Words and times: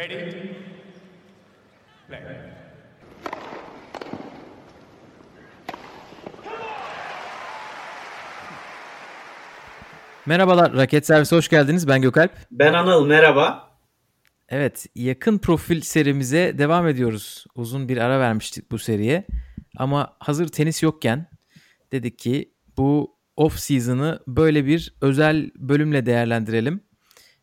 Ready? 0.00 0.32
Play. 2.08 2.20
Merhabalar, 10.26 10.72
Raket 10.72 11.06
Servisi 11.06 11.36
hoş 11.36 11.48
geldiniz. 11.48 11.88
Ben 11.88 12.02
Gökalp. 12.02 12.32
Ben 12.50 12.72
Anıl, 12.72 13.06
merhaba. 13.06 13.70
Evet, 14.48 14.86
yakın 14.94 15.38
profil 15.38 15.80
serimize 15.80 16.58
devam 16.58 16.88
ediyoruz. 16.88 17.44
Uzun 17.54 17.88
bir 17.88 17.96
ara 17.96 18.20
vermiştik 18.20 18.70
bu 18.70 18.78
seriye. 18.78 19.26
Ama 19.76 20.16
hazır 20.18 20.48
tenis 20.48 20.82
yokken 20.82 21.26
dedik 21.92 22.18
ki 22.18 22.54
bu 22.76 23.16
off 23.36 23.58
season'ı 23.58 24.20
böyle 24.26 24.66
bir 24.66 24.94
özel 25.00 25.50
bölümle 25.56 26.06
değerlendirelim. 26.06 26.80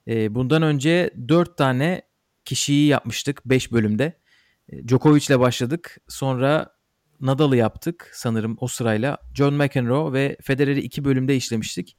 Ee, 0.08 0.36
bundan 0.36 0.62
önce 0.62 1.12
4 1.28 1.58
tane 1.58 2.07
kişiyi 2.48 2.88
yapmıştık 2.88 3.42
5 3.46 3.72
bölümde. 3.72 4.14
Ee, 4.70 4.88
Djokovic 4.88 5.26
ile 5.28 5.40
başladık. 5.40 5.98
Sonra 6.08 6.72
Nadal'ı 7.22 7.58
yaptık 7.58 8.12
sanırım 8.14 8.58
o 8.60 8.68
sırayla. 8.68 9.18
John 9.34 9.54
McEnroe 9.54 10.14
ve 10.14 10.38
Federer'i 10.42 10.80
2 10.80 11.06
bölümde 11.06 11.36
işlemiştik. 11.36 11.98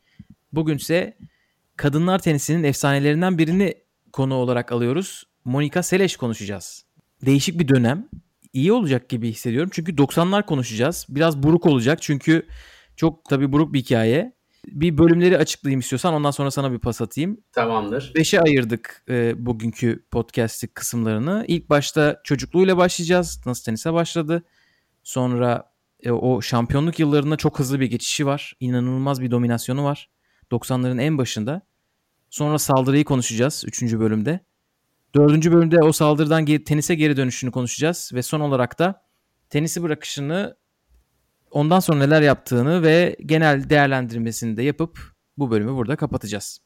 Bugünse 0.53 1.19
kadınlar 1.77 2.19
tenisinin 2.19 2.65
efsanelerinden 2.65 3.39
birini 3.39 3.75
konu 4.13 4.35
olarak 4.35 4.73
alıyoruz. 4.73 5.25
Monica 5.45 5.83
Seles 5.83 6.17
konuşacağız. 6.17 6.85
Değişik 7.27 7.59
bir 7.59 7.69
dönem. 7.69 8.09
İyi 8.53 8.73
olacak 8.73 9.09
gibi 9.09 9.31
hissediyorum. 9.31 9.71
Çünkü 9.73 9.93
90'lar 9.93 10.47
konuşacağız. 10.47 11.07
Biraz 11.09 11.43
buruk 11.43 11.67
olacak 11.67 12.03
çünkü 12.03 12.47
çok 12.97 13.25
tabii 13.25 13.53
buruk 13.53 13.73
bir 13.73 13.81
hikaye. 13.81 14.38
Bir 14.73 14.99
bölümleri 14.99 15.39
açıklayayım 15.39 15.81
istiyorsan 15.81 16.15
ondan 16.15 16.31
sonra 16.31 16.51
sana 16.51 16.73
bir 16.73 16.79
pas 16.79 17.01
atayım. 17.01 17.41
Tamamdır. 17.53 18.13
Beşe 18.15 18.41
ayırdık 18.41 19.05
e, 19.09 19.47
bugünkü 19.47 20.05
podcast'lik 20.11 20.75
kısımlarını. 20.75 21.45
İlk 21.49 21.71
başta 21.71 22.21
çocukluğuyla 22.25 22.77
başlayacağız. 22.77 23.41
Nasıl 23.47 23.65
tenise 23.65 23.93
başladı. 23.93 24.43
Sonra 25.03 25.73
e, 26.03 26.11
o 26.11 26.41
şampiyonluk 26.41 26.99
yıllarında 26.99 27.37
çok 27.37 27.59
hızlı 27.59 27.81
bir 27.81 27.87
geçişi 27.87 28.27
var. 28.27 28.57
İnanılmaz 28.61 29.21
bir 29.21 29.31
dominasyonu 29.31 29.85
var. 29.85 30.11
90'ların 30.51 31.01
en 31.01 31.19
başında. 31.19 31.63
Sonra 32.31 32.59
saldırıyı 32.59 33.05
konuşacağız 33.05 33.65
3. 33.67 33.83
bölümde. 33.83 34.41
4. 35.15 35.53
bölümde 35.53 35.83
o 35.83 35.93
saldırıdan 35.93 36.47
geri, 36.47 36.65
tenise 36.65 36.95
geri 36.95 37.17
dönüşünü 37.17 37.51
konuşacağız. 37.51 38.11
Ve 38.15 38.23
son 38.23 38.41
olarak 38.41 38.79
da 38.79 39.03
tenisi 39.51 39.83
bırakışını 39.83 40.57
ondan 41.51 41.81
sonra 41.81 41.99
neler 41.99 42.23
yaptığını 42.23 42.83
ve 42.83 43.17
genel 43.27 43.71
değerlendirmesini 43.71 44.57
de 44.57 44.63
yapıp 44.63 44.99
bu 45.39 45.51
bölümü 45.51 45.75
burada 45.75 45.97
kapatacağız. 45.97 46.61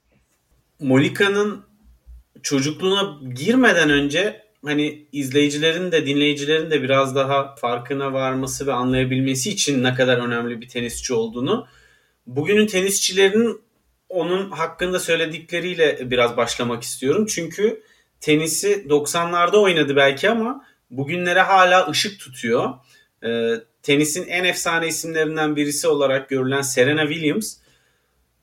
Monika'nın 0.81 1.65
çocukluğuna 2.43 3.19
girmeden 3.35 3.91
önce 3.91 4.43
hani 4.65 5.07
izleyicilerin 5.13 5.93
de 5.93 6.07
dinleyicilerin 6.07 6.71
de 6.71 6.83
biraz 6.83 7.17
daha 7.17 7.55
farkına 7.55 8.13
varması 8.13 8.67
ve 8.67 8.73
anlayabilmesi 8.73 9.51
için 9.51 9.83
ne 9.83 9.95
kadar 9.95 10.19
önemli 10.19 10.61
bir 10.61 10.69
tenisçi 10.69 11.15
olduğunu 11.15 11.67
bugünün 12.27 12.67
tenisçilerinin 12.67 13.61
onun 14.09 14.51
hakkında 14.51 15.01
söyledikleriyle 15.01 16.11
biraz 16.11 16.37
başlamak 16.37 16.83
istiyorum. 16.83 17.27
Çünkü 17.27 17.83
tenisi 18.21 18.87
90'larda 18.89 19.57
oynadı 19.57 19.97
belki 19.97 20.31
ama 20.31 20.65
bugünlere 20.91 21.41
hala 21.41 21.91
ışık 21.91 22.21
tutuyor. 22.21 22.75
Ee, 23.25 23.55
tenisin 23.83 24.27
en 24.29 24.45
efsane 24.45 24.89
isimlerinden 24.89 25.57
birisi 25.57 25.89
olarak 25.89 26.29
görülen 26.29 26.63
Serena 26.63 27.09
Williams, 27.09 27.57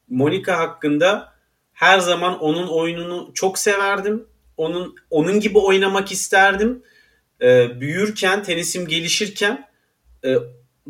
Monica 0.09 0.57
hakkında 0.57 1.33
her 1.73 1.99
zaman 1.99 2.39
onun 2.39 2.67
oyununu 2.67 3.31
çok 3.33 3.59
severdim. 3.59 4.27
Onun 4.57 4.95
onun 5.09 5.39
gibi 5.39 5.57
oynamak 5.57 6.11
isterdim. 6.11 6.83
Ee, 7.41 7.81
büyürken, 7.81 8.43
tenisim 8.43 8.87
gelişirken 8.87 9.67
e, 10.25 10.35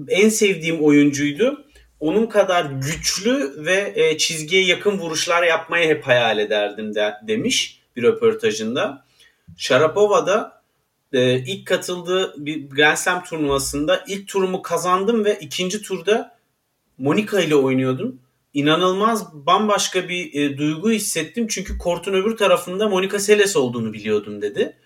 en 0.10 0.30
sevdiğim 0.30 0.84
oyuncuydu 0.84 1.66
onun 2.00 2.26
kadar 2.26 2.66
güçlü 2.66 3.66
ve 3.66 3.94
e, 3.96 4.18
çizgiye 4.18 4.66
yakın 4.66 4.98
vuruşlar 4.98 5.44
yapmayı 5.44 5.90
hep 5.90 6.08
hayal 6.08 6.40
ederdim 6.40 6.96
de, 6.96 7.14
demiş 7.28 7.82
bir 7.96 8.04
röportajında. 8.04 9.06
Sharapova 9.58 10.28
da 10.28 10.59
e, 11.14 11.40
ilk 11.40 11.68
katıldığı 11.68 12.46
bir 12.46 12.70
Grand 12.70 12.98
Slam 12.98 13.24
turnuvasında 13.24 14.04
ilk 14.08 14.28
turumu 14.28 14.62
kazandım 14.62 15.26
ve 15.26 15.40
ikinci 15.40 15.82
turda 15.82 16.40
Monica 16.98 17.40
ile 17.42 17.56
oynuyordum. 17.56 18.22
İnanılmaz 18.54 19.34
bambaşka 19.34 20.10
bir 20.10 20.34
e, 20.34 20.58
duygu 20.58 20.92
hissettim 20.92 21.48
çünkü 21.48 21.78
kortun 21.78 22.14
öbür 22.14 22.38
tarafında 22.38 22.90
Monica 22.90 23.20
Seles 23.20 23.56
olduğunu 23.56 23.94
biliyordum 23.94 24.42
dedi. 24.42 24.78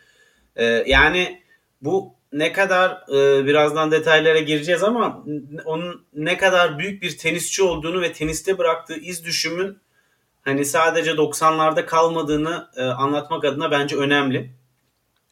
E, 0.56 0.66
yani 0.66 1.42
bu 1.82 2.14
ne 2.34 2.54
kadar 2.54 2.92
e, 2.92 3.46
birazdan 3.46 3.92
detaylara 3.92 4.40
gireceğiz 4.40 4.84
ama 4.84 5.26
onun 5.66 6.06
ne 6.14 6.38
kadar 6.38 6.80
büyük 6.80 7.02
bir 7.02 7.18
tenisçi 7.18 7.64
olduğunu 7.64 8.02
ve 8.02 8.14
teniste 8.14 8.58
bıraktığı 8.58 8.96
iz 9.00 9.26
düşümün 9.26 9.78
hani 10.42 10.66
sadece 10.66 11.12
90'larda 11.12 11.86
kalmadığını 11.86 12.68
e, 12.76 12.84
anlatmak 12.84 13.46
adına 13.46 13.72
bence 13.72 13.96
önemli. 13.96 14.63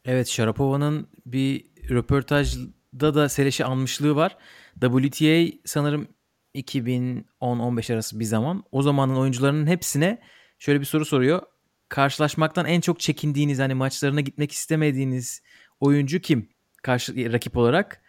Evet 0.05 0.27
Sharapova'nın 0.27 1.07
bir 1.25 1.65
röportajda 1.89 3.13
da 3.13 3.29
Seleş'i 3.29 3.65
almışlığı 3.65 4.15
var. 4.15 4.37
WTA 4.81 5.57
sanırım 5.65 6.07
2010-15 6.55 7.93
arası 7.93 8.19
bir 8.19 8.25
zaman. 8.25 8.63
O 8.71 8.81
zamanın 8.81 9.15
oyuncularının 9.15 9.67
hepsine 9.67 10.21
şöyle 10.59 10.79
bir 10.79 10.85
soru 10.85 11.05
soruyor. 11.05 11.41
Karşılaşmaktan 11.89 12.65
en 12.65 12.81
çok 12.81 12.99
çekindiğiniz 12.99 13.59
hani 13.59 13.73
maçlarına 13.73 14.21
gitmek 14.21 14.51
istemediğiniz 14.51 15.41
oyuncu 15.79 16.19
kim? 16.19 16.49
karşı 16.81 17.33
rakip 17.33 17.57
olarak. 17.57 18.01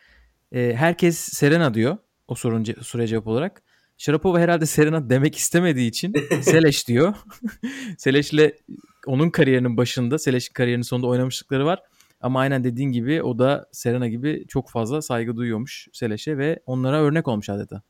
E, 0.53 0.75
herkes 0.77 1.19
Serena 1.19 1.75
diyor 1.75 1.99
o 2.29 2.35
sorun 2.35 2.65
soruya 2.65 3.07
cevap 3.09 3.27
olarak. 3.27 3.63
Sharapova 3.99 4.41
herhalde 4.41 4.67
Serena 4.67 5.11
demek 5.11 5.37
istemediği 5.37 5.89
için 5.89 6.15
Seleş 6.43 6.89
diyor. 6.89 7.15
Seleş'le 7.99 8.53
onun 9.07 9.31
kariyerinin 9.31 9.77
başında, 9.77 10.19
Seleş'in 10.19 10.53
kariyerinin 10.53 10.83
sonunda 10.83 11.07
oynamışlıkları 11.07 11.67
var. 11.67 11.83
Ama 12.21 12.41
aynen 12.41 12.65
dediğin 12.65 12.93
gibi 12.93 13.23
o 13.23 13.39
da 13.39 13.67
Serena 13.73 14.09
gibi 14.09 14.45
çok 14.49 14.71
fazla 14.71 15.03
saygı 15.03 15.37
duyuyormuş 15.37 15.89
Seleş'e 15.93 16.39
ve 16.39 16.61
onlara 16.67 17.03
örnek 17.03 17.29
olmuş 17.29 17.49
adeta. 17.49 17.83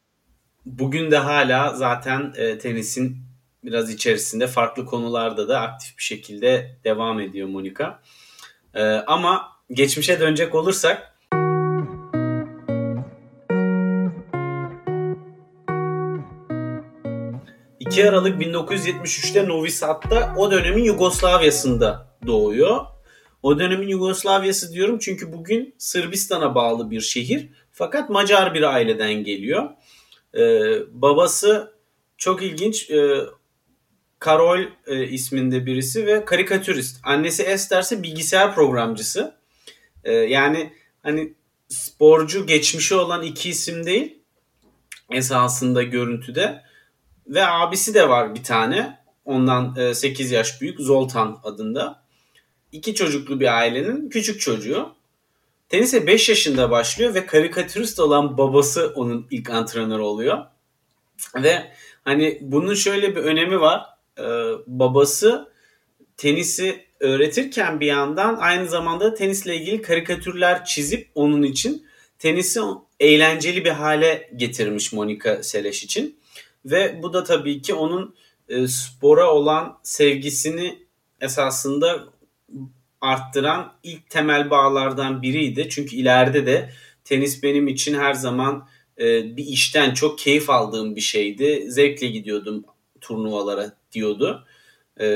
Bugün 0.66 1.10
de 1.10 1.16
hala 1.16 1.74
zaten 1.74 2.32
e, 2.36 2.58
tenisin 2.58 3.16
biraz 3.64 3.90
içerisinde 3.90 4.46
farklı 4.46 4.86
konularda 4.86 5.48
da 5.48 5.60
aktif 5.60 5.98
bir 5.98 6.02
şekilde 6.02 6.76
devam 6.84 7.20
ediyor 7.20 7.48
Monika. 7.48 8.02
E, 8.74 8.82
ama 8.84 9.48
geçmişe 9.70 10.20
dönecek 10.20 10.54
olursak 10.54 11.11
...2 17.92 18.08
Aralık 18.08 18.42
1973'te 18.42 19.48
Novi 19.48 19.70
Sad'da 19.70 20.34
o 20.36 20.50
dönemin 20.50 20.84
Yugoslavya'sında 20.84 22.16
doğuyor. 22.26 22.86
O 23.42 23.58
dönemin 23.58 23.88
Yugoslavya'sı 23.88 24.72
diyorum 24.72 24.98
çünkü 24.98 25.32
bugün 25.32 25.75
Sırbistan'a 25.78 26.54
bağlı 26.54 26.91
bir 26.91 27.00
şehir. 27.00 27.48
Fakat 27.72 28.10
Macar 28.10 28.54
bir 28.54 28.62
aileden 28.62 29.12
geliyor. 29.12 29.70
Ee, 30.34 30.41
babası 30.92 31.75
çok 32.16 32.42
ilginç 32.42 32.91
e, 32.91 33.20
Karol 34.19 34.60
e, 34.86 35.06
isminde 35.09 35.66
birisi 35.66 36.06
ve 36.06 36.24
karikatürist. 36.24 37.00
Annesi 37.04 37.42
Esther 37.42 37.82
ise 37.82 38.03
bilgisayar 38.03 38.54
programcısı. 38.54 39.34
E, 40.04 40.12
yani 40.12 40.72
hani 41.03 41.34
sporcu 41.69 42.47
geçmişi 42.47 42.94
olan 42.94 43.22
iki 43.22 43.50
isim 43.50 43.86
değil 43.86 44.19
esasında 45.10 45.82
görüntüde. 45.82 46.72
Ve 47.27 47.47
abisi 47.47 47.94
de 47.94 48.09
var 48.09 48.34
bir 48.34 48.43
tane. 48.43 48.99
Ondan 49.25 49.77
e, 49.77 49.94
8 49.94 50.31
yaş 50.31 50.60
büyük 50.60 50.81
Zoltan 50.81 51.41
adında. 51.44 52.03
İki 52.72 52.94
çocuklu 52.94 53.41
bir 53.41 53.59
ailenin 53.59 54.09
küçük 54.09 54.41
çocuğu. 54.41 54.95
Tenise 55.69 56.07
5 56.07 56.28
yaşında 56.28 56.71
başlıyor 56.71 57.15
ve 57.15 57.27
karikatürist 57.27 58.01
olan 58.01 58.39
babası 58.39 58.92
onun 58.97 59.27
ilk 59.30 59.51
antrenörü 59.51 60.03
oluyor. 60.03 60.39
Ve 61.34 61.72
hani 62.04 62.39
bunun 62.41 62.74
şöyle 62.74 63.16
bir 63.16 63.21
önemi 63.21 63.60
var. 63.60 63.83
Ee, 64.18 64.22
babası 64.66 65.53
tenisi 66.16 66.86
öğretirken 67.01 67.80
bir 67.80 67.86
yandan 67.86 68.36
aynı 68.36 68.68
zamanda 68.68 69.15
tenisle 69.15 69.57
ilgili 69.57 69.83
karikatürler 69.83 70.65
çizip 70.65 71.10
onun 71.15 71.42
için 71.42 71.86
tenisi 72.18 72.60
eğlenceli 73.01 73.65
bir 73.65 73.71
hale 73.71 74.30
getirmiş 74.36 74.92
Monika 74.92 75.42
Seles 75.42 75.83
için. 75.83 76.22
Ve 76.64 77.00
bu 77.03 77.12
da 77.12 77.24
tabii 77.24 77.62
ki 77.62 77.74
onun 77.74 78.14
e, 78.48 78.68
spora 78.68 79.32
olan 79.32 79.78
sevgisini 79.82 80.78
esasında 81.20 82.04
arttıran 83.00 83.72
ilk 83.82 84.10
temel 84.10 84.50
bağlardan 84.50 85.22
biriydi. 85.22 85.68
Çünkü 85.70 85.97
ileride 85.97 86.47
de 86.47 86.70
tenis 87.04 87.42
benim 87.42 87.68
için 87.68 87.94
her 87.94 88.14
zaman 88.14 88.68
e, 88.98 89.36
bir 89.36 89.44
işten 89.44 89.94
çok 89.94 90.18
keyif 90.18 90.50
aldığım 90.50 90.97
bir 90.97 91.00
şeydi. 91.00 91.64
Zevkle 91.68 92.06
gidiyordum 92.06 92.65
turnuvalara 93.00 93.72
diyordu. 93.92 94.47
E, 95.00 95.06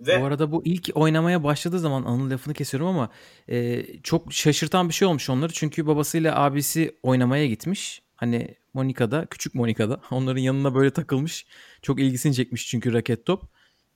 Ve... 0.00 0.20
Bu 0.20 0.24
arada 0.24 0.52
bu 0.52 0.62
ilk 0.64 0.90
oynamaya 0.94 1.44
başladığı 1.44 1.78
zaman 1.78 2.02
Anıl 2.02 2.30
lafını 2.30 2.54
kesiyorum 2.54 2.88
ama 2.88 3.10
e, 3.48 3.84
çok 4.02 4.32
şaşırtan 4.32 4.88
bir 4.88 4.94
şey 4.94 5.08
olmuş 5.08 5.30
onları. 5.30 5.52
Çünkü 5.52 5.86
babasıyla 5.86 6.38
abisi 6.42 6.96
oynamaya 7.02 7.46
gitmiş. 7.46 8.02
Hani 8.18 8.54
Monika'da, 8.74 9.26
küçük 9.26 9.54
Monika'da 9.54 10.00
onların 10.10 10.40
yanına 10.40 10.74
böyle 10.74 10.90
takılmış. 10.90 11.46
Çok 11.82 12.00
ilgisini 12.00 12.34
çekmiş 12.34 12.68
çünkü 12.68 12.92
raket 12.92 13.26
top. 13.26 13.42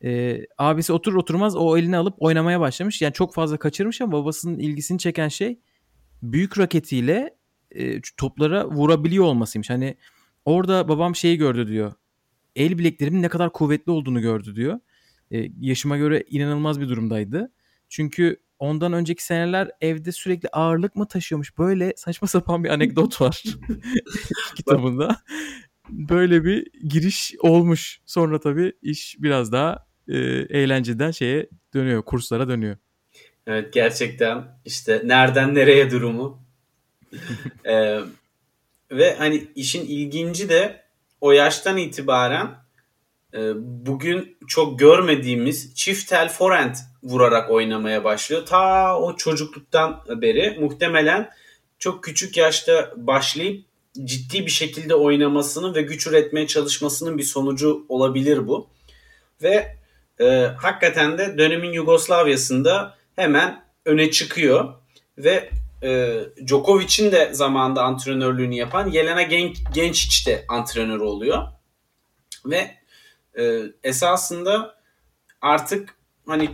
E, 0.05 0.41
abisi 0.59 0.93
oturur 0.93 1.17
oturmaz 1.17 1.57
o 1.57 1.77
elini 1.77 1.97
alıp 1.97 2.15
oynamaya 2.19 2.61
başlamış. 2.61 3.03
Yani 3.03 3.13
çok 3.13 3.35
fazla 3.35 3.59
kaçırmış 3.59 4.01
ama 4.01 4.13
babasının 4.13 4.59
ilgisini 4.59 4.99
çeken 4.99 5.29
şey 5.29 5.61
büyük 6.23 6.59
raketiyle 6.59 7.37
e, 7.71 8.01
toplara 8.17 8.67
vurabiliyor 8.67 9.25
olmasıymış. 9.25 9.71
Hani 9.71 9.97
orada 10.45 10.89
babam 10.89 11.17
şeyi 11.17 11.37
gördü 11.37 11.69
diyor. 11.69 11.93
El 12.57 12.79
bileklerimin 12.79 13.23
ne 13.23 13.29
kadar 13.29 13.53
kuvvetli 13.53 13.93
olduğunu 13.93 14.21
gördü 14.21 14.57
diyor. 14.57 14.81
E, 15.33 15.49
yaşıma 15.61 15.97
göre 15.97 16.25
inanılmaz 16.31 16.81
bir 16.81 16.89
durumdaydı. 16.89 17.53
Çünkü 17.89 18.37
ondan 18.63 18.93
önceki 18.93 19.25
seneler 19.25 19.71
evde 19.81 20.13
sürekli 20.13 20.49
ağırlık 20.49 20.97
mı 20.97 21.09
taşıyormuş? 21.09 21.59
Böyle 21.59 21.93
saçma 21.97 22.29
sapan 22.29 22.65
bir 22.65 22.69
anekdot 22.69 23.21
var 23.21 23.43
kitabında. 24.57 25.17
Böyle 25.89 26.45
bir 26.45 26.67
giriş 26.89 27.35
olmuş. 27.41 28.01
Sonra 28.07 28.41
tabii 28.41 28.73
iş 28.83 29.17
biraz 29.19 29.53
daha 29.53 29.87
e, 30.09 30.19
eğlenceden 30.51 31.11
şeye 31.11 31.49
dönüyor, 31.75 32.03
kurslara 32.03 32.49
dönüyor. 32.49 32.77
Evet 33.47 33.73
gerçekten 33.73 34.45
işte 34.65 35.03
nereden 35.05 35.55
nereye 35.55 35.91
durumu. 35.91 36.43
ee, 37.67 37.99
ve 38.91 39.15
hani 39.19 39.47
işin 39.55 39.87
ilginci 39.87 40.49
de 40.49 40.83
o 41.21 41.33
yaştan 41.33 41.77
itibaren 41.77 42.62
bugün 43.57 44.37
çok 44.49 44.79
görmediğimiz 44.79 45.75
çift 45.75 46.09
tel 46.09 46.29
forend 46.29 46.75
vurarak 47.03 47.51
oynamaya 47.51 48.05
başlıyor. 48.05 48.47
Ta 48.47 48.99
o 48.99 49.17
çocukluktan 49.17 50.05
beri 50.09 50.59
muhtemelen 50.61 51.31
çok 51.79 52.05
küçük 52.05 52.37
yaşta 52.37 52.93
başlayıp 52.97 53.65
ciddi 54.05 54.47
bir 54.47 54.51
şekilde 54.51 54.95
oynamasını 54.95 55.75
ve 55.75 55.83
güç 55.83 56.07
üretmeye 56.07 56.47
çalışmasının 56.47 57.19
bir 57.19 57.23
sonucu 57.23 57.87
olabilir 57.89 58.47
bu. 58.47 58.69
Ve 59.43 59.77
e, 60.21 60.25
hakikaten 60.59 61.19
de 61.19 61.39
dönemin 61.39 61.73
Yugoslavya'sında 61.73 62.99
hemen 63.17 63.65
öne 63.85 64.11
çıkıyor 64.11 64.75
ve 65.19 65.51
e, 65.83 66.21
Djokovic'in 66.47 67.13
de 67.13 67.35
zamanında 67.35 67.83
antrenörlüğünü 67.83 68.55
yapan 68.55 68.91
Yelena 68.91 69.23
Gen 69.23 69.53
Genčić 69.53 70.27
de 70.27 70.45
antrenör 70.49 71.01
oluyor. 71.01 71.43
Ve 72.47 72.82
e, 73.39 73.63
esasında 73.85 74.75
artık 75.41 75.95
hani 76.27 76.51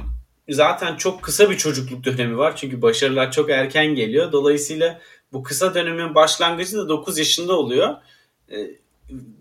zaten 0.49 0.97
çok 0.97 1.23
kısa 1.23 1.51
bir 1.51 1.57
çocukluk 1.57 2.05
dönemi 2.05 2.39
var. 2.39 2.57
Çünkü 2.57 2.83
başarılar 2.83 3.33
çok 3.33 3.51
erken 3.51 3.87
geliyor. 3.87 4.33
Dolayısıyla 4.33 5.01
bu 5.33 5.43
kısa 5.43 5.75
dönemin 5.75 6.15
başlangıcı 6.15 6.77
da 6.77 6.89
9 6.89 7.19
yaşında 7.19 7.59
oluyor. 7.59 7.97
E, 8.53 8.57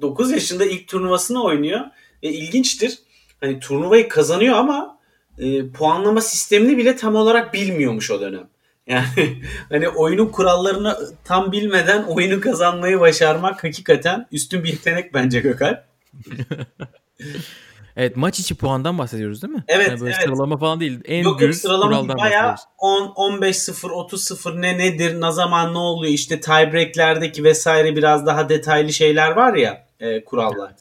9 0.01 0.31
yaşında 0.31 0.66
ilk 0.66 0.88
turnuvasını 0.88 1.44
oynuyor. 1.44 1.81
Ve 2.24 2.28
ilginçtir. 2.28 3.00
Hani 3.42 3.60
turnuvayı 3.60 4.10
kazanıyor 4.10 4.56
ama 4.56 5.00
e, 5.38 5.69
puanlama 5.69 6.22
sistemini 6.22 6.78
bile 6.78 6.95
tam 6.95 7.16
olarak 7.16 7.54
bilmiyormuş 7.54 8.12
o 8.12 8.22
dönem. 8.22 8.48
Yani 8.88 9.06
hani 9.69 9.89
oyunun 9.89 10.28
kurallarını 10.28 10.98
tam 11.24 11.51
bilmeden 11.51 12.04
oyunu 12.04 12.42
kazanmayı 12.42 13.00
başarmak 13.00 13.63
hakikaten 13.63 14.28
üstün 14.31 14.63
bir 14.63 14.69
yetenek 14.69 15.13
bence 15.13 15.39
Gökhan. 15.39 15.84
evet 17.96 18.18
maç 18.18 18.40
içi 18.40 18.56
puandan 18.56 18.98
bahsediyoruz 18.98 19.42
değil 19.42 19.54
mi? 19.54 19.64
Evet. 19.68 19.88
Yani 19.88 20.00
böyle 20.00 20.14
evet. 20.14 20.24
Sıralama 20.24 20.58
falan 20.58 20.80
değil. 20.80 21.00
En 21.06 21.24
yok, 21.24 21.42
yok, 21.42 21.56
sıralama 21.56 22.18
bayağı 22.18 22.56
10, 22.78 23.08
15-0, 23.08 23.88
30-0 23.88 24.62
ne 24.62 24.78
nedir, 24.78 25.22
ne 25.22 25.31
zaman 25.31 25.74
ne 25.74 25.78
oluyor 25.78 26.14
işte 26.14 26.40
tiebreaklerdeki 26.40 27.44
vesaire 27.44 27.96
biraz 27.96 28.25
daha 28.25 28.50
detaylı 28.50 28.94
şeyler 28.94 29.31
var 29.31 29.54
ya 29.54 29.88
e, 30.00 30.24
kurallar. 30.24 30.72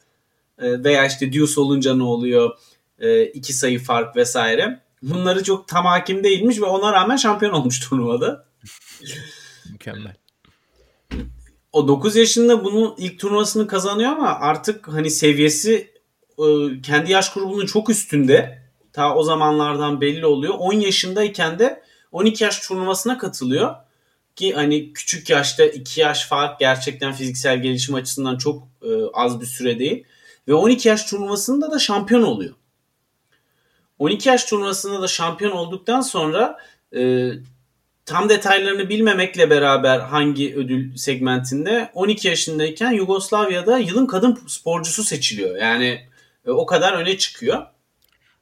E, 0.58 0.84
veya 0.84 1.06
işte 1.06 1.32
deuce 1.32 1.60
olunca 1.60 1.94
ne 1.94 2.02
oluyor, 2.02 2.58
e, 2.98 3.24
iki 3.24 3.52
sayı 3.52 3.78
fark 3.78 4.16
vesaire. 4.16 4.80
Bunları 5.02 5.44
çok 5.44 5.68
tam 5.68 5.84
hakim 5.84 6.24
değilmiş 6.24 6.60
ve 6.60 6.64
ona 6.64 6.92
rağmen 6.92 7.16
şampiyon 7.16 7.52
olmuş 7.52 7.80
turnuvada. 7.88 8.44
Mükemmel. 9.72 10.14
O 11.72 11.88
9 11.88 12.16
yaşında 12.16 12.64
bunu 12.64 12.94
ilk 12.98 13.18
turnuvasını 13.18 13.66
kazanıyor 13.66 14.10
ama 14.10 14.28
artık 14.28 14.88
hani 14.88 15.10
seviyesi 15.10 15.95
kendi 16.82 17.12
yaş 17.12 17.32
grubunun 17.32 17.66
çok 17.66 17.90
üstünde. 17.90 18.62
Ta 18.92 19.14
o 19.14 19.22
zamanlardan 19.22 20.00
belli 20.00 20.26
oluyor. 20.26 20.54
10 20.58 20.72
yaşındayken 20.72 21.58
de 21.58 21.82
12 22.12 22.44
yaş 22.44 22.60
turnuvasına 22.68 23.18
katılıyor. 23.18 23.74
Ki 24.36 24.52
hani 24.54 24.92
küçük 24.92 25.30
yaşta 25.30 25.64
2 25.64 26.00
yaş 26.00 26.26
fark 26.26 26.60
gerçekten 26.60 27.12
fiziksel 27.12 27.62
gelişim 27.62 27.94
açısından 27.94 28.38
çok 28.38 28.68
e, 28.82 28.88
az 29.14 29.40
bir 29.40 29.46
süre 29.46 29.78
değil. 29.78 30.04
Ve 30.48 30.54
12 30.54 30.88
yaş 30.88 31.04
turnuvasında 31.04 31.70
da 31.70 31.78
şampiyon 31.78 32.22
oluyor. 32.22 32.54
12 33.98 34.28
yaş 34.28 34.44
turnuvasında 34.44 35.02
da 35.02 35.08
şampiyon 35.08 35.52
olduktan 35.52 36.00
sonra 36.00 36.58
e, 36.96 37.30
tam 38.06 38.28
detaylarını 38.28 38.88
bilmemekle 38.88 39.50
beraber 39.50 39.98
hangi 39.98 40.54
ödül 40.56 40.96
segmentinde 40.96 41.90
12 41.94 42.28
yaşındayken 42.28 42.92
Yugoslavya'da 42.92 43.78
yılın 43.78 44.06
kadın 44.06 44.38
sporcusu 44.46 45.04
seçiliyor. 45.04 45.56
Yani 45.56 46.00
e, 46.46 46.50
o 46.50 46.66
kadar 46.66 46.92
öne 46.92 47.18
çıkıyor. 47.18 47.66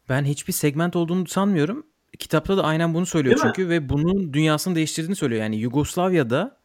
Ben 0.09 0.25
hiçbir 0.25 0.53
segment 0.53 0.97
olduğunu 0.97 1.27
sanmıyorum. 1.27 1.87
Kitapta 2.19 2.57
da 2.57 2.63
aynen 2.65 2.95
bunu 2.95 3.07
söylüyor 3.07 3.37
Değil 3.37 3.45
çünkü 3.47 3.65
mi? 3.65 3.71
ve 3.71 3.89
bunun 3.89 4.33
dünyasını 4.33 4.75
değiştirdiğini 4.75 5.17
söylüyor. 5.17 5.43
Yani 5.43 5.57
Yugoslavya'da 5.57 6.57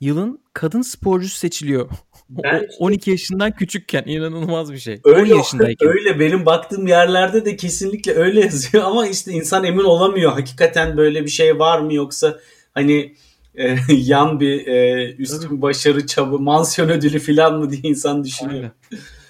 yılın 0.00 0.40
kadın 0.52 0.82
sporcusu 0.82 1.36
seçiliyor. 1.36 1.88
Ben 2.28 2.66
12 2.78 3.10
yaşından 3.10 3.52
küçükken 3.52 4.02
inanılmaz 4.06 4.72
bir 4.72 4.78
şey. 4.78 5.00
Öyle, 5.04 5.34
10 5.34 5.38
yaşındayken. 5.38 5.88
Öyle 5.88 6.20
benim 6.20 6.46
baktığım 6.46 6.86
yerlerde 6.86 7.44
de 7.44 7.56
kesinlikle 7.56 8.14
öyle 8.14 8.40
yazıyor 8.40 8.84
ama 8.86 9.06
işte 9.06 9.32
insan 9.32 9.64
emin 9.64 9.84
olamıyor. 9.84 10.32
Hakikaten 10.32 10.96
böyle 10.96 11.24
bir 11.24 11.30
şey 11.30 11.58
var 11.58 11.80
mı 11.80 11.94
yoksa 11.94 12.38
hani 12.74 13.14
e, 13.54 13.76
yan 13.88 14.40
bir 14.40 14.66
e, 14.66 15.12
üstün 15.14 15.62
başarı 15.62 16.06
çabı 16.06 16.38
mansiyon 16.38 16.88
ödülü 16.88 17.18
falan 17.18 17.58
mı 17.58 17.70
diye 17.70 17.80
insan 17.82 18.24
düşünüyor. 18.24 18.70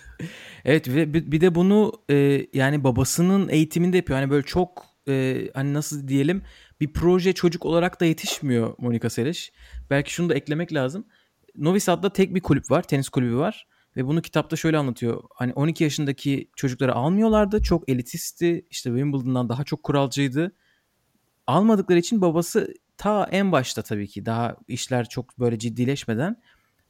evet 0.65 0.89
ve 0.89 1.15
bir 1.15 1.41
de 1.41 1.55
bunu 1.55 1.93
e, 2.11 2.47
yani 2.53 2.85
babasının 2.85 3.49
eğitiminde 3.49 3.97
yapıyor. 3.97 4.19
Hani 4.19 4.31
böyle 4.31 4.47
çok 4.47 4.87
e, 5.09 5.49
hani 5.55 5.75
nasıl 5.75 6.09
diyelim 6.09 6.43
bir 6.81 6.93
proje 6.93 7.33
çocuk 7.33 7.67
olarak 7.67 8.01
da 8.01 8.05
yetişmiyor 8.05 8.75
Monika 8.79 9.11
Seles. 9.11 9.51
Belki 9.91 10.13
şunu 10.13 10.29
da 10.29 10.35
eklemek 10.35 10.75
lazım. 10.75 11.07
Novi 11.57 11.81
Sad'da 11.81 12.13
tek 12.13 12.35
bir 12.35 12.41
kulüp 12.41 12.71
var, 12.71 12.83
tenis 12.83 13.09
kulübü 13.09 13.37
var. 13.37 13.67
Ve 13.97 14.07
bunu 14.07 14.23
kitapta 14.23 14.57
şöyle 14.57 14.79
anlatıyor. 14.79 15.23
Hani 15.35 15.53
12 15.53 15.85
yaşındaki 15.85 16.51
çocukları 16.57 16.95
almıyorlardı. 16.95 17.63
Çok 17.63 17.89
elitistti. 17.89 18.67
İşte 18.71 18.91
Wimbledon'dan 18.91 19.49
daha 19.49 19.65
çok 19.65 19.83
kuralcıydı. 19.83 20.53
Almadıkları 21.47 21.99
için 21.99 22.21
babası 22.21 22.75
ta 22.97 23.29
en 23.31 23.53
başta 23.53 23.83
tabii 23.83 24.09
ki 24.09 24.27
daha 24.27 24.57
işler 24.69 25.09
çok 25.09 25.39
böyle 25.39 25.59
ciddileşmeden 25.59 26.43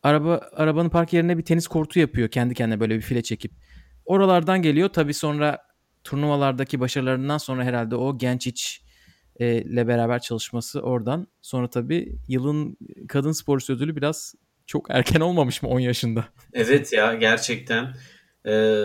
araba 0.02 0.40
arabanın 0.52 0.88
park 0.88 1.12
yerine 1.12 1.38
bir 1.38 1.44
tenis 1.44 1.66
kortu 1.66 2.00
yapıyor 2.00 2.28
kendi 2.28 2.54
kendine 2.54 2.80
böyle 2.80 2.97
bir 2.97 3.00
file 3.00 3.23
çekip. 3.23 3.52
Oralardan 4.04 4.62
geliyor. 4.62 4.88
Tabii 4.88 5.14
sonra 5.14 5.59
turnuvalardaki 6.04 6.80
başarılarından 6.80 7.38
sonra 7.38 7.64
herhalde 7.64 7.97
o 7.97 8.18
genç 8.18 8.47
iç 8.47 8.82
e, 9.40 9.62
ile 9.62 9.88
beraber 9.88 10.18
çalışması 10.18 10.80
oradan. 10.80 11.26
Sonra 11.42 11.71
tabii 11.71 12.18
yılın 12.28 12.76
kadın 13.09 13.32
sporcusu 13.32 13.73
ödülü 13.73 13.97
biraz 13.97 14.35
çok 14.66 14.90
erken 14.90 15.21
olmamış 15.21 15.62
mı 15.62 15.68
10 15.68 15.80
yaşında? 15.80 16.25
Evet 16.52 16.92
ya 16.92 17.14
gerçekten. 17.14 17.94
Ee, 18.47 18.85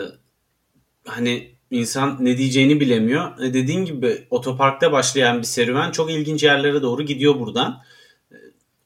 hani 1.05 1.51
insan 1.71 2.17
ne 2.19 2.37
diyeceğini 2.37 2.79
bilemiyor. 2.79 3.39
E, 3.39 3.53
dediğin 3.53 3.85
gibi 3.85 4.27
otoparkta 4.29 4.91
başlayan 4.91 5.37
bir 5.37 5.43
serüven 5.43 5.91
çok 5.91 6.11
ilginç 6.11 6.43
yerlere 6.43 6.81
doğru 6.81 7.03
gidiyor 7.03 7.39
buradan. 7.39 7.81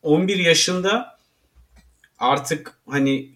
11 0.02 0.40
ee, 0.40 0.42
yaşında 0.42 1.18
artık 2.22 2.74
hani 2.88 3.30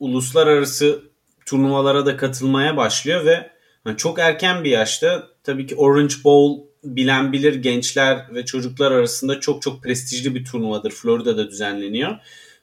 uluslararası 0.00 1.02
turnuvalara 1.46 2.06
da 2.06 2.16
katılmaya 2.16 2.76
başlıyor 2.76 3.24
ve 3.26 3.50
hani 3.84 3.96
çok 3.96 4.18
erken 4.18 4.64
bir 4.64 4.70
yaşta 4.70 5.28
tabii 5.44 5.66
ki 5.66 5.76
Orange 5.76 6.14
Bowl 6.24 6.72
bilen 6.84 7.32
bilir 7.32 7.54
gençler 7.54 8.34
ve 8.34 8.44
çocuklar 8.44 8.92
arasında 8.92 9.40
çok 9.40 9.62
çok 9.62 9.82
prestijli 9.82 10.34
bir 10.34 10.44
turnuvadır. 10.44 10.90
Florida'da 10.90 11.50
düzenleniyor. 11.50 12.10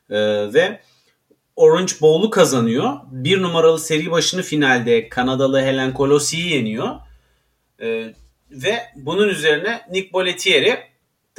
Ee, 0.09 0.53
ve 0.53 0.81
Orange 1.55 1.93
Bowl'u 2.01 2.29
kazanıyor. 2.29 2.93
Bir 3.11 3.41
numaralı 3.41 3.79
seri 3.79 4.11
başını 4.11 4.41
finalde 4.41 5.09
Kanadalı 5.09 5.61
Helen 5.61 5.93
Colossi'yi 5.93 6.53
yeniyor. 6.53 6.95
Ee, 7.81 8.13
ve 8.51 8.79
bunun 8.95 9.29
üzerine 9.29 9.81
Nick 9.91 10.13
Bollettieri 10.13 10.88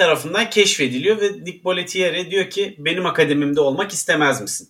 tarafından 0.01 0.51
keşfediliyor 0.51 1.21
ve 1.21 1.33
Nick 1.33 1.65
Bollettieri 1.65 2.31
diyor 2.31 2.51
ki 2.51 2.75
benim 2.79 3.07
akademimde 3.07 3.61
olmak 3.61 3.93
istemez 3.93 4.41
misin? 4.41 4.69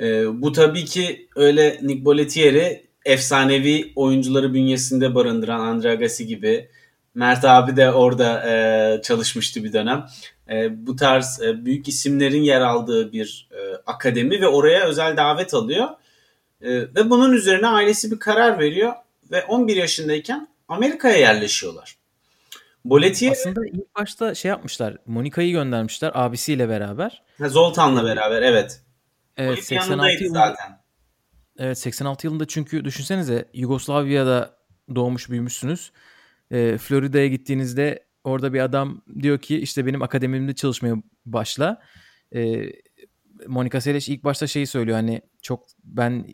Ee, 0.00 0.42
bu 0.42 0.52
tabii 0.52 0.84
ki 0.84 1.28
öyle 1.36 1.78
Nick 1.82 2.04
Bollettieri 2.04 2.86
efsanevi 3.04 3.92
oyuncuları 3.96 4.54
bünyesinde 4.54 5.14
barındıran 5.14 5.60
Andre 5.60 5.90
Agassi 5.90 6.26
gibi 6.26 6.68
Mert 7.14 7.44
abi 7.44 7.76
de 7.76 7.92
orada 7.92 8.50
e, 8.50 9.02
çalışmıştı 9.02 9.64
bir 9.64 9.72
dönem. 9.72 10.06
E, 10.50 10.86
bu 10.86 10.96
tarz 10.96 11.42
e, 11.42 11.64
büyük 11.64 11.88
isimlerin 11.88 12.42
yer 12.42 12.60
aldığı 12.60 13.12
bir 13.12 13.48
e, 13.52 13.76
akademi 13.86 14.40
ve 14.40 14.48
oraya 14.48 14.84
özel 14.84 15.16
davet 15.16 15.54
alıyor. 15.54 15.88
E, 16.60 16.70
ve 16.70 17.10
bunun 17.10 17.32
üzerine 17.32 17.66
ailesi 17.66 18.10
bir 18.10 18.18
karar 18.18 18.58
veriyor 18.58 18.92
ve 19.30 19.44
11 19.44 19.76
yaşındayken 19.76 20.48
Amerika'ya 20.68 21.16
yerleşiyorlar. 21.16 22.05
Boletier 22.90 23.32
aslında 23.32 23.66
ilk 23.66 23.96
başta 23.96 24.34
şey 24.34 24.48
yapmışlar. 24.48 24.96
Monika'yı 25.06 25.52
göndermişler 25.52 26.12
abisiyle 26.14 26.68
beraber. 26.68 27.22
Ha, 27.38 27.48
Zoltan'la 27.48 28.04
beraber 28.04 28.42
evet. 28.42 28.82
Evet 29.36 29.64
86 29.64 30.24
yılında 30.24 30.38
zaten. 30.38 30.80
Evet 31.58 31.78
86 31.78 32.26
yılında 32.26 32.46
çünkü 32.46 32.84
düşünsenize 32.84 33.48
Yugoslavya'da 33.52 34.56
doğmuş 34.94 35.30
büyümüşsünüz. 35.30 35.92
E, 36.50 36.78
Florida'ya 36.78 37.26
gittiğinizde 37.26 38.06
orada 38.24 38.52
bir 38.52 38.60
adam 38.60 39.02
diyor 39.22 39.38
ki 39.38 39.58
işte 39.58 39.86
benim 39.86 40.02
akademimde 40.02 40.54
çalışmaya 40.54 40.94
başla. 41.26 41.82
E, 42.34 42.72
Monika 43.46 43.80
Seles 43.80 44.08
ilk 44.08 44.24
başta 44.24 44.46
şeyi 44.46 44.66
söylüyor 44.66 44.96
hani 44.96 45.22
çok 45.42 45.66
ben 45.84 46.26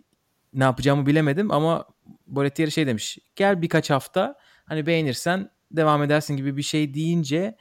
ne 0.55 0.65
yapacağımı 0.65 1.07
bilemedim 1.07 1.51
ama 1.51 1.87
Boletier 2.27 2.71
şey 2.71 2.87
demiş. 2.87 3.19
Gel 3.37 3.63
birkaç 3.63 3.91
hafta 3.91 4.39
hani 4.65 4.87
beğenirsen 4.87 5.51
devam 5.76 6.02
edersin 6.02 6.37
gibi 6.37 6.57
bir 6.57 6.62
şey 6.62 6.95
deyince 6.95 7.57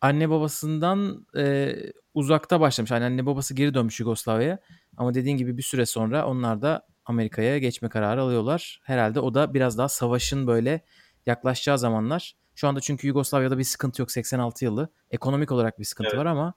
anne 0.00 0.30
babasından 0.30 1.26
e, 1.36 1.74
uzakta 2.14 2.60
başlamış. 2.60 2.90
Yani 2.90 3.04
anne 3.04 3.26
babası 3.26 3.54
geri 3.54 3.74
dönmüş 3.74 4.00
Yugoslavya'ya. 4.00 4.58
Ama 4.96 5.14
dediğin 5.14 5.36
gibi 5.36 5.56
bir 5.56 5.62
süre 5.62 5.86
sonra 5.86 6.26
onlar 6.26 6.62
da 6.62 6.86
Amerika'ya 7.04 7.58
geçme 7.58 7.88
kararı 7.88 8.22
alıyorlar. 8.22 8.80
Herhalde 8.84 9.20
o 9.20 9.34
da 9.34 9.54
biraz 9.54 9.78
daha 9.78 9.88
savaşın 9.88 10.46
böyle 10.46 10.84
yaklaşacağı 11.26 11.78
zamanlar. 11.78 12.36
Şu 12.54 12.68
anda 12.68 12.80
çünkü 12.80 13.06
Yugoslavya'da 13.06 13.58
bir 13.58 13.64
sıkıntı 13.64 14.02
yok 14.02 14.10
86 14.10 14.64
yılı. 14.64 14.88
Ekonomik 15.10 15.52
olarak 15.52 15.78
bir 15.78 15.84
sıkıntı 15.84 16.10
evet. 16.10 16.18
var 16.18 16.26
ama 16.26 16.54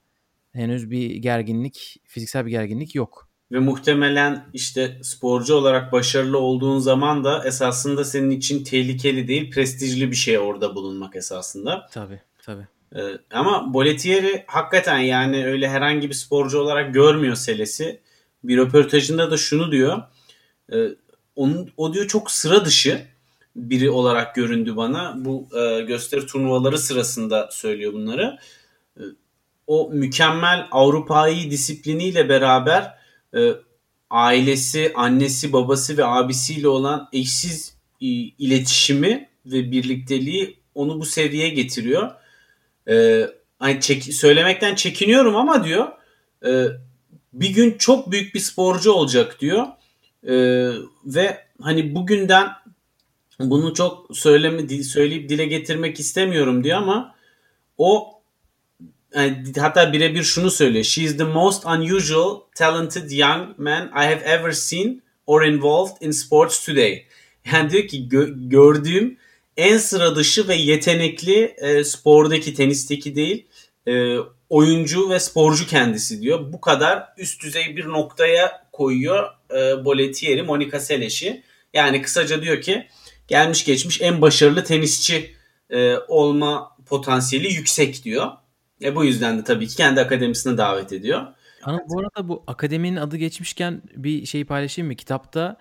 henüz 0.52 0.90
bir 0.90 1.16
gerginlik, 1.16 2.02
fiziksel 2.04 2.46
bir 2.46 2.50
gerginlik 2.50 2.94
yok. 2.94 3.27
Ve 3.52 3.58
muhtemelen 3.58 4.44
işte 4.52 4.98
sporcu 5.02 5.54
olarak 5.54 5.92
başarılı 5.92 6.38
olduğun 6.38 6.78
zaman 6.78 7.24
da 7.24 7.44
esasında 7.44 8.04
senin 8.04 8.30
için 8.30 8.64
tehlikeli 8.64 9.28
değil, 9.28 9.50
prestijli 9.50 10.10
bir 10.10 10.16
şey 10.16 10.38
orada 10.38 10.74
bulunmak 10.74 11.16
esasında. 11.16 11.88
Tabii, 11.92 12.20
tabii. 12.42 12.66
Ee, 12.96 13.00
ama 13.30 13.74
Boletieri 13.74 14.44
hakikaten 14.46 14.98
yani 14.98 15.46
öyle 15.46 15.68
herhangi 15.68 16.08
bir 16.08 16.14
sporcu 16.14 16.58
olarak 16.58 16.94
görmüyor 16.94 17.34
Seles'i. 17.34 18.00
Bir 18.44 18.56
röportajında 18.56 19.30
da 19.30 19.36
şunu 19.36 19.72
diyor. 19.72 20.02
E, 20.72 20.76
onun, 21.36 21.72
o 21.76 21.94
diyor 21.94 22.06
çok 22.06 22.30
sıra 22.30 22.64
dışı 22.64 23.06
biri 23.56 23.90
olarak 23.90 24.34
göründü 24.34 24.76
bana. 24.76 25.14
Bu 25.16 25.48
e, 25.58 25.80
gösteri 25.80 26.26
turnuvaları 26.26 26.78
sırasında 26.78 27.48
söylüyor 27.52 27.92
bunları. 27.92 28.38
E, 28.96 29.02
o 29.66 29.90
mükemmel 29.92 30.66
Avrupa'yı 30.70 31.50
disipliniyle 31.50 32.28
beraber 32.28 32.97
e, 33.36 33.52
ailesi, 34.10 34.92
annesi, 34.94 35.52
babası 35.52 35.96
ve 35.96 36.04
abisiyle 36.04 36.68
olan 36.68 37.08
eşsiz 37.12 37.76
e, 38.00 38.06
iletişimi 38.06 39.28
ve 39.46 39.70
birlikteliği 39.70 40.58
onu 40.74 41.00
bu 41.00 41.04
seviyeye 41.04 41.48
getiriyor. 41.48 42.10
E, 42.88 43.26
hani 43.58 43.80
çek, 43.80 44.04
söylemekten 44.04 44.74
çekiniyorum 44.74 45.36
ama 45.36 45.64
diyor 45.64 45.88
e, 46.46 46.66
bir 47.32 47.50
gün 47.50 47.78
çok 47.78 48.10
büyük 48.10 48.34
bir 48.34 48.40
sporcu 48.40 48.92
olacak 48.92 49.40
diyor. 49.40 49.66
E, 50.28 50.34
ve 51.04 51.46
hani 51.60 51.94
bugünden 51.94 52.48
bunu 53.40 53.74
çok 53.74 54.16
söyleme, 54.16 54.82
söyleyip 54.82 55.28
dile 55.28 55.46
getirmek 55.46 56.00
istemiyorum 56.00 56.64
diyor 56.64 56.78
ama 56.78 57.14
o 57.78 58.17
yani 59.14 59.52
hatta 59.58 59.92
birebir 59.92 60.22
şunu 60.22 60.50
söylüyor. 60.50 60.84
She 60.84 61.02
is 61.02 61.16
the 61.16 61.24
most 61.24 61.66
unusual, 61.66 62.40
talented 62.54 63.10
young 63.10 63.58
man 63.58 63.86
I 63.86 64.04
have 64.06 64.22
ever 64.24 64.52
seen 64.52 65.02
or 65.26 65.42
involved 65.42 65.96
in 66.00 66.10
sports 66.10 66.66
today. 66.66 67.04
Yani 67.52 67.70
diyor 67.70 67.88
ki 67.88 68.08
gö- 68.10 68.48
gördüğüm 68.48 69.18
en 69.56 69.78
sıra 69.78 70.16
dışı 70.16 70.48
ve 70.48 70.54
yetenekli 70.54 71.54
e, 71.58 71.84
spordaki 71.84 72.54
tenisteki 72.54 73.16
değil 73.16 73.46
e, 73.88 74.16
oyuncu 74.48 75.10
ve 75.10 75.20
sporcu 75.20 75.66
kendisi 75.66 76.22
diyor. 76.22 76.52
Bu 76.52 76.60
kadar 76.60 77.08
üst 77.18 77.42
düzey 77.42 77.76
bir 77.76 77.86
noktaya 77.86 78.68
koyuyor 78.72 79.28
e, 79.50 79.84
Boletieri, 79.84 80.42
Monica 80.42 80.80
Seles'i. 80.80 81.42
Yani 81.74 82.02
kısaca 82.02 82.42
diyor 82.42 82.60
ki 82.60 82.86
gelmiş 83.28 83.64
geçmiş 83.64 84.00
en 84.00 84.20
başarılı 84.20 84.64
tenisçi 84.64 85.34
e, 85.70 85.96
olma 85.96 86.76
potansiyeli 86.86 87.52
yüksek 87.52 88.04
diyor. 88.04 88.30
E 88.82 88.94
bu 88.96 89.04
yüzden 89.04 89.38
de 89.38 89.44
tabii 89.44 89.66
ki 89.66 89.76
kendi 89.76 90.00
akademisine 90.00 90.58
davet 90.58 90.92
ediyor. 90.92 91.26
Ama 91.62 91.80
bu 91.88 92.00
arada 92.00 92.28
bu 92.28 92.44
akademinin 92.46 92.96
adı 92.96 93.16
geçmişken 93.16 93.82
bir 93.96 94.26
şey 94.26 94.44
paylaşayım 94.44 94.88
mı? 94.88 94.94
Kitapta 94.94 95.56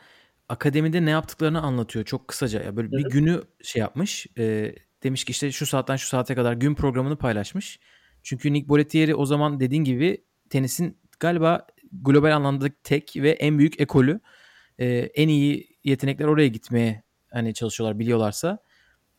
akademide 0.50 1.06
ne 1.06 1.10
yaptıklarını 1.10 1.62
anlatıyor 1.62 2.06
çok 2.06 2.28
kısaca. 2.28 2.64
Ya 2.64 2.76
böyle 2.76 2.92
bir 2.92 3.10
günü 3.10 3.44
şey 3.64 3.80
yapmış. 3.80 4.28
E, 4.38 4.76
demiş 5.04 5.26
ki 5.26 5.32
işte 5.32 5.52
şu 5.52 5.66
saatten 5.66 5.96
şu 5.96 6.08
saate 6.08 6.36
kadar 6.36 6.54
gün 6.54 6.76
programını 6.76 7.18
paylaşmış. 7.18 7.80
Çünkü 8.24 8.54
Nick 8.54 8.70
Bollettieri 8.70 9.16
o 9.16 9.26
zaman 9.26 9.60
dediğin 9.60 9.84
gibi 9.84 10.24
tenisin 10.50 10.98
galiba 11.20 11.68
global 11.92 12.36
anlamda 12.36 12.70
tek 12.84 13.16
ve 13.16 13.30
en 13.32 13.60
büyük 13.60 13.82
ekolü. 13.82 14.20
E, 14.80 14.88
en 14.96 15.28
iyi 15.28 15.78
yetenekler 15.84 16.26
oraya 16.26 16.48
gitmeye 16.48 17.04
hani 17.32 17.54
çalışıyorlar 17.54 18.00
biliyorlarsa. 18.00 18.60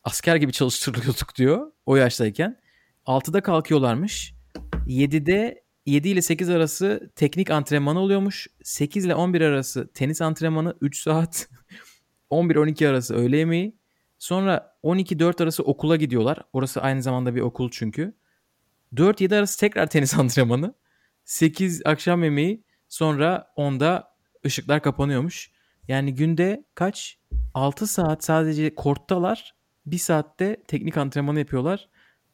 Asker 0.03 0.35
gibi 0.35 0.51
çalıştırılıyorduk 0.51 1.35
diyor 1.35 1.71
o 1.85 1.95
yaştayken. 1.95 2.59
6'da 3.05 3.41
kalkıyorlarmış. 3.41 4.33
7'de 4.87 5.63
7 5.85 6.09
ile 6.09 6.21
8 6.21 6.49
arası 6.49 7.11
teknik 7.15 7.51
antrenmanı 7.51 7.99
oluyormuş. 7.99 8.47
8 8.63 9.05
ile 9.05 9.15
11 9.15 9.41
arası 9.41 9.93
tenis 9.93 10.21
antrenmanı 10.21 10.77
3 10.81 11.01
saat. 11.01 11.49
11-12 12.31 12.87
arası 12.87 13.15
öğle 13.15 13.37
yemeği. 13.37 13.75
Sonra 14.19 14.77
12-4 14.83 15.43
arası 15.43 15.63
okula 15.63 15.95
gidiyorlar. 15.95 16.37
Orası 16.53 16.81
aynı 16.81 17.01
zamanda 17.03 17.35
bir 17.35 17.41
okul 17.41 17.69
çünkü. 17.71 18.13
4-7 18.95 19.37
arası 19.37 19.59
tekrar 19.59 19.87
tenis 19.87 20.13
antrenmanı. 20.19 20.73
8 21.25 21.81
akşam 21.85 22.23
yemeği. 22.23 22.63
Sonra 22.89 23.53
10'da 23.57 24.15
ışıklar 24.45 24.81
kapanıyormuş. 24.81 25.51
Yani 25.87 26.15
günde 26.15 26.65
kaç? 26.75 27.19
6 27.53 27.87
saat 27.87 28.23
sadece 28.23 28.75
korttalar. 28.75 29.55
1 29.85 29.97
saatte 29.97 30.63
teknik 30.67 30.97
antrenmanı 30.97 31.39
yapıyorlar. 31.39 31.89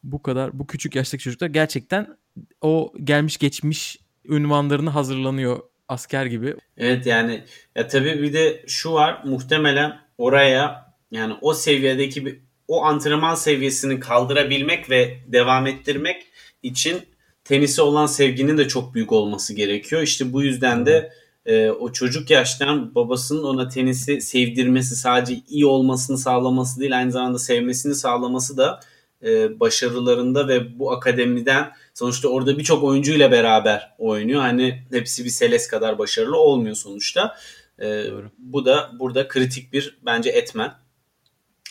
Bu 0.05 0.21
kadar 0.21 0.59
bu 0.59 0.67
küçük 0.67 0.95
yaştaki 0.95 1.23
çocuklar 1.23 1.47
gerçekten 1.47 2.17
o 2.61 2.93
gelmiş 3.03 3.37
geçmiş 3.37 3.97
ünvanlarını 4.25 4.89
hazırlanıyor 4.89 5.59
asker 5.87 6.25
gibi. 6.25 6.55
Evet 6.77 7.05
yani 7.05 7.43
ya 7.75 7.87
tabii 7.87 8.21
bir 8.21 8.33
de 8.33 8.63
şu 8.67 8.93
var 8.93 9.21
muhtemelen 9.25 9.99
oraya 10.17 10.93
yani 11.11 11.33
o 11.41 11.53
seviyedeki 11.53 12.25
bir 12.25 12.39
o 12.67 12.83
antrenman 12.83 13.35
seviyesini 13.35 13.99
kaldırabilmek 13.99 14.89
ve 14.89 15.17
devam 15.27 15.67
ettirmek 15.67 16.27
için 16.63 17.01
tenise 17.43 17.81
olan 17.81 18.05
sevginin 18.05 18.57
de 18.57 18.67
çok 18.67 18.93
büyük 18.93 19.11
olması 19.11 19.53
gerekiyor. 19.53 20.01
İşte 20.01 20.33
bu 20.33 20.43
yüzden 20.43 20.85
de 20.85 21.13
e, 21.45 21.69
o 21.69 21.91
çocuk 21.91 22.29
yaştan 22.29 22.95
babasının 22.95 23.43
ona 23.43 23.69
tenisi 23.69 24.21
sevdirmesi 24.21 24.95
sadece 24.95 25.41
iyi 25.47 25.65
olmasını 25.65 26.17
sağlaması 26.17 26.79
değil 26.79 26.97
aynı 26.97 27.11
zamanda 27.11 27.39
sevmesini 27.39 27.95
sağlaması 27.95 28.57
da 28.57 28.79
e, 29.23 29.59
başarılarında 29.59 30.47
ve 30.47 30.79
bu 30.79 30.91
akademiden 30.91 31.71
sonuçta 31.93 32.27
orada 32.27 32.57
birçok 32.57 32.83
oyuncuyla 32.83 33.31
beraber 33.31 33.95
oynuyor. 33.97 34.41
Hani 34.41 34.83
hepsi 34.91 35.25
bir 35.25 35.29
Seles 35.29 35.67
kadar 35.67 35.97
başarılı 35.97 36.37
olmuyor 36.37 36.75
sonuçta. 36.75 37.35
E, 37.81 38.05
bu 38.37 38.65
da 38.65 38.91
burada 38.99 39.27
kritik 39.27 39.73
bir 39.73 39.97
bence 40.05 40.29
etmen. 40.29 40.73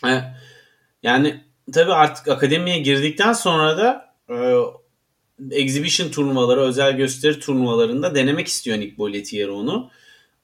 E, 0.06 0.22
yani 1.02 1.44
tabii 1.72 1.92
artık 1.92 2.28
akademiye 2.28 2.78
girdikten 2.78 3.32
sonra 3.32 3.78
da 3.78 4.14
e, 4.30 4.36
exhibition 5.50 6.08
turnuvaları, 6.08 6.60
özel 6.60 6.96
gösteri 6.96 7.40
turnuvalarında 7.40 8.14
denemek 8.14 8.46
istiyor 8.48 8.78
Nick 8.78 8.98
Bollettieri 8.98 9.50
onu. 9.50 9.90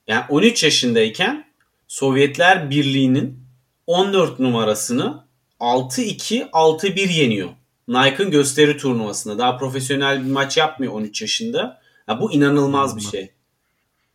Yani 0.06 0.24
13 0.28 0.64
yaşındayken 0.64 1.50
Sovyetler 1.88 2.70
Birliği'nin 2.70 3.38
14 3.86 4.38
numarasını 4.38 5.24
6-2, 5.60 6.50
6-1 6.50 7.12
yeniyor. 7.12 7.48
Nike'ın 7.88 8.30
gösteri 8.30 8.76
turnuvasında. 8.76 9.38
Daha 9.38 9.58
profesyonel 9.58 10.24
bir 10.24 10.30
maç 10.30 10.56
yapmıyor 10.56 10.92
13 10.92 11.22
yaşında. 11.22 11.80
Ya 12.08 12.20
bu 12.20 12.32
inanılmaz 12.32 12.96
bir 12.96 13.02
şey. 13.02 13.30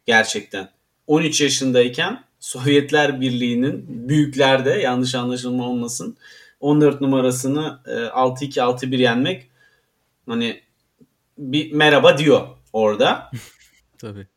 Gerçekten. 0.06 0.70
13 1.08 1.42
yaşındayken 1.42 2.24
Sovyetler 2.40 3.22
Birliği'nin 3.22 3.86
büyüklerde 4.10 4.70
yanlış 4.70 5.16
anlaşılma 5.16 5.70
olmasın 5.70 6.18
14 6.60 7.02
numarasını 7.02 7.80
6-2 7.86 8.60
e, 8.60 8.64
6-1 8.64 8.96
yenmek 8.96 9.50
hani 10.30 10.62
bir 11.38 11.72
merhaba 11.72 12.18
diyor 12.18 12.48
orada. 12.74 13.32
Tabii. 13.98 14.28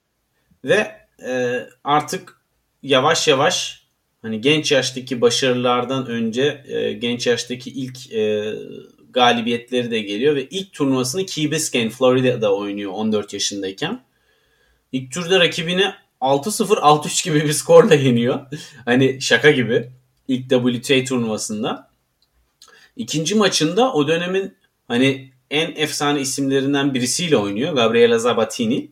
Ve 0.65 1.07
e, 1.27 1.67
artık 1.85 2.41
yavaş 2.83 3.29
yavaş 3.29 3.78
hani 4.23 4.41
genç 4.41 4.73
yaştaki 4.73 5.21
başarılardan 5.21 6.07
önce 6.07 6.65
e, 6.69 6.93
genç 6.93 7.27
yaştaki 7.27 7.71
ilk 7.71 8.13
e, 8.13 8.55
galibiyetleri 9.11 9.91
de 9.91 10.01
geliyor 10.01 10.37
ve 10.37 10.49
ilk 10.49 10.73
turnuvasını 10.73 11.27
Key 11.27 11.51
Biscayne 11.51 11.91
Florida'da 11.91 12.55
oynuyor 12.55 12.93
14 12.93 13.33
yaşındayken. 13.33 14.01
İlk 14.93 15.13
turda 15.13 15.41
rakibini 15.41 15.93
6-0 16.21 16.75
6-3 16.75 17.25
gibi 17.25 17.45
bir 17.45 17.53
skorla 17.53 17.95
yeniyor. 17.95 18.41
hani 18.85 19.21
şaka 19.21 19.51
gibi. 19.51 19.91
İlk 20.29 20.51
WTA 20.51 21.05
turnuvasında. 21.05 21.91
İkinci 22.97 23.35
maçında 23.35 23.93
o 23.93 24.09
dönemin 24.09 24.55
hani 24.89 25.33
en 25.51 25.73
efsane 25.77 26.21
isimlerinden 26.21 26.95
birisiyle 26.95 27.37
oynuyor. 27.37 27.73
Gabriela 27.73 28.19
Zabatini. 28.19 28.91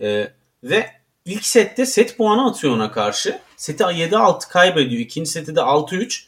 Ee, 0.00 0.32
ve 0.64 0.86
ilk 1.28 1.44
sette 1.44 1.86
set 1.86 2.16
puanı 2.16 2.50
atıyor 2.50 2.74
ona 2.74 2.92
karşı. 2.92 3.38
Seti 3.56 3.82
7-6 3.82 4.48
kaybediyor. 4.48 5.00
İkinci 5.00 5.30
seti 5.30 5.56
de 5.56 5.60
6-3. 5.60 6.24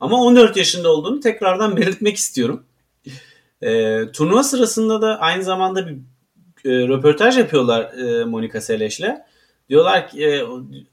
Ama 0.00 0.22
14 0.22 0.56
yaşında 0.56 0.92
olduğunu 0.92 1.20
tekrardan 1.20 1.76
belirtmek 1.76 2.16
istiyorum. 2.16 2.64
Ee, 3.62 4.00
turnuva 4.12 4.42
sırasında 4.42 5.02
da 5.02 5.20
aynı 5.20 5.44
zamanda 5.44 5.86
bir 5.86 5.94
e, 6.64 6.88
röportaj 6.88 7.38
yapıyorlar 7.38 7.92
e, 7.92 8.24
Monica 8.24 8.60
Seles'le. 8.60 9.10
Diyorlar 9.68 10.08
ki 10.08 10.24
e, 10.24 10.44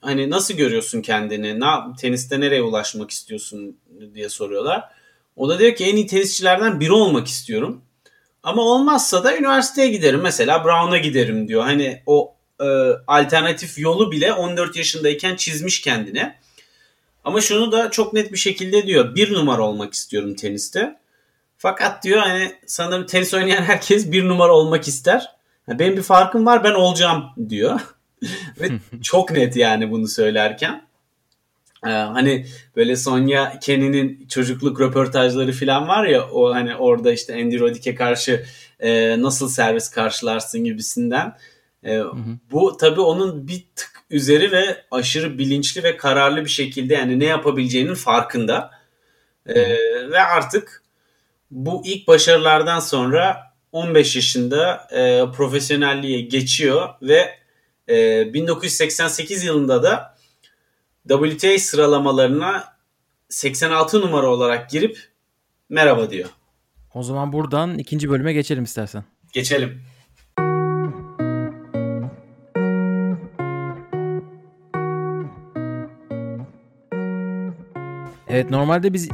hani 0.01 0.30
nasıl 0.30 0.53
görüyorsun 0.53 1.01
kendini? 1.01 1.60
Ne 1.60 1.65
teniste 2.00 2.39
nereye 2.39 2.62
ulaşmak 2.62 3.12
istiyorsun 3.12 3.77
diye 4.13 4.30
soruyorlar. 4.30 4.84
O 5.36 5.50
da 5.50 5.60
diyor 5.60 5.75
ki 5.75 5.86
en 5.86 5.96
iyi 5.96 6.08
tenisçilerden 6.08 6.80
biri 6.80 6.91
olmak 6.91 7.27
istiyorum. 7.27 7.82
Ama 8.44 8.62
olmazsa 8.62 9.24
da 9.24 9.38
üniversiteye 9.38 9.88
giderim. 9.88 10.22
Mesela 10.22 10.65
Brown'a 10.65 10.98
giderim 10.98 11.48
diyor. 11.48 11.63
Hani 11.63 12.03
o 12.06 12.36
e, 12.62 12.68
alternatif 13.08 13.80
yolu 13.80 14.12
bile 14.12 14.34
14 14.34 14.75
yaşındayken 14.75 15.36
çizmiş 15.36 15.82
kendine. 15.82 16.39
Ama 17.24 17.41
şunu 17.41 17.72
da 17.72 17.91
çok 17.91 18.13
net 18.13 18.32
bir 18.32 18.38
şekilde 18.38 18.88
diyor. 18.88 19.15
Bir 19.15 19.34
numara 19.34 19.62
olmak 19.62 19.94
istiyorum 19.94 20.36
teniste. 20.36 20.96
Fakat 21.58 22.03
diyor 22.03 22.20
hani 22.20 22.56
sanırım 22.65 23.06
tenis 23.06 23.34
oynayan 23.34 23.63
herkes 23.63 24.12
bir 24.12 24.27
numara 24.27 24.53
olmak 24.53 24.88
ister. 24.88 25.32
Benim 25.68 25.98
bir 25.98 26.01
farkım 26.01 26.46
var 26.46 26.63
ben 26.63 26.74
olacağım 26.74 27.24
diyor. 27.50 27.80
Ve 28.60 28.70
çok 29.03 29.32
net 29.32 29.56
yani 29.56 29.91
bunu 29.91 30.08
söylerken. 30.08 30.91
Ee, 31.86 31.89
hani 31.89 32.46
böyle 32.75 32.96
Sonya 32.96 33.60
Kenny'nin 33.60 34.27
çocukluk 34.27 34.82
röportajları 34.82 35.51
falan 35.51 35.88
var 35.88 36.06
ya 36.06 36.30
o 36.30 36.53
hani 36.53 36.75
orada 36.75 37.12
işte 37.12 37.34
Andy 37.34 37.60
Roddick'e 37.60 37.96
karşı 37.96 38.46
e, 38.80 39.22
nasıl 39.22 39.50
servis 39.50 39.89
karşılarsın 39.89 40.63
gibisinden. 40.63 41.34
E, 41.84 41.96
hı 41.96 42.04
hı. 42.04 42.38
Bu 42.52 42.78
tabii 42.78 43.02
onun 43.02 43.48
bir 43.48 43.66
tık 43.76 43.92
üzeri 44.10 44.52
ve 44.52 44.86
aşırı 44.92 45.38
bilinçli 45.38 45.84
ve 45.84 45.98
kararlı 45.98 46.46
bir 46.46 46.50
şekilde 46.50 46.94
yani 46.94 47.20
ne 47.20 47.26
yapabileceğinin 47.26 47.96
farkında. 47.96 48.72
E, 49.46 49.70
ve 50.12 50.20
artık 50.20 50.84
bu 51.52 51.82
ilk 51.86 52.08
başarılardan 52.08 52.80
sonra 52.80 53.38
15 53.72 54.16
yaşında 54.16 54.88
e, 54.92 55.32
profesyonelliğe 55.32 56.22
geçiyor 56.22 56.90
ve 57.02 57.30
e, 57.90 58.34
1988 58.34 59.44
yılında 59.44 59.84
da 59.84 60.16
WTA 61.08 61.60
sıralamalarına 61.60 62.64
86 63.30 64.02
numara 64.02 64.28
olarak 64.28 64.70
girip 64.70 65.00
merhaba 65.70 66.10
diyor. 66.10 66.30
O 66.94 67.04
zaman 67.04 67.34
buradan 67.34 67.78
ikinci 67.78 68.10
bölüme 68.10 68.34
geçelim 68.34 68.64
istersen. 68.64 69.04
Geçelim. 69.34 69.82
Evet 78.32 78.50
normalde 78.50 78.94
biz 78.94 79.10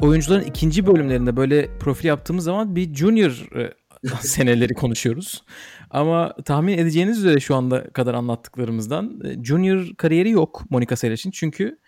oyuncuların 0.00 0.44
ikinci 0.44 0.86
bölümlerinde 0.86 1.36
böyle 1.36 1.78
profil 1.78 2.08
yaptığımız 2.08 2.44
zaman 2.44 2.76
bir 2.76 2.94
junior 2.94 3.56
e, 3.56 3.72
seneleri 4.20 4.74
konuşuyoruz. 4.74 5.44
Ama 5.90 6.34
tahmin 6.44 6.78
edeceğiniz 6.78 7.18
üzere 7.18 7.40
şu 7.40 7.54
anda 7.54 7.90
kadar 7.90 8.14
anlattıklarımızdan 8.14 9.20
e, 9.24 9.44
junior 9.44 9.94
kariyeri 9.96 10.30
yok 10.30 10.64
Monica 10.70 10.96
Seles'in. 10.96 11.30
Çünkü 11.30 11.78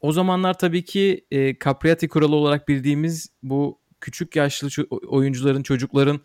o 0.00 0.12
zamanlar 0.12 0.58
tabii 0.58 0.84
ki 0.84 1.26
e, 1.30 1.58
Capriati 1.58 2.08
kuralı 2.08 2.36
olarak 2.36 2.68
bildiğimiz 2.68 3.30
bu 3.42 3.80
küçük 4.00 4.36
yaşlı 4.36 4.68
oyuncuların, 4.90 5.62
çocukların 5.62 6.20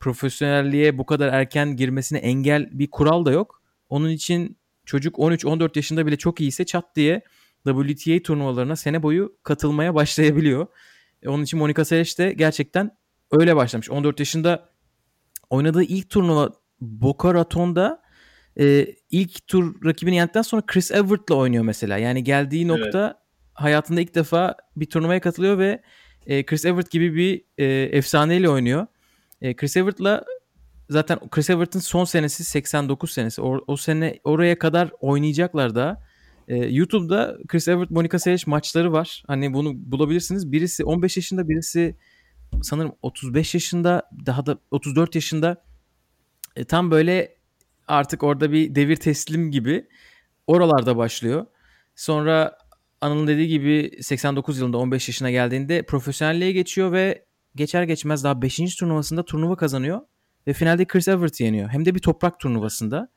profesyonelliğe 0.00 0.98
bu 0.98 1.06
kadar 1.06 1.28
erken 1.28 1.76
girmesine 1.76 2.18
engel 2.18 2.68
bir 2.72 2.90
kural 2.90 3.24
da 3.24 3.32
yok. 3.32 3.62
Onun 3.88 4.08
için 4.08 4.56
çocuk 4.84 5.16
13-14 5.16 5.70
yaşında 5.76 6.06
bile 6.06 6.16
çok 6.16 6.40
iyiyse 6.40 6.66
çat 6.66 6.96
diye 6.96 7.22
WTA 7.66 8.22
turnuvalarına 8.22 8.76
sene 8.76 9.02
boyu 9.02 9.36
katılmaya 9.42 9.94
başlayabiliyor. 9.94 10.66
E, 11.22 11.28
onun 11.28 11.42
için 11.42 11.58
Monica 11.58 11.84
Seles 11.84 12.18
de 12.18 12.32
gerçekten 12.32 12.90
öyle 13.30 13.56
başlamış. 13.56 13.90
14 13.90 14.20
yaşında 14.20 14.68
oynadığı 15.50 15.82
ilk 15.82 16.10
turnuva 16.10 16.52
Boca 16.80 17.34
Raton'da 17.34 18.02
e, 18.58 18.86
ilk 19.10 19.46
tur 19.46 19.84
rakibini 19.84 20.16
yendikten 20.16 20.42
sonra 20.42 20.62
Chris 20.66 20.90
Evert'la 20.90 21.34
oynuyor 21.34 21.64
mesela. 21.64 21.98
Yani 21.98 22.24
geldiği 22.24 22.68
nokta 22.68 23.06
evet. 23.06 23.16
hayatında 23.54 24.00
ilk 24.00 24.14
defa 24.14 24.56
bir 24.76 24.86
turnuvaya 24.86 25.20
katılıyor 25.20 25.58
ve 25.58 25.82
e, 26.26 26.46
Chris 26.46 26.64
Evert 26.64 26.90
gibi 26.90 27.14
bir 27.14 27.44
e, 27.58 27.64
efsaneyle 27.82 28.48
oynuyor. 28.48 28.86
E, 29.42 29.56
Chris 29.56 29.76
Evert'la 29.76 30.24
zaten 30.90 31.18
Chris 31.30 31.50
Evert'ın 31.50 31.80
son 31.80 32.04
senesi 32.04 32.44
89 32.44 33.10
senesi. 33.10 33.42
O, 33.42 33.64
o 33.66 33.76
sene 33.76 34.20
oraya 34.24 34.58
kadar 34.58 34.90
oynayacaklar 35.00 35.74
da. 35.74 36.02
E, 36.48 36.56
YouTube'da 36.56 37.38
Chris 37.48 37.68
Evert 37.68 37.90
Monica 37.90 38.18
Seles 38.18 38.46
maçları 38.46 38.92
var. 38.92 39.22
Hani 39.26 39.54
bunu 39.54 39.72
bulabilirsiniz. 39.76 40.52
Birisi 40.52 40.84
15 40.84 41.16
yaşında, 41.16 41.48
birisi 41.48 41.96
sanırım 42.62 42.92
35 43.02 43.54
yaşında, 43.54 44.10
daha 44.26 44.46
da 44.46 44.58
34 44.70 45.14
yaşında. 45.14 45.64
E, 46.56 46.64
tam 46.64 46.90
böyle 46.90 47.36
artık 47.88 48.22
orada 48.22 48.52
bir 48.52 48.74
devir 48.74 48.96
teslim 48.96 49.50
gibi 49.50 49.88
oralarda 50.46 50.96
başlıyor. 50.96 51.46
Sonra 51.96 52.58
Anıl'ın 53.00 53.26
dediği 53.26 53.48
gibi 53.48 53.90
89 54.02 54.58
yılında 54.58 54.78
15 54.78 55.08
yaşına 55.08 55.30
geldiğinde 55.30 55.82
profesyonelliğe 55.82 56.52
geçiyor 56.52 56.92
ve 56.92 57.24
geçer 57.54 57.82
geçmez 57.82 58.24
daha 58.24 58.42
5. 58.42 58.76
turnuvasında 58.76 59.24
turnuva 59.24 59.56
kazanıyor. 59.56 60.00
Ve 60.46 60.52
finalde 60.52 60.84
Chris 60.84 61.08
Evert'i 61.08 61.44
yeniyor. 61.44 61.68
Hem 61.68 61.84
de 61.84 61.94
bir 61.94 62.00
toprak 62.00 62.40
turnuvasında. 62.40 63.08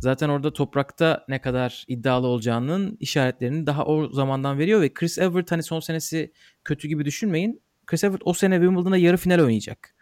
Zaten 0.00 0.28
orada 0.28 0.52
toprakta 0.52 1.24
ne 1.28 1.40
kadar 1.40 1.84
iddialı 1.88 2.26
olacağının 2.26 2.96
işaretlerini 3.00 3.66
daha 3.66 3.84
o 3.84 4.12
zamandan 4.12 4.58
veriyor 4.58 4.80
ve 4.80 4.94
Chris 4.94 5.18
Evert 5.18 5.52
hani 5.52 5.62
son 5.62 5.80
senesi 5.80 6.32
kötü 6.64 6.88
gibi 6.88 7.04
düşünmeyin. 7.04 7.62
Chris 7.86 8.04
Evert 8.04 8.22
o 8.24 8.32
sene 8.32 8.54
Wimbledon'da 8.54 8.96
yarı 8.96 9.16
final 9.16 9.38
oynayacak. 9.38 9.94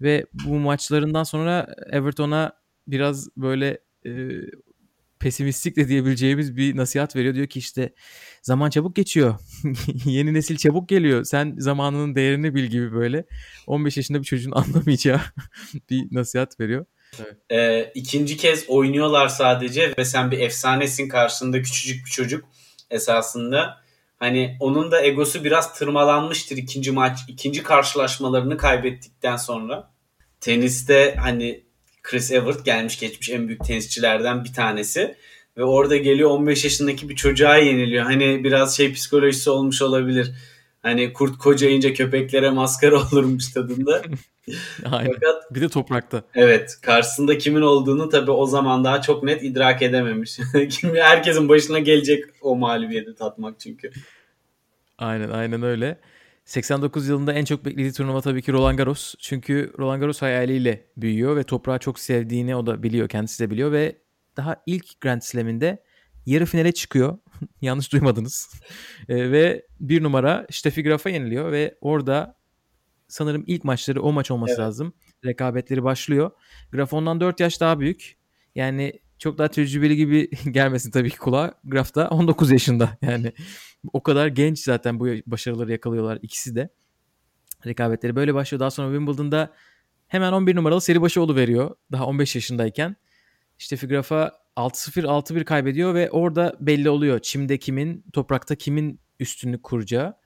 Ve 0.00 0.26
bu 0.32 0.54
maçlarından 0.54 1.24
sonra 1.24 1.74
Everton'a 1.90 2.52
biraz 2.86 3.28
böyle 3.36 3.78
e, 4.06 4.10
pesimistik 5.18 5.76
de 5.76 5.88
diyebileceğimiz 5.88 6.56
bir 6.56 6.76
nasihat 6.76 7.16
veriyor. 7.16 7.34
Diyor 7.34 7.46
ki 7.46 7.58
işte 7.58 7.94
zaman 8.42 8.70
çabuk 8.70 8.96
geçiyor. 8.96 9.34
Yeni 10.04 10.34
nesil 10.34 10.56
çabuk 10.56 10.88
geliyor. 10.88 11.24
Sen 11.24 11.54
zamanının 11.58 12.14
değerini 12.14 12.54
bil 12.54 12.64
gibi 12.64 12.92
böyle 12.92 13.24
15 13.66 13.96
yaşında 13.96 14.18
bir 14.20 14.24
çocuğun 14.24 14.52
anlamayacağı 14.54 15.20
bir 15.90 16.06
nasihat 16.10 16.60
veriyor. 16.60 16.86
Evet. 17.20 17.36
Ee, 17.50 17.92
ikinci 17.94 18.36
kez 18.36 18.64
oynuyorlar 18.68 19.28
sadece 19.28 19.94
ve 19.98 20.04
sen 20.04 20.30
bir 20.30 20.38
efsanesin 20.38 21.08
karşısında 21.08 21.62
küçücük 21.62 22.06
bir 22.06 22.10
çocuk 22.10 22.44
esasında. 22.90 23.82
Hani 24.18 24.56
onun 24.60 24.90
da 24.90 25.02
egosu 25.02 25.44
biraz 25.44 25.78
tırmalanmıştır 25.78 26.56
ikinci 26.56 26.92
maç, 26.92 27.18
ikinci 27.28 27.62
karşılaşmalarını 27.62 28.56
kaybettikten 28.56 29.36
sonra. 29.36 29.90
Teniste 30.40 31.16
hani 31.20 31.64
Chris 32.02 32.32
Evert 32.32 32.64
gelmiş 32.64 33.00
geçmiş 33.00 33.30
en 33.30 33.48
büyük 33.48 33.64
tenisçilerden 33.64 34.44
bir 34.44 34.52
tanesi. 34.52 35.16
Ve 35.56 35.64
orada 35.64 35.96
geliyor 35.96 36.30
15 36.30 36.64
yaşındaki 36.64 37.08
bir 37.08 37.16
çocuğa 37.16 37.56
yeniliyor. 37.56 38.04
Hani 38.04 38.44
biraz 38.44 38.76
şey 38.76 38.92
psikolojisi 38.92 39.50
olmuş 39.50 39.82
olabilir. 39.82 40.32
Hani 40.88 41.12
kurt 41.12 41.38
kocayınca 41.38 41.94
köpeklere 41.94 42.50
maskara 42.50 42.96
olurmuş 43.12 43.52
tadında. 43.52 44.02
Aynen. 44.84 45.12
Fakat, 45.12 45.54
bir 45.54 45.60
de 45.60 45.68
toprakta. 45.68 46.22
Evet. 46.34 46.78
Karşısında 46.82 47.38
kimin 47.38 47.62
olduğunu 47.62 48.08
tabii 48.08 48.30
o 48.30 48.46
zaman 48.46 48.84
daha 48.84 49.02
çok 49.02 49.22
net 49.22 49.42
idrak 49.42 49.82
edememiş. 49.82 50.38
Herkesin 50.94 51.48
başına 51.48 51.78
gelecek 51.78 52.24
o 52.40 52.56
mağlubiyeti 52.56 53.14
tatmak 53.14 53.60
çünkü. 53.60 53.90
Aynen 54.98 55.30
aynen 55.30 55.62
öyle. 55.62 55.98
89 56.44 57.08
yılında 57.08 57.32
en 57.32 57.44
çok 57.44 57.64
beklediği 57.64 57.92
turnuva 57.92 58.20
tabii 58.20 58.42
ki 58.42 58.52
Roland 58.52 58.78
Garros. 58.78 59.14
Çünkü 59.18 59.72
Roland 59.78 60.00
Garros 60.00 60.22
hayaliyle 60.22 60.84
büyüyor 60.96 61.36
ve 61.36 61.42
toprağı 61.42 61.78
çok 61.78 61.98
sevdiğini 61.98 62.56
o 62.56 62.66
da 62.66 62.82
biliyor, 62.82 63.08
kendisi 63.08 63.44
de 63.44 63.50
biliyor 63.50 63.72
ve 63.72 63.96
daha 64.36 64.56
ilk 64.66 65.00
Grand 65.00 65.22
Slam'inde 65.22 65.82
yarı 66.26 66.46
finale 66.46 66.72
çıkıyor. 66.72 67.18
Yanlış 67.62 67.92
duymadınız. 67.92 68.60
e, 69.08 69.32
ve 69.32 69.66
bir 69.80 70.02
numara 70.02 70.46
Steffi 70.50 70.82
Graf'a 70.82 71.10
yeniliyor 71.10 71.52
ve 71.52 71.78
orada 71.80 72.38
sanırım 73.08 73.44
ilk 73.46 73.64
maçları 73.64 74.02
o 74.02 74.12
maç 74.12 74.30
olması 74.30 74.52
evet. 74.52 74.60
lazım. 74.60 74.92
Rekabetleri 75.24 75.84
başlıyor. 75.84 76.30
Graf 76.72 76.92
ondan 76.92 77.20
4 77.20 77.40
yaş 77.40 77.60
daha 77.60 77.80
büyük. 77.80 78.18
Yani 78.54 79.00
çok 79.18 79.38
daha 79.38 79.48
tecrübeli 79.48 79.96
gibi 79.96 80.30
gelmesin 80.50 80.90
tabii 80.90 81.10
ki 81.10 81.18
kulağa. 81.18 81.54
Graf 81.64 81.94
da 81.94 82.08
19 82.08 82.50
yaşında 82.50 82.98
yani 83.02 83.32
o 83.92 84.02
kadar 84.02 84.26
genç 84.26 84.58
zaten 84.58 85.00
bu 85.00 85.06
başarıları 85.26 85.72
yakalıyorlar 85.72 86.18
ikisi 86.22 86.56
de. 86.56 86.68
Rekabetleri 87.66 88.16
böyle 88.16 88.34
başlıyor. 88.34 88.60
Daha 88.60 88.70
sonra 88.70 88.88
Wimbledon'da 88.88 89.54
hemen 90.08 90.32
11 90.32 90.56
numaralı 90.56 90.80
seri 90.80 91.00
başı 91.00 91.20
veriyor. 91.36 91.76
Daha 91.92 92.06
15 92.06 92.34
yaşındayken. 92.34 92.96
İşte 93.58 93.76
Graf'a 93.86 94.40
6-0 94.56 95.02
6-1 95.02 95.44
kaybediyor 95.44 95.94
ve 95.94 96.10
orada 96.10 96.56
belli 96.60 96.90
oluyor 96.90 97.18
çimde 97.18 97.58
kimin, 97.58 98.04
toprakta 98.12 98.54
kimin 98.54 99.00
üstünlük 99.20 99.62
kuracağı. 99.62 100.16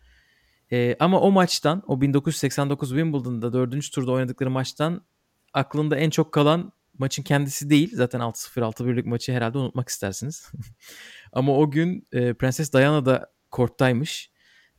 Ee, 0.73 0.97
ama 1.01 1.21
o 1.21 1.31
maçtan, 1.31 1.83
o 1.87 2.01
1989 2.01 2.89
Wimbledon'da 2.89 3.53
4. 3.53 3.93
turda 3.93 4.13
oynadıkları 4.13 4.51
maçtan 4.51 5.05
aklında 5.53 5.97
en 5.97 6.11
çok 6.11 6.33
kalan 6.33 6.73
maçın 6.99 7.23
kendisi 7.23 7.71
değil. 7.71 7.91
Zaten 7.95 8.21
6-0 8.21 8.61
6-1'lik 8.61 9.07
maçı 9.07 9.33
herhalde 9.33 9.59
unutmak 9.59 9.89
istersiniz. 9.89 10.53
ama 11.33 11.57
o 11.59 11.71
gün 11.71 12.07
e, 12.13 12.35
Prenses 12.35 12.73
Diana 12.73 13.07
da 13.07 13.33
korttaymış 13.51 14.31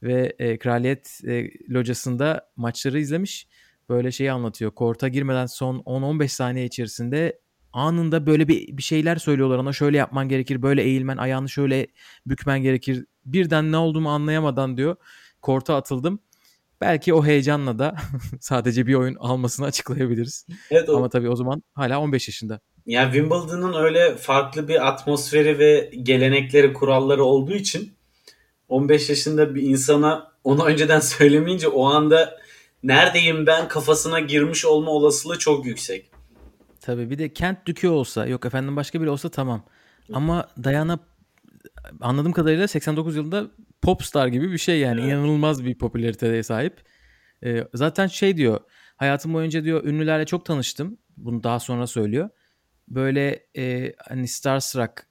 ve 0.04 0.36
e, 0.40 0.58
kraliyet 0.58 1.20
e, 1.28 1.50
locasında 1.70 2.52
maçları 2.56 3.00
izlemiş. 3.00 3.48
Böyle 3.90 4.12
şeyi 4.12 4.32
anlatıyor. 4.32 4.72
Korta 4.72 5.08
girmeden 5.08 5.46
son 5.46 5.80
10-15 5.80 6.28
saniye 6.28 6.66
içerisinde 6.66 7.40
anında 7.74 8.26
böyle 8.26 8.48
bir, 8.48 8.78
bir 8.78 8.84
şeyler 8.84 9.16
söylüyorlar 9.16 9.58
ona. 9.58 9.74
Şöyle 9.74 9.98
yapman 9.98 10.30
gerekir, 10.30 10.62
böyle 10.62 10.84
eğilmen, 10.84 11.18
ayağını 11.18 11.50
şöyle 11.50 11.88
bükmen 12.26 12.62
gerekir. 12.62 13.06
Birden 13.26 13.72
ne 13.72 13.78
olduğumu 13.78 14.10
anlayamadan 14.10 14.78
diyor. 14.78 14.96
Korta 15.42 15.76
atıldım. 15.76 16.20
Belki 16.82 17.14
o 17.14 17.26
heyecanla 17.26 17.80
da 17.80 17.96
sadece 18.40 18.88
bir 18.88 18.94
oyun 18.94 19.16
almasını 19.16 19.66
açıklayabiliriz. 19.66 20.48
Evet, 20.72 20.90
o... 20.90 20.98
Ama 20.98 21.10
tabii 21.10 21.30
o 21.30 21.36
zaman 21.36 21.64
hala 21.74 22.00
15 22.00 22.28
yaşında. 22.28 22.60
Yani 22.86 23.14
Wimbledon'ın 23.14 23.74
öyle 23.74 24.16
farklı 24.16 24.68
bir 24.68 24.88
atmosferi 24.88 25.60
ve 25.60 25.92
gelenekleri, 26.04 26.74
kuralları 26.74 27.24
olduğu 27.24 27.54
için 27.54 27.94
15 28.70 29.10
yaşında 29.10 29.56
bir 29.56 29.62
insana 29.62 30.32
onu 30.44 30.66
önceden 30.66 31.00
söylemeyince 31.00 31.68
o 31.68 31.86
anda 31.86 32.40
neredeyim 32.84 33.48
ben 33.48 33.68
kafasına 33.68 34.20
girmiş 34.20 34.66
olma 34.66 34.92
olasılığı 34.92 35.40
çok 35.40 35.66
yüksek. 35.66 36.13
Tabii 36.84 37.10
bir 37.10 37.20
de 37.20 37.34
Kent 37.34 37.66
Dükü 37.66 37.88
olsa 37.88 38.26
yok 38.26 38.46
efendim 38.46 38.76
başka 38.76 39.02
biri 39.02 39.10
olsa 39.10 39.30
tamam. 39.30 39.66
Ama 40.14 40.48
Diana 40.64 41.00
anladığım 42.02 42.32
kadarıyla 42.32 42.68
89 42.68 43.16
yılında 43.16 43.48
popstar 43.82 44.28
gibi 44.28 44.52
bir 44.52 44.58
şey 44.58 44.80
yani 44.80 45.02
evet. 45.02 45.12
inanılmaz 45.12 45.66
bir 45.66 45.78
popülariteye 45.78 46.44
sahip. 46.44 46.82
Ee, 47.44 47.68
zaten 47.74 48.08
şey 48.08 48.38
diyor 48.38 48.60
hayatım 48.98 49.34
boyunca 49.34 49.64
diyor 49.64 49.84
ünlülerle 49.84 50.26
çok 50.26 50.46
tanıştım. 50.46 50.98
Bunu 51.18 51.44
daha 51.44 51.60
sonra 51.60 51.88
söylüyor. 51.88 52.30
Böyle 52.88 53.46
e, 53.58 53.94
hani 54.08 54.28
Starstruck 54.28 55.08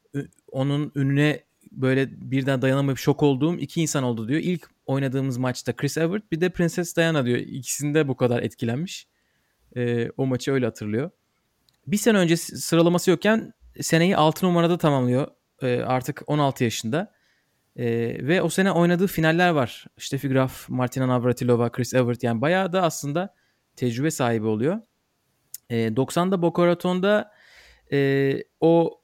onun 0.50 0.92
ününe 0.94 1.40
böyle 1.70 2.08
birden 2.30 2.62
dayanamayıp 2.62 2.98
şok 2.98 3.22
olduğum 3.22 3.54
iki 3.54 3.82
insan 3.82 4.04
oldu 4.04 4.28
diyor. 4.28 4.40
İlk 4.40 4.70
oynadığımız 4.86 5.38
maçta 5.38 5.76
Chris 5.76 5.98
Evert 5.98 6.32
bir 6.32 6.40
de 6.40 6.48
Princess 6.48 6.96
Diana 6.96 7.26
diyor. 7.26 7.38
İkisinde 7.38 8.08
bu 8.08 8.16
kadar 8.16 8.42
etkilenmiş. 8.42 9.06
E, 9.76 10.10
o 10.16 10.26
maçı 10.26 10.52
öyle 10.52 10.66
hatırlıyor. 10.66 11.10
Bir 11.86 11.96
sene 11.96 12.18
önce 12.18 12.36
sıralaması 12.36 13.10
yokken 13.10 13.52
seneyi 13.80 14.16
6 14.16 14.46
numarada 14.46 14.78
tamamlıyor. 14.78 15.28
E, 15.62 15.80
artık 15.80 16.22
16 16.26 16.64
yaşında. 16.64 17.12
E, 17.76 17.86
ve 18.26 18.42
o 18.42 18.48
sene 18.48 18.72
oynadığı 18.72 19.06
finaller 19.06 19.50
var. 19.50 19.86
Steffi 19.98 20.28
Graf, 20.28 20.68
Martina 20.68 21.08
Navratilova, 21.08 21.72
Chris 21.72 21.94
Evert 21.94 22.22
yani 22.22 22.40
bayağı 22.40 22.72
da 22.72 22.82
aslında 22.82 23.34
tecrübe 23.76 24.10
sahibi 24.10 24.46
oluyor. 24.46 24.80
E, 25.70 25.76
90'da 25.96 26.42
Boca 26.42 26.66
Raton'da 26.66 27.32
e, 27.92 28.38
o 28.60 29.00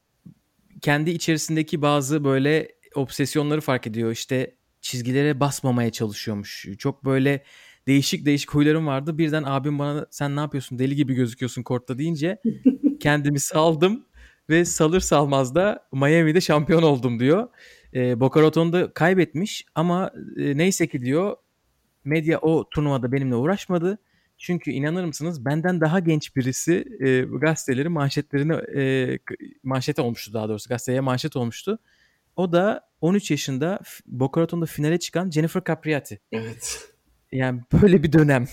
kendi 0.82 1.10
içerisindeki 1.10 1.82
bazı 1.82 2.24
böyle 2.24 2.68
obsesyonları 2.94 3.60
fark 3.60 3.86
ediyor. 3.86 4.10
İşte 4.10 4.56
çizgilere 4.80 5.40
basmamaya 5.40 5.92
çalışıyormuş. 5.92 6.66
Çok 6.78 7.04
böyle 7.04 7.44
değişik 7.88 8.26
değişik 8.26 8.54
huylarım 8.54 8.86
vardı. 8.86 9.18
Birden 9.18 9.42
abim 9.42 9.78
bana 9.78 10.06
sen 10.10 10.36
ne 10.36 10.40
yapıyorsun 10.40 10.78
deli 10.78 10.96
gibi 10.96 11.14
gözüküyorsun 11.14 11.62
kortta 11.62 11.98
deyince 11.98 12.38
kendimi 13.00 13.40
saldım 13.40 14.04
ve 14.50 14.64
salır 14.64 15.00
salmaz 15.00 15.54
da 15.54 15.88
Miami'de 15.92 16.40
şampiyon 16.40 16.82
oldum 16.82 17.20
diyor. 17.20 17.48
E, 17.94 18.20
Boca 18.20 18.42
Raton'da 18.42 18.92
kaybetmiş 18.92 19.66
ama 19.74 20.10
e, 20.36 20.56
neyse 20.56 20.86
ki 20.86 21.02
diyor 21.02 21.36
medya 22.04 22.38
o 22.38 22.68
turnuvada 22.68 23.12
benimle 23.12 23.34
uğraşmadı. 23.34 23.98
Çünkü 24.38 24.70
inanır 24.70 25.04
mısınız 25.04 25.44
benden 25.44 25.80
daha 25.80 25.98
genç 26.00 26.36
birisi 26.36 26.84
e, 27.00 27.20
gazeteleri 27.20 27.88
manşetlerine 27.88 28.54
e, 28.54 29.18
manşet 29.62 29.98
olmuştu 29.98 30.32
daha 30.32 30.48
doğrusu 30.48 30.68
gazeteye 30.68 31.00
manşet 31.00 31.36
olmuştu. 31.36 31.78
O 32.36 32.52
da 32.52 32.88
13 33.00 33.30
yaşında 33.30 33.80
Boca 34.06 34.42
Raton'da 34.42 34.66
finale 34.66 34.98
çıkan 34.98 35.30
Jennifer 35.30 35.62
Capriati. 35.66 36.20
Evet. 36.32 36.97
Yani 37.32 37.60
böyle 37.82 38.02
bir 38.02 38.12
dönem. 38.12 38.46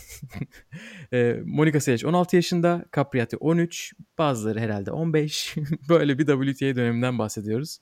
e, 1.14 1.40
Monica 1.46 1.80
Seles 1.80 2.06
16 2.06 2.36
yaşında, 2.36 2.86
Capriati 2.96 3.38
13, 3.38 3.94
bazıları 4.18 4.60
herhalde 4.60 4.92
15. 4.92 5.56
böyle 5.90 6.20
bir 6.20 6.26
WTA 6.26 6.76
döneminden 6.76 7.20
bahsediyoruz. 7.20 7.80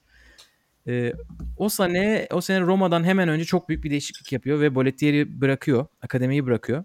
E, 0.87 1.13
o 1.57 1.69
sene 1.69 2.27
o 2.31 2.41
sene 2.41 2.61
Roma'dan 2.61 3.03
hemen 3.03 3.29
önce 3.29 3.45
çok 3.45 3.69
büyük 3.69 3.83
bir 3.83 3.89
değişiklik 3.89 4.31
yapıyor 4.31 4.59
ve 4.59 4.75
Bolettieri 4.75 5.41
bırakıyor, 5.41 5.85
akademiyi 6.01 6.45
bırakıyor. 6.45 6.83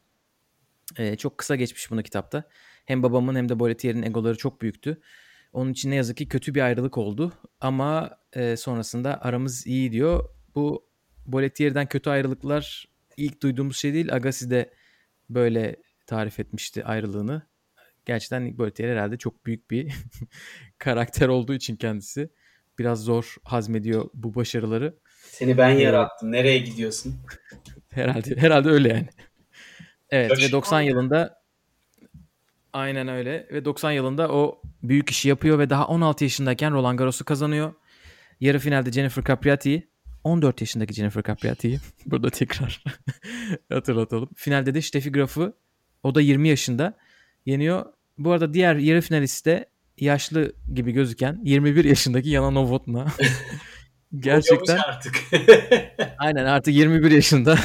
E, 0.96 1.16
çok 1.16 1.38
kısa 1.38 1.56
geçmiş 1.56 1.90
bunu 1.90 2.02
kitapta. 2.02 2.44
Hem 2.84 3.02
babamın 3.02 3.34
hem 3.34 3.48
de 3.48 3.58
Bolettieri'nin 3.58 4.02
egoları 4.02 4.36
çok 4.36 4.62
büyüktü. 4.62 5.00
Onun 5.52 5.72
için 5.72 5.90
ne 5.90 5.94
yazık 5.94 6.16
ki 6.16 6.28
kötü 6.28 6.54
bir 6.54 6.60
ayrılık 6.60 6.98
oldu. 6.98 7.32
Ama 7.60 8.18
e, 8.32 8.56
sonrasında 8.56 9.22
aramız 9.22 9.66
iyi 9.66 9.92
diyor. 9.92 10.24
Bu 10.54 10.86
Bolettieri'den 11.26 11.86
kötü 11.86 12.10
ayrılıklar 12.10 12.88
ilk 13.18 13.42
duyduğumuz 13.42 13.76
şey 13.76 13.94
değil. 13.94 14.14
Agassi 14.14 14.50
de 14.50 14.70
böyle 15.30 15.76
tarif 16.06 16.40
etmişti 16.40 16.84
ayrılığını. 16.84 17.42
Gerçekten 18.06 18.58
Boletieri 18.58 18.92
herhalde 18.92 19.16
çok 19.16 19.46
büyük 19.46 19.70
bir 19.70 19.94
karakter 20.78 21.28
olduğu 21.28 21.54
için 21.54 21.76
kendisi. 21.76 22.30
Biraz 22.78 23.04
zor 23.04 23.36
hazmediyor 23.44 24.10
bu 24.14 24.34
başarıları. 24.34 24.94
Seni 25.30 25.58
ben 25.58 25.70
yarattım. 25.70 26.32
Nereye 26.32 26.58
gidiyorsun? 26.58 27.16
herhalde 27.90 28.36
herhalde 28.36 28.68
öyle 28.68 28.88
yani. 28.88 29.08
Evet 30.10 30.30
Şaşırma 30.30 30.48
ve 30.48 30.52
90 30.52 30.80
yılında 30.80 31.42
aynen 32.72 33.08
öyle 33.08 33.48
ve 33.52 33.64
90 33.64 33.90
yılında 33.92 34.32
o 34.32 34.62
büyük 34.82 35.10
işi 35.10 35.28
yapıyor 35.28 35.58
ve 35.58 35.70
daha 35.70 35.86
16 35.86 36.24
yaşındayken 36.24 36.72
Roland 36.72 36.98
Garros'u 36.98 37.24
kazanıyor. 37.24 37.74
Yarı 38.40 38.58
finalde 38.58 38.92
Jennifer 38.92 39.24
Capriati'yi 39.24 39.88
14 40.28 40.60
yaşındaki 40.60 40.94
Jennifer 40.94 41.22
Capriati'yi 41.22 41.78
burada 42.06 42.30
tekrar 42.30 42.84
hatırlatalım. 43.72 44.28
Finalde 44.36 44.74
de 44.74 44.82
Steffi 44.82 45.12
Graf'ı 45.12 45.52
o 46.02 46.14
da 46.14 46.20
20 46.20 46.48
yaşında 46.48 46.96
yeniyor. 47.46 47.86
Bu 48.18 48.32
arada 48.32 48.54
diğer 48.54 48.76
yarı 48.76 49.00
finalist 49.00 49.46
de 49.46 49.66
yaşlı 49.98 50.52
gibi 50.74 50.92
gözüken 50.92 51.40
21 51.44 51.84
yaşındaki 51.84 52.28
Yana 52.30 52.50
Novotna. 52.50 53.06
Gerçekten 54.16 54.76
artık. 54.76 55.14
aynen 56.18 56.44
artık 56.44 56.74
21 56.74 57.10
yaşında. 57.10 57.58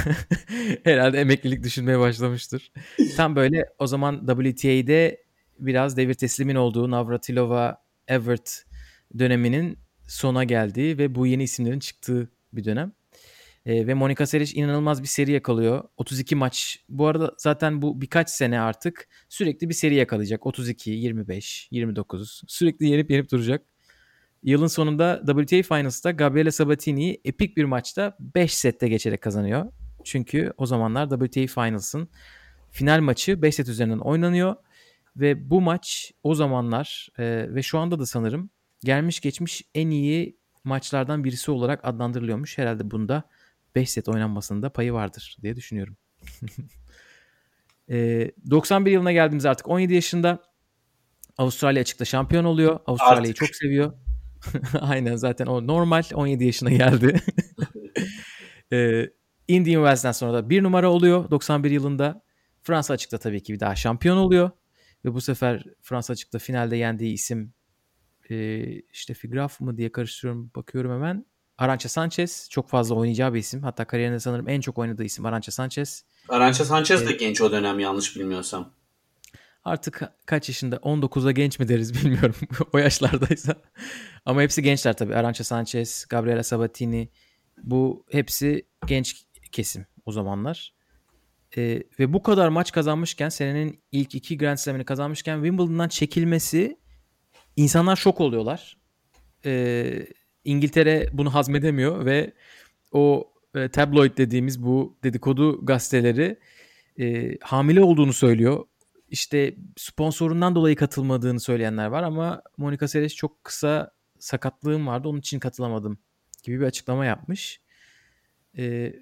Herhalde 0.83 1.21
emeklilik 1.21 1.63
düşünmeye 1.63 1.99
başlamıştır. 1.99 2.71
Tam 3.17 3.35
böyle 3.35 3.65
o 3.79 3.87
zaman 3.87 4.27
WTA'de 4.27 5.23
biraz 5.59 5.97
devir 5.97 6.13
teslimin 6.13 6.55
olduğu 6.55 6.91
Navratilova 6.91 7.77
Evert 8.07 8.63
döneminin 9.19 9.79
sona 10.07 10.43
geldiği 10.43 10.97
ve 10.97 11.15
bu 11.15 11.27
yeni 11.27 11.43
isimlerin 11.43 11.79
çıktığı 11.79 12.29
bir 12.55 12.63
dönem. 12.63 12.93
E, 13.65 13.87
ve 13.87 13.93
Monica 13.93 14.25
Seles 14.25 14.55
inanılmaz 14.55 15.01
bir 15.01 15.07
seri 15.07 15.31
yakalıyor. 15.31 15.83
32 15.97 16.35
maç. 16.35 16.83
Bu 16.89 17.07
arada 17.07 17.33
zaten 17.37 17.81
bu 17.81 18.01
birkaç 18.01 18.29
sene 18.29 18.59
artık 18.59 19.07
sürekli 19.29 19.69
bir 19.69 19.73
seri 19.73 19.95
yakalayacak. 19.95 20.45
32, 20.45 20.91
25, 20.91 21.67
29. 21.71 22.41
Sürekli 22.47 22.87
yenip 22.87 23.11
yenip 23.11 23.31
duracak. 23.31 23.65
Yılın 24.43 24.67
sonunda 24.67 25.23
WTA 25.25 25.75
Finals'ta 25.75 26.11
Gabriele 26.11 26.51
Sabatini'yi 26.51 27.21
epik 27.25 27.57
bir 27.57 27.63
maçta 27.63 28.17
5 28.19 28.53
sette 28.53 28.87
geçerek 28.87 29.21
kazanıyor. 29.21 29.71
Çünkü 30.03 30.53
o 30.57 30.65
zamanlar 30.65 31.09
WTA 31.09 31.63
Finals'ın 31.63 32.09
final 32.71 33.01
maçı 33.01 33.41
5 33.41 33.55
set 33.55 33.67
üzerinden 33.67 33.99
oynanıyor. 33.99 34.55
Ve 35.15 35.49
bu 35.49 35.61
maç 35.61 36.11
o 36.23 36.35
zamanlar 36.35 37.09
e, 37.19 37.45
ve 37.55 37.63
şu 37.63 37.79
anda 37.79 37.99
da 37.99 38.05
sanırım 38.05 38.49
gelmiş 38.83 39.19
geçmiş 39.19 39.61
en 39.75 39.89
iyi 39.89 40.37
maçlardan 40.63 41.23
birisi 41.23 41.51
olarak 41.51 41.79
adlandırılıyormuş. 41.83 42.57
Herhalde 42.57 42.91
bunda 42.91 43.23
5 43.75 43.89
set 43.89 44.09
oynanmasında 44.09 44.69
payı 44.69 44.93
vardır 44.93 45.37
diye 45.41 45.55
düşünüyorum. 45.55 45.97
e, 47.89 48.31
91 48.49 48.91
yılına 48.91 49.11
geldiğimiz 49.11 49.45
artık 49.45 49.69
17 49.69 49.93
yaşında 49.93 50.53
Avustralya 51.37 51.81
açıkta 51.81 52.05
şampiyon 52.05 52.43
oluyor. 52.43 52.79
Avustralya'yı 52.85 53.33
çok 53.33 53.55
seviyor. 53.55 53.93
Aynen 54.81 55.15
zaten 55.15 55.45
o 55.45 55.67
normal 55.67 56.03
17 56.13 56.45
yaşına 56.45 56.71
geldi. 56.71 57.21
e, 58.73 59.09
Indian 59.47 59.81
Wells'den 59.81 60.11
sonra 60.11 60.33
da 60.33 60.49
bir 60.49 60.63
numara 60.63 60.91
oluyor 60.91 61.31
91 61.31 61.71
yılında. 61.71 62.23
Fransa 62.61 62.93
açıkta 62.93 63.17
tabii 63.17 63.43
ki 63.43 63.53
bir 63.53 63.59
daha 63.59 63.75
şampiyon 63.75 64.17
oluyor. 64.17 64.51
Ve 65.05 65.13
bu 65.13 65.21
sefer 65.21 65.63
Fransa 65.81 66.13
açıkta 66.13 66.39
finalde 66.39 66.77
yendiği 66.77 67.13
isim 67.13 67.53
e, 68.33 68.81
işte 68.93 69.13
Figraf 69.13 69.61
mı 69.61 69.77
diye 69.77 69.91
karıştırıyorum 69.91 70.51
bakıyorum 70.55 70.91
hemen. 70.91 71.25
Arancha 71.57 71.89
Sanchez 71.89 72.47
çok 72.49 72.69
fazla 72.69 72.95
oynayacağı 72.95 73.33
bir 73.33 73.39
isim. 73.39 73.63
Hatta 73.63 73.85
kariyerinde 73.85 74.19
sanırım 74.19 74.49
en 74.49 74.61
çok 74.61 74.77
oynadığı 74.77 75.03
isim 75.03 75.25
Arancha 75.25 75.51
Sanchez. 75.51 76.05
Arancha 76.29 76.65
Sanchez 76.65 77.07
de 77.07 77.13
genç 77.13 77.41
o 77.41 77.51
dönem 77.51 77.79
yanlış 77.79 78.15
bilmiyorsam. 78.15 78.73
Artık 79.63 80.01
kaç 80.25 80.49
yaşında? 80.49 80.75
19'a 80.75 81.31
genç 81.31 81.59
mi 81.59 81.67
deriz 81.67 81.93
bilmiyorum. 82.03 82.35
o 82.73 82.77
yaşlardaysa. 82.77 83.55
Ama 84.25 84.41
hepsi 84.41 84.63
gençler 84.63 84.97
tabii. 84.97 85.15
Arancha 85.15 85.43
Sanchez, 85.43 86.05
Gabriela 86.09 86.43
Sabatini. 86.43 87.09
Bu 87.63 88.05
hepsi 88.11 88.67
genç 88.87 89.25
kesim 89.51 89.85
o 90.05 90.11
zamanlar. 90.11 90.73
Ee, 91.57 91.83
ve 91.99 92.13
bu 92.13 92.23
kadar 92.23 92.49
maç 92.49 92.71
kazanmışken 92.71 93.29
senenin 93.29 93.83
ilk 93.91 94.15
iki 94.15 94.37
Grand 94.37 94.57
Slam'ini 94.57 94.85
kazanmışken 94.85 95.35
Wimbledon'dan 95.35 95.87
çekilmesi 95.87 96.77
insanlar 97.55 97.95
şok 97.95 98.21
oluyorlar. 98.21 98.77
Ee, 99.45 100.07
İngiltere 100.45 101.09
bunu 101.13 101.33
hazmedemiyor 101.33 102.05
ve 102.05 102.33
o 102.91 103.33
e, 103.55 103.69
tabloid 103.69 104.17
dediğimiz 104.17 104.63
bu 104.63 104.97
dedikodu 105.03 105.65
gazeteleri 105.65 106.39
e, 106.99 107.37
hamile 107.41 107.83
olduğunu 107.83 108.13
söylüyor. 108.13 108.65
İşte 109.09 109.55
sponsorundan 109.77 110.55
dolayı 110.55 110.75
katılmadığını 110.75 111.39
söyleyenler 111.39 111.87
var 111.87 112.03
ama 112.03 112.41
Monica 112.57 112.87
Seles 112.87 113.15
çok 113.15 113.43
kısa 113.43 113.91
sakatlığım 114.19 114.87
vardı 114.87 115.07
onun 115.07 115.19
için 115.19 115.39
katılamadım 115.39 115.97
gibi 116.43 116.59
bir 116.59 116.65
açıklama 116.65 117.05
yapmış. 117.05 117.61
E, 118.57 118.93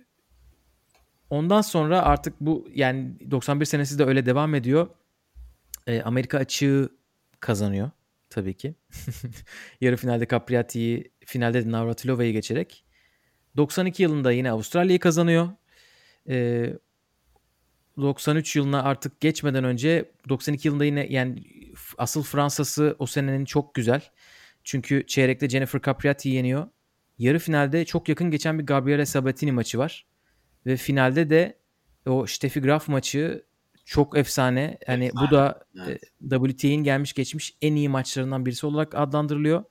ondan 1.29 1.61
sonra 1.61 2.01
artık 2.01 2.41
bu 2.41 2.67
yani 2.73 3.31
91 3.31 3.65
senesi 3.65 3.99
de 3.99 4.05
öyle 4.05 4.25
devam 4.25 4.55
ediyor. 4.55 4.87
E, 5.87 6.01
Amerika 6.01 6.37
açığı 6.37 6.89
kazanıyor 7.39 7.91
tabii 8.31 8.57
ki. 8.57 8.75
Yarı 9.81 9.97
finalde 9.97 10.27
Capriati'yi, 10.27 11.11
finalde 11.25 11.65
de 11.65 11.71
Navratilova'yı 11.71 12.33
geçerek. 12.33 12.85
92 13.57 14.03
yılında 14.03 14.31
yine 14.31 14.51
Avustralya'yı 14.51 14.99
kazanıyor. 14.99 15.49
Ee, 16.29 16.73
93 17.97 18.55
yılına 18.55 18.83
artık 18.83 19.21
geçmeden 19.21 19.63
önce 19.63 20.11
92 20.29 20.67
yılında 20.67 20.85
yine 20.85 21.07
yani 21.09 21.43
asıl 21.97 22.23
Fransa'sı 22.23 22.95
o 22.99 23.05
senenin 23.05 23.45
çok 23.45 23.75
güzel. 23.75 24.01
Çünkü 24.63 25.07
çeyrekte 25.07 25.49
Jennifer 25.49 25.81
Capriati'yi 25.81 26.35
yeniyor. 26.35 26.67
Yarı 27.17 27.39
finalde 27.39 27.85
çok 27.85 28.09
yakın 28.09 28.31
geçen 28.31 28.59
bir 28.59 28.65
Gabriele 28.65 29.05
Sabatini 29.05 29.51
maçı 29.51 29.77
var. 29.77 30.05
Ve 30.65 30.77
finalde 30.77 31.29
de 31.29 31.57
o 32.05 32.25
Steffi 32.27 32.61
Graf 32.61 32.87
maçı 32.87 33.45
çok 33.91 34.17
efsane. 34.17 34.77
Efsane. 34.81 35.11
bu 35.13 35.31
da 35.31 35.65
evet. 35.87 36.03
E, 36.31 36.51
WTA'nin 36.51 36.83
gelmiş 36.83 37.13
geçmiş 37.13 37.57
en 37.61 37.75
iyi 37.75 37.89
maçlarından 37.89 38.45
birisi 38.45 38.65
olarak 38.65 38.95
adlandırılıyor. 38.95 39.63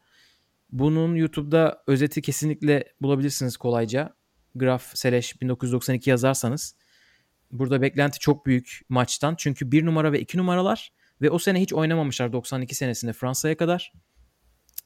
Bunun 0.72 1.14
YouTube'da 1.14 1.82
özeti 1.86 2.22
kesinlikle 2.22 2.84
bulabilirsiniz 3.00 3.56
kolayca. 3.56 4.14
Graf 4.54 4.96
Seleş 4.96 5.40
1992 5.40 6.10
yazarsanız. 6.10 6.76
Burada 7.52 7.82
beklenti 7.82 8.18
çok 8.18 8.46
büyük 8.46 8.80
maçtan. 8.88 9.34
Çünkü 9.38 9.72
1 9.72 9.86
numara 9.86 10.12
ve 10.12 10.20
2 10.20 10.38
numaralar 10.38 10.92
ve 11.22 11.30
o 11.30 11.38
sene 11.38 11.60
hiç 11.60 11.72
oynamamışlar 11.72 12.32
92 12.32 12.74
senesinde 12.74 13.12
Fransa'ya 13.12 13.56
kadar. 13.56 13.92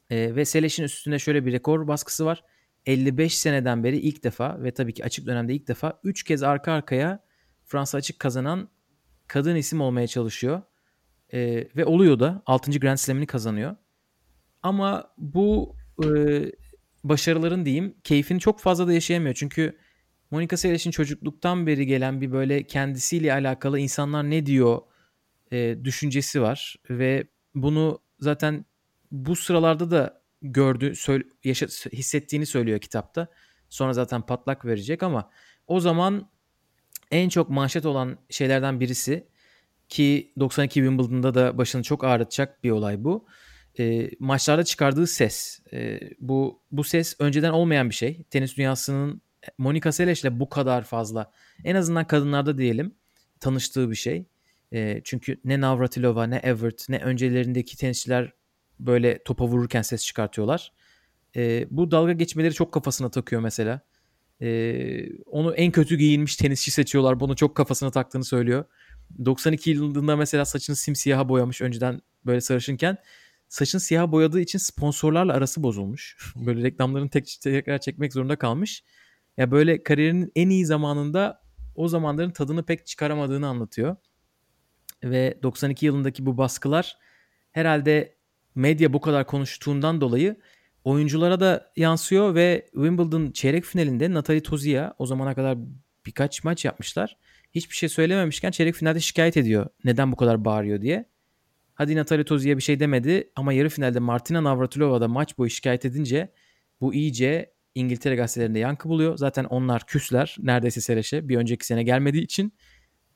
E, 0.09 0.35
ve 0.35 0.45
Seleş'in 0.45 0.83
üstünde 0.83 1.19
şöyle 1.19 1.45
bir 1.45 1.51
rekor 1.51 1.87
baskısı 1.87 2.25
var. 2.25 2.43
55 2.85 3.37
seneden 3.37 3.83
beri 3.83 3.97
ilk 3.97 4.23
defa 4.23 4.63
ve 4.63 4.73
tabii 4.73 4.93
ki 4.93 5.05
açık 5.05 5.25
dönemde 5.25 5.53
ilk 5.53 5.67
defa 5.67 5.99
3 6.03 6.23
kez 6.23 6.43
arka 6.43 6.71
arkaya 6.71 7.25
Fransa 7.65 7.97
açık 7.97 8.19
kazanan 8.19 8.74
kadın 9.27 9.55
isim 9.55 9.81
olmaya 9.81 10.07
çalışıyor. 10.07 10.61
E, 11.33 11.67
ve 11.75 11.85
oluyor 11.85 12.19
da 12.19 12.43
6. 12.45 12.71
Grand 12.71 12.97
Slam'ini 12.97 13.27
kazanıyor. 13.27 13.75
Ama 14.63 15.13
bu 15.17 15.75
e, 16.03 16.07
başarıların 17.03 17.65
diyeyim 17.65 17.95
keyfini 18.03 18.39
çok 18.39 18.59
fazla 18.59 18.87
da 18.87 18.93
yaşayamıyor. 18.93 19.35
Çünkü 19.35 19.77
Monica 20.31 20.57
Seles'in 20.57 20.91
çocukluktan 20.91 21.67
beri 21.67 21.85
gelen 21.85 22.21
bir 22.21 22.31
böyle 22.31 22.67
kendisiyle 22.67 23.33
alakalı 23.33 23.79
insanlar 23.79 24.29
ne 24.29 24.45
diyor 24.45 24.81
e, 25.51 25.77
düşüncesi 25.83 26.41
var. 26.41 26.75
Ve 26.89 27.27
bunu 27.55 27.99
zaten 28.19 28.65
bu 29.11 29.35
sıralarda 29.35 29.91
da 29.91 30.21
gördü, 30.41 30.95
söyle, 30.95 31.23
yaşa, 31.43 31.65
hissettiğini 31.93 32.45
söylüyor 32.45 32.79
kitapta. 32.79 33.27
Sonra 33.69 33.93
zaten 33.93 34.21
patlak 34.21 34.65
verecek 34.65 35.03
ama 35.03 35.29
o 35.67 35.79
zaman 35.79 36.29
en 37.15 37.29
çok 37.29 37.49
manşet 37.49 37.85
olan 37.85 38.17
şeylerden 38.29 38.79
birisi 38.79 39.27
ki 39.89 40.33
92 40.39 40.73
Wimbledon'da 40.73 41.33
da 41.33 41.57
başını 41.57 41.83
çok 41.83 42.03
ağrıtacak 42.03 42.63
bir 42.63 42.71
olay 42.71 43.03
bu. 43.03 43.25
E, 43.79 44.09
maçlarda 44.19 44.63
çıkardığı 44.63 45.07
ses. 45.07 45.59
E, 45.73 45.99
bu 46.19 46.61
bu 46.71 46.83
ses 46.83 47.15
önceden 47.19 47.51
olmayan 47.51 47.89
bir 47.89 47.95
şey. 47.95 48.23
Tenis 48.23 48.57
dünyasının 48.57 49.21
Monica 49.57 49.91
Seles 49.91 50.21
ile 50.21 50.39
bu 50.39 50.49
kadar 50.49 50.83
fazla 50.83 51.31
en 51.63 51.75
azından 51.75 52.07
kadınlarda 52.07 52.57
diyelim 52.57 52.95
tanıştığı 53.39 53.91
bir 53.91 53.95
şey. 53.95 54.25
E, 54.73 55.01
çünkü 55.03 55.41
ne 55.43 55.61
Navratilova 55.61 56.25
ne 56.27 56.35
Evert 56.35 56.89
ne 56.89 56.99
öncelerindeki 56.99 57.77
tenisçiler 57.77 58.33
böyle 58.79 59.23
topa 59.23 59.45
vururken 59.45 59.81
ses 59.81 60.05
çıkartıyorlar. 60.05 60.73
E, 61.35 61.67
bu 61.71 61.91
dalga 61.91 62.11
geçmeleri 62.11 62.53
çok 62.53 62.71
kafasına 62.71 63.11
takıyor 63.11 63.41
mesela. 63.41 63.81
E, 64.41 65.09
onu 65.25 65.55
en 65.55 65.71
kötü 65.71 65.97
giyinmiş 65.97 66.35
tenisçi 66.35 66.71
seçiyorlar. 66.71 67.19
Bunu 67.19 67.35
çok 67.35 67.55
kafasına 67.55 67.91
taktığını 67.91 68.23
söylüyor. 68.23 68.65
92 69.25 69.69
yılında 69.69 70.15
mesela 70.15 70.45
saçını 70.45 70.75
simsiyaha 70.75 71.29
boyamış 71.29 71.61
önceden 71.61 72.01
böyle 72.25 72.41
sarışınken. 72.41 72.97
Saçını 73.49 73.81
siyah 73.81 74.11
boyadığı 74.11 74.41
için 74.41 74.59
sponsorlarla 74.59 75.33
arası 75.33 75.63
bozulmuş. 75.63 76.17
Böyle 76.35 76.63
reklamların 76.63 77.07
tek 77.07 77.37
tekrar 77.41 77.77
çekmek 77.77 78.13
zorunda 78.13 78.35
kalmış. 78.35 78.83
Ya 79.37 79.51
böyle 79.51 79.83
kariyerinin 79.83 80.31
en 80.35 80.49
iyi 80.49 80.65
zamanında 80.65 81.41
o 81.75 81.87
zamanların 81.87 82.31
tadını 82.31 82.65
pek 82.65 82.85
çıkaramadığını 82.85 83.47
anlatıyor. 83.47 83.95
Ve 85.03 85.39
92 85.43 85.85
yılındaki 85.85 86.25
bu 86.25 86.37
baskılar 86.37 86.97
herhalde 87.51 88.15
medya 88.55 88.93
bu 88.93 89.01
kadar 89.01 89.27
konuştuğundan 89.27 90.01
dolayı 90.01 90.37
oyunculara 90.85 91.39
da 91.39 91.71
yansıyor 91.75 92.35
ve 92.35 92.65
Wimbledon 92.73 93.31
çeyrek 93.31 93.63
finalinde 93.63 94.13
Natalie 94.13 94.43
Tozia 94.43 94.93
o 94.97 95.05
zamana 95.05 95.35
kadar 95.35 95.57
birkaç 96.05 96.43
maç 96.43 96.65
yapmışlar. 96.65 97.17
Hiçbir 97.51 97.75
şey 97.75 97.89
söylememişken 97.89 98.51
çeyrek 98.51 98.75
finalde 98.75 98.99
şikayet 98.99 99.37
ediyor. 99.37 99.67
Neden 99.83 100.11
bu 100.11 100.15
kadar 100.15 100.45
bağırıyor 100.45 100.81
diye. 100.81 101.05
Hadi 101.73 101.95
Natalie 101.95 102.25
Tozi'ye 102.25 102.57
bir 102.57 102.61
şey 102.61 102.79
demedi 102.79 103.31
ama 103.35 103.53
yarı 103.53 103.69
finalde 103.69 103.99
Martina 103.99 104.43
Navratilova 104.43 105.01
da 105.01 105.07
maç 105.07 105.37
boyu 105.37 105.49
şikayet 105.49 105.85
edince 105.85 106.33
bu 106.81 106.93
iyice 106.93 107.53
İngiltere 107.75 108.15
gazetelerinde 108.15 108.59
yankı 108.59 108.89
buluyor. 108.89 109.17
Zaten 109.17 109.43
onlar 109.43 109.85
küsler 109.85 110.35
neredeyse 110.39 110.81
Sereş'e 110.81 111.29
bir 111.29 111.37
önceki 111.37 111.65
sene 111.65 111.83
gelmediği 111.83 112.23
için. 112.23 112.53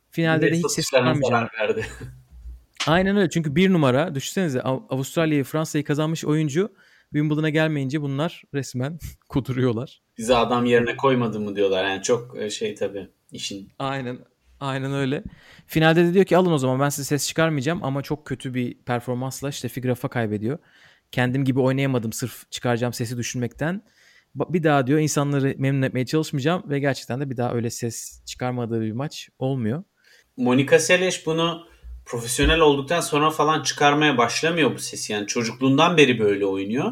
Finalde 0.09 0.51
de 0.51 0.57
hiç 0.57 0.71
ses 0.71 0.85
çıkarmayacağım. 0.85 1.47
Aynen 2.87 3.17
öyle 3.17 3.29
çünkü 3.29 3.55
bir 3.55 3.73
numara 3.73 4.15
düşünsenize 4.15 4.61
Avustralya'yı 4.61 5.43
Fransa'yı 5.43 5.83
kazanmış 5.83 6.25
oyuncu 6.25 6.73
Wimbledon'a 7.13 7.49
gelmeyince 7.49 8.01
bunlar 8.01 8.43
resmen 8.53 8.99
kuduruyorlar. 9.29 10.01
Bizi 10.17 10.35
adam 10.35 10.65
yerine 10.65 10.97
koymadı 10.97 11.39
mı 11.39 11.55
diyorlar 11.55 11.85
yani 11.85 12.03
çok 12.03 12.37
e, 12.37 12.49
şey 12.49 12.75
tabii 12.75 13.09
işin. 13.31 13.71
Aynen 13.79 14.19
aynen 14.59 14.93
öyle. 14.93 15.23
Finalde 15.67 16.05
de 16.05 16.13
diyor 16.13 16.25
ki 16.25 16.37
alın 16.37 16.51
o 16.51 16.57
zaman 16.57 16.79
ben 16.79 16.89
size 16.89 17.03
ses 17.03 17.27
çıkarmayacağım 17.27 17.83
ama 17.83 18.01
çok 18.01 18.25
kötü 18.25 18.53
bir 18.53 18.77
performansla 18.83 19.49
işte 19.49 19.67
Figraf'a 19.67 20.07
kaybediyor. 20.07 20.57
Kendim 21.11 21.45
gibi 21.45 21.59
oynayamadım 21.59 22.13
sırf 22.13 22.51
çıkaracağım 22.51 22.93
sesi 22.93 23.17
düşünmekten. 23.17 23.81
Bir 24.35 24.63
daha 24.63 24.87
diyor 24.87 24.99
insanları 24.99 25.55
memnun 25.57 25.81
etmeye 25.81 26.05
çalışmayacağım 26.05 26.69
ve 26.69 26.79
gerçekten 26.79 27.21
de 27.21 27.29
bir 27.29 27.37
daha 27.37 27.53
öyle 27.53 27.69
ses 27.69 28.25
çıkarmadığı 28.25 28.81
bir 28.81 28.91
maç 28.91 29.29
olmuyor. 29.39 29.83
Monika 30.37 30.79
Seles 30.79 31.25
bunu 31.25 31.67
profesyonel 32.09 32.59
olduktan 32.59 33.01
sonra 33.01 33.29
falan 33.29 33.63
çıkarmaya 33.63 34.17
başlamıyor 34.17 34.75
bu 34.75 34.79
sesi. 34.79 35.13
Yani 35.13 35.27
çocukluğundan 35.27 35.97
beri 35.97 36.19
böyle 36.19 36.45
oynuyor. 36.45 36.91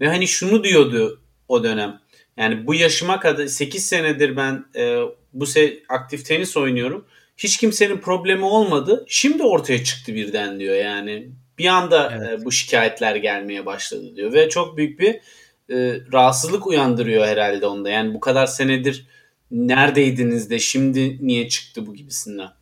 Ve 0.00 0.08
hani 0.08 0.28
şunu 0.28 0.64
diyordu 0.64 1.20
o 1.48 1.64
dönem. 1.64 2.00
Yani 2.36 2.66
bu 2.66 2.74
yaşıma 2.74 3.20
kadar 3.20 3.46
8 3.46 3.86
senedir 3.86 4.36
ben 4.36 4.64
e, 4.76 5.02
bu 5.32 5.46
se 5.46 5.82
aktif 5.88 6.26
tenis 6.26 6.56
oynuyorum. 6.56 7.04
Hiç 7.36 7.56
kimsenin 7.56 7.98
problemi 7.98 8.44
olmadı. 8.44 9.04
Şimdi 9.08 9.42
ortaya 9.42 9.84
çıktı 9.84 10.14
birden 10.14 10.60
diyor. 10.60 10.74
Yani 10.74 11.30
bir 11.58 11.66
anda 11.66 12.12
evet. 12.16 12.40
e, 12.40 12.44
bu 12.44 12.52
şikayetler 12.52 13.16
gelmeye 13.16 13.66
başladı 13.66 14.16
diyor. 14.16 14.32
Ve 14.32 14.48
çok 14.48 14.76
büyük 14.76 15.00
bir 15.00 15.14
e, 15.70 16.00
rahatsızlık 16.12 16.66
uyandırıyor 16.66 17.26
herhalde 17.26 17.66
onda. 17.66 17.90
Yani 17.90 18.14
bu 18.14 18.20
kadar 18.20 18.46
senedir 18.46 19.06
neredeydiniz 19.50 20.50
de 20.50 20.58
şimdi 20.58 21.26
niye 21.26 21.48
çıktı 21.48 21.86
bu 21.86 21.94
gibisinden. 21.94 22.59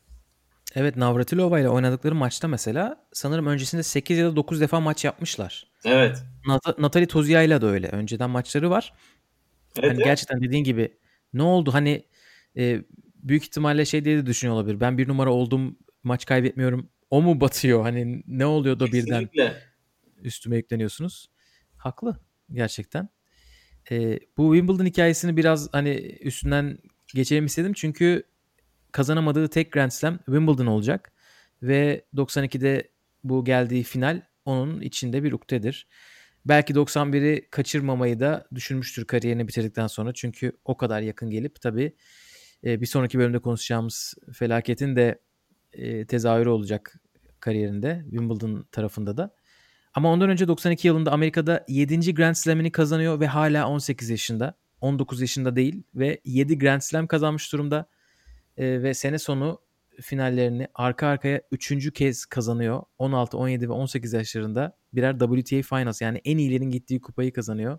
Evet 0.74 0.96
Navratilova 0.96 1.60
ile 1.60 1.68
oynadıkları 1.68 2.14
maçta 2.14 2.48
mesela 2.48 3.06
sanırım 3.12 3.46
öncesinde 3.46 3.82
8 3.82 4.18
ya 4.18 4.26
da 4.26 4.36
9 4.36 4.60
defa 4.60 4.80
maç 4.80 5.04
yapmışlar. 5.04 5.66
Evet. 5.84 6.22
Nat- 6.46 6.78
Natalie 6.78 7.06
Tozia 7.06 7.42
ile 7.42 7.60
de 7.60 7.66
öyle. 7.66 7.88
Önceden 7.88 8.30
maçları 8.30 8.70
var. 8.70 8.92
Evet, 9.78 9.90
hani 9.90 10.04
gerçekten 10.04 10.42
dediğin 10.42 10.64
gibi 10.64 10.96
ne 11.32 11.42
oldu 11.42 11.74
hani 11.74 12.04
e, 12.56 12.82
büyük 13.14 13.42
ihtimalle 13.42 13.84
şey 13.84 14.04
diye 14.04 14.16
de 14.16 14.26
düşünüyor 14.26 14.56
olabilir. 14.56 14.80
Ben 14.80 14.98
bir 14.98 15.08
numara 15.08 15.32
oldum 15.32 15.78
maç 16.02 16.26
kaybetmiyorum. 16.26 16.90
O 17.10 17.22
mu 17.22 17.40
batıyor? 17.40 17.82
Hani 17.82 18.22
ne 18.26 18.46
oluyor 18.46 18.80
da 18.80 18.86
birden 18.86 19.28
üstüme 20.22 20.56
yükleniyorsunuz? 20.56 21.30
Haklı 21.76 22.20
gerçekten. 22.52 23.08
E, 23.90 24.18
bu 24.36 24.54
Wimbledon 24.54 24.86
hikayesini 24.86 25.36
biraz 25.36 25.74
hani 25.74 25.90
üstünden 26.20 26.78
geçelim 27.14 27.46
istedim. 27.46 27.72
Çünkü 27.72 28.22
kazanamadığı 28.92 29.48
tek 29.48 29.72
Grand 29.72 29.90
Slam 29.90 30.18
Wimbledon 30.18 30.66
olacak. 30.66 31.12
Ve 31.62 32.04
92'de 32.14 32.90
bu 33.24 33.44
geldiği 33.44 33.82
final 33.82 34.22
onun 34.44 34.80
içinde 34.80 35.22
bir 35.22 35.32
uktedir. 35.32 35.86
Belki 36.44 36.72
91'i 36.74 37.48
kaçırmamayı 37.50 38.20
da 38.20 38.48
düşünmüştür 38.54 39.04
kariyerini 39.04 39.48
bitirdikten 39.48 39.86
sonra. 39.86 40.12
Çünkü 40.14 40.52
o 40.64 40.76
kadar 40.76 41.00
yakın 41.00 41.30
gelip 41.30 41.60
tabii 41.60 41.94
e, 42.64 42.80
bir 42.80 42.86
sonraki 42.86 43.18
bölümde 43.18 43.38
konuşacağımız 43.38 44.14
felaketin 44.32 44.96
de 44.96 45.20
e, 45.72 46.06
tezahürü 46.06 46.48
olacak 46.48 47.00
kariyerinde 47.40 48.00
Wimbledon 48.10 48.66
tarafında 48.72 49.16
da. 49.16 49.34
Ama 49.94 50.12
ondan 50.12 50.30
önce 50.30 50.48
92 50.48 50.88
yılında 50.88 51.12
Amerika'da 51.12 51.64
7. 51.68 52.14
Grand 52.14 52.34
Slam'ini 52.34 52.72
kazanıyor 52.72 53.20
ve 53.20 53.26
hala 53.26 53.68
18 53.68 54.10
yaşında. 54.10 54.54
19 54.80 55.20
yaşında 55.20 55.56
değil 55.56 55.82
ve 55.94 56.20
7 56.24 56.58
Grand 56.58 56.80
Slam 56.80 57.06
kazanmış 57.06 57.52
durumda. 57.52 57.88
E, 58.58 58.82
ve 58.82 58.94
sene 58.94 59.18
sonu 59.18 59.60
finallerini 60.00 60.68
arka 60.74 61.06
arkaya 61.06 61.42
3. 61.52 61.92
kez 61.92 62.26
kazanıyor. 62.26 62.82
16, 62.98 63.36
17 63.36 63.68
ve 63.68 63.72
18 63.72 64.12
yaşlarında 64.12 64.76
birer 64.92 65.18
WTA 65.18 65.62
Finals 65.76 66.00
yani 66.00 66.20
en 66.24 66.38
iyilerin 66.38 66.70
gittiği 66.70 67.00
kupayı 67.00 67.32
kazanıyor. 67.32 67.78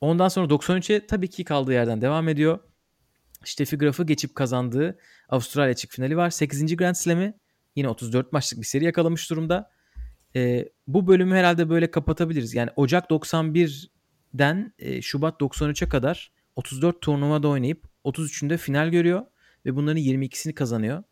Ondan 0.00 0.28
sonra 0.28 0.46
93'e 0.46 1.06
tabii 1.06 1.30
ki 1.30 1.44
kaldığı 1.44 1.72
yerden 1.72 2.00
devam 2.00 2.28
ediyor. 2.28 2.58
Steffi 3.44 3.78
Graf'ı 3.78 4.04
geçip 4.04 4.34
kazandığı 4.34 4.98
Avustralya 5.28 5.72
açık 5.72 5.90
finali 5.90 6.16
var. 6.16 6.30
8. 6.30 6.76
Grand 6.76 6.94
Slam'i 6.94 7.34
yine 7.76 7.88
34 7.88 8.32
maçlık 8.32 8.60
bir 8.60 8.66
seri 8.66 8.84
yakalamış 8.84 9.30
durumda. 9.30 9.70
E, 10.36 10.68
bu 10.86 11.06
bölümü 11.06 11.34
herhalde 11.34 11.68
böyle 11.68 11.90
kapatabiliriz. 11.90 12.54
Yani 12.54 12.70
Ocak 12.76 13.10
91'den 13.10 14.72
e, 14.78 15.02
Şubat 15.02 15.40
93'e 15.40 15.88
kadar 15.88 16.32
34 16.56 17.00
turnuvada 17.00 17.48
oynayıp 17.48 17.84
33'ünde 18.04 18.56
final 18.56 18.88
görüyor 18.88 19.26
ve 19.66 19.76
bunların 19.76 20.02
22'sini 20.02 20.52
kazanıyor. 20.52 21.02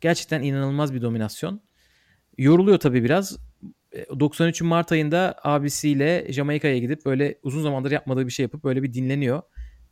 Gerçekten 0.00 0.42
inanılmaz 0.42 0.94
bir 0.94 1.02
dominasyon. 1.02 1.60
Yoruluyor 2.38 2.78
tabii 2.78 3.04
biraz. 3.04 3.38
93 4.20 4.62
Mart 4.62 4.92
ayında 4.92 5.34
abisiyle 5.42 6.32
Jamaika'ya 6.32 6.78
gidip 6.78 7.06
böyle 7.06 7.38
uzun 7.42 7.62
zamandır 7.62 7.90
yapmadığı 7.90 8.26
bir 8.26 8.32
şey 8.32 8.42
yapıp 8.42 8.64
böyle 8.64 8.82
bir 8.82 8.94
dinleniyor. 8.94 9.42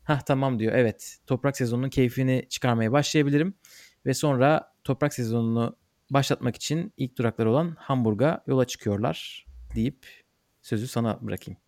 Hah 0.05 0.21
tamam 0.21 0.59
diyor 0.59 0.73
evet 0.77 1.19
toprak 1.27 1.57
sezonunun 1.57 1.89
keyfini 1.89 2.47
çıkarmaya 2.49 2.93
başlayabilirim. 2.93 3.55
Ve 4.07 4.15
sonra 4.15 4.73
toprak 4.85 5.15
sezonunu 5.15 5.77
başlatmak 6.11 6.57
için 6.57 6.93
ilk 6.97 7.19
duraklar 7.19 7.47
olan 7.47 7.77
Hamburg'a 7.79 8.45
yola 8.47 8.65
çıkıyorlar 8.65 9.47
deyip 9.75 10.07
sözü 10.63 10.89
sana 10.89 11.19
bırakayım. 11.23 11.61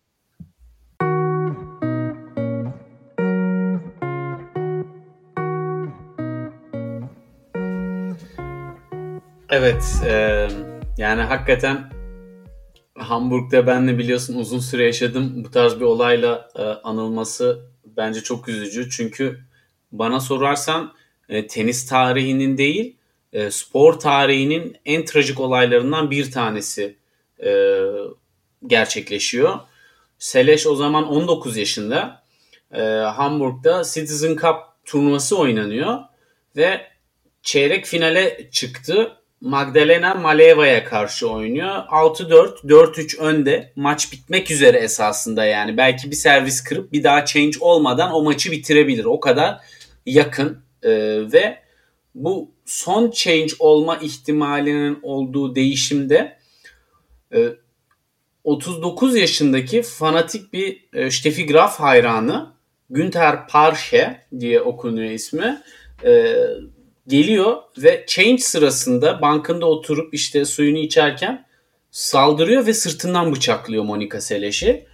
Evet, 9.51 9.83
e, 10.05 10.47
yani 10.97 11.21
hakikaten 11.21 11.91
Hamburg'da 12.97 13.67
ben 13.67 13.87
de 13.87 13.97
biliyorsun 13.97 14.35
uzun 14.35 14.59
süre 14.59 14.85
yaşadım. 14.85 15.43
Bu 15.43 15.51
tarz 15.51 15.75
bir 15.75 15.85
olayla 15.85 16.49
e, 16.55 16.61
anılması 16.61 17.65
bence 17.85 18.21
çok 18.21 18.49
üzücü. 18.49 18.89
Çünkü 18.89 19.39
bana 19.91 20.19
sorarsan 20.19 20.93
e, 21.29 21.47
tenis 21.47 21.85
tarihinin 21.85 22.57
değil, 22.57 22.95
e, 23.33 23.51
spor 23.51 23.93
tarihinin 23.93 24.77
en 24.85 25.05
trajik 25.05 25.39
olaylarından 25.39 26.11
bir 26.11 26.31
tanesi 26.31 26.95
e, 27.43 27.81
gerçekleşiyor. 28.67 29.59
Seleş 30.19 30.67
o 30.67 30.75
zaman 30.75 31.07
19 31.07 31.57
yaşında. 31.57 32.23
E, 32.73 32.81
Hamburg'da 32.91 33.83
Citizen 33.93 34.35
Cup 34.35 34.57
turnuvası 34.85 35.37
oynanıyor 35.37 35.99
ve 36.55 36.87
çeyrek 37.43 37.85
finale 37.85 38.49
çıktı. 38.51 39.17
Magdalena 39.41 40.13
Maleva'ya 40.13 40.85
karşı 40.85 41.29
oynuyor. 41.29 41.69
6-4, 41.69 42.67
4-3 42.67 43.17
önde. 43.17 43.73
Maç 43.75 44.11
bitmek 44.11 44.51
üzere 44.51 44.77
esasında 44.77 45.45
yani. 45.45 45.77
Belki 45.77 46.11
bir 46.11 46.15
servis 46.15 46.63
kırıp 46.63 46.91
bir 46.91 47.03
daha 47.03 47.25
change 47.25 47.57
olmadan 47.59 48.13
o 48.13 48.23
maçı 48.23 48.51
bitirebilir. 48.51 49.05
O 49.05 49.19
kadar 49.19 49.59
yakın 50.05 50.63
ee, 50.83 50.91
ve 51.33 51.57
bu 52.15 52.51
son 52.65 53.11
change 53.11 53.53
olma 53.59 53.97
ihtimalinin 53.97 54.99
olduğu 55.01 55.55
değişimde 55.55 56.37
e, 57.33 57.49
39 58.43 59.15
yaşındaki 59.15 59.81
fanatik 59.81 60.53
bir 60.53 60.85
e, 60.93 61.11
Steffi 61.11 61.45
Graf 61.45 61.79
hayranı 61.79 62.53
Günter 62.89 63.47
Parsche 63.47 64.27
diye 64.39 64.61
okunuyor 64.61 65.11
ismi. 65.11 65.61
E, 66.03 66.35
geliyor 67.11 67.57
ve 67.77 68.05
change 68.07 68.37
sırasında 68.37 69.21
bankında 69.21 69.65
oturup 69.65 70.13
işte 70.13 70.45
suyunu 70.45 70.77
içerken 70.77 71.45
saldırıyor 71.91 72.65
ve 72.65 72.73
sırtından 72.73 73.35
bıçaklıyor 73.35 73.83
Monica 73.83 74.21
Seles'i. 74.21 74.85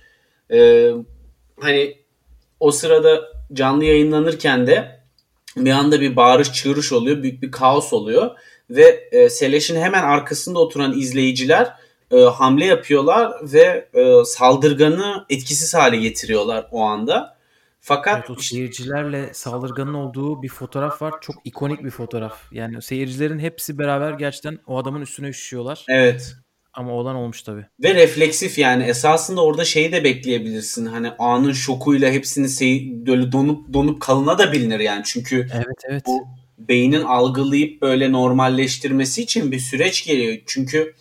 Ee, 0.51 0.91
hani 1.59 1.97
o 2.59 2.71
sırada 2.71 3.21
canlı 3.53 3.85
yayınlanırken 3.85 4.67
de 4.67 5.01
bir 5.57 5.71
anda 5.71 6.01
bir 6.01 6.15
bağırış 6.15 6.53
çığırış 6.53 6.93
oluyor. 6.93 7.23
Büyük 7.23 7.41
bir 7.41 7.51
kaos 7.51 7.93
oluyor. 7.93 8.31
Ve 8.69 9.09
e, 9.11 9.29
Seles'in 9.29 9.81
hemen 9.81 10.03
arkasında 10.03 10.59
oturan 10.59 10.99
izleyiciler 10.99 11.73
e, 12.11 12.17
hamle 12.17 12.65
yapıyorlar 12.65 13.33
ve 13.41 13.89
e, 13.93 14.25
saldırganı 14.25 15.25
etkisiz 15.29 15.73
hale 15.73 15.97
getiriyorlar 15.97 16.67
o 16.71 16.81
anda. 16.81 17.36
Fakat 17.79 18.17
evet, 18.17 18.29
o 18.29 18.41
seyircilerle 18.41 19.33
saldırganın 19.33 19.93
olduğu 19.93 20.43
bir 20.43 20.49
fotoğraf 20.49 21.01
var. 21.01 21.13
Çok 21.21 21.35
ikonik 21.43 21.83
bir 21.83 21.89
fotoğraf. 21.89 22.51
Yani 22.51 22.81
seyircilerin 22.81 23.39
hepsi 23.39 23.77
beraber 23.77 24.13
gerçekten 24.13 24.59
o 24.67 24.77
adamın 24.77 25.01
üstüne 25.01 25.27
üşüyorlar. 25.27 25.85
Evet. 25.89 26.35
Ama 26.73 26.91
olan 26.91 27.15
olmuş 27.15 27.41
tabii. 27.41 27.65
Ve 27.83 27.95
refleksif 27.95 28.57
yani 28.57 28.83
esasında 28.83 29.43
orada 29.43 29.65
şeyi 29.65 29.91
de 29.91 30.03
bekleyebilirsin. 30.03 30.85
Hani 30.85 31.11
anın 31.19 31.51
şokuyla 31.51 32.11
hepsini 32.11 32.49
sey- 32.49 33.05
böyle 33.07 33.31
donup 33.31 33.73
donup 33.73 34.01
kalına 34.01 34.37
da 34.37 34.51
bilinir 34.51 34.79
yani. 34.79 35.01
Çünkü 35.05 35.47
evet, 35.53 35.83
evet. 35.89 36.03
bu 36.07 36.27
beynin 36.57 37.01
algılayıp 37.01 37.81
böyle 37.81 38.11
normalleştirmesi 38.11 39.21
için 39.21 39.51
bir 39.51 39.59
süreç 39.59 40.05
geliyor. 40.05 40.37
Çünkü 40.45 40.93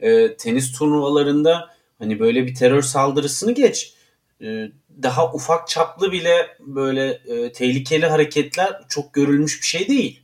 e, 0.00 0.36
tenis 0.36 0.72
turnuvalarında 0.72 1.70
hani 1.98 2.20
böyle 2.20 2.46
bir 2.46 2.54
terör 2.54 2.82
saldırısını 2.82 3.52
geç. 3.52 3.94
E, 4.42 4.68
daha 5.02 5.32
ufak 5.32 5.68
çaplı 5.68 6.12
bile 6.12 6.56
böyle 6.60 7.06
e, 7.26 7.52
tehlikeli 7.52 8.06
hareketler 8.06 8.80
çok 8.88 9.12
görülmüş 9.12 9.62
bir 9.62 9.66
şey 9.66 9.88
değil. 9.88 10.20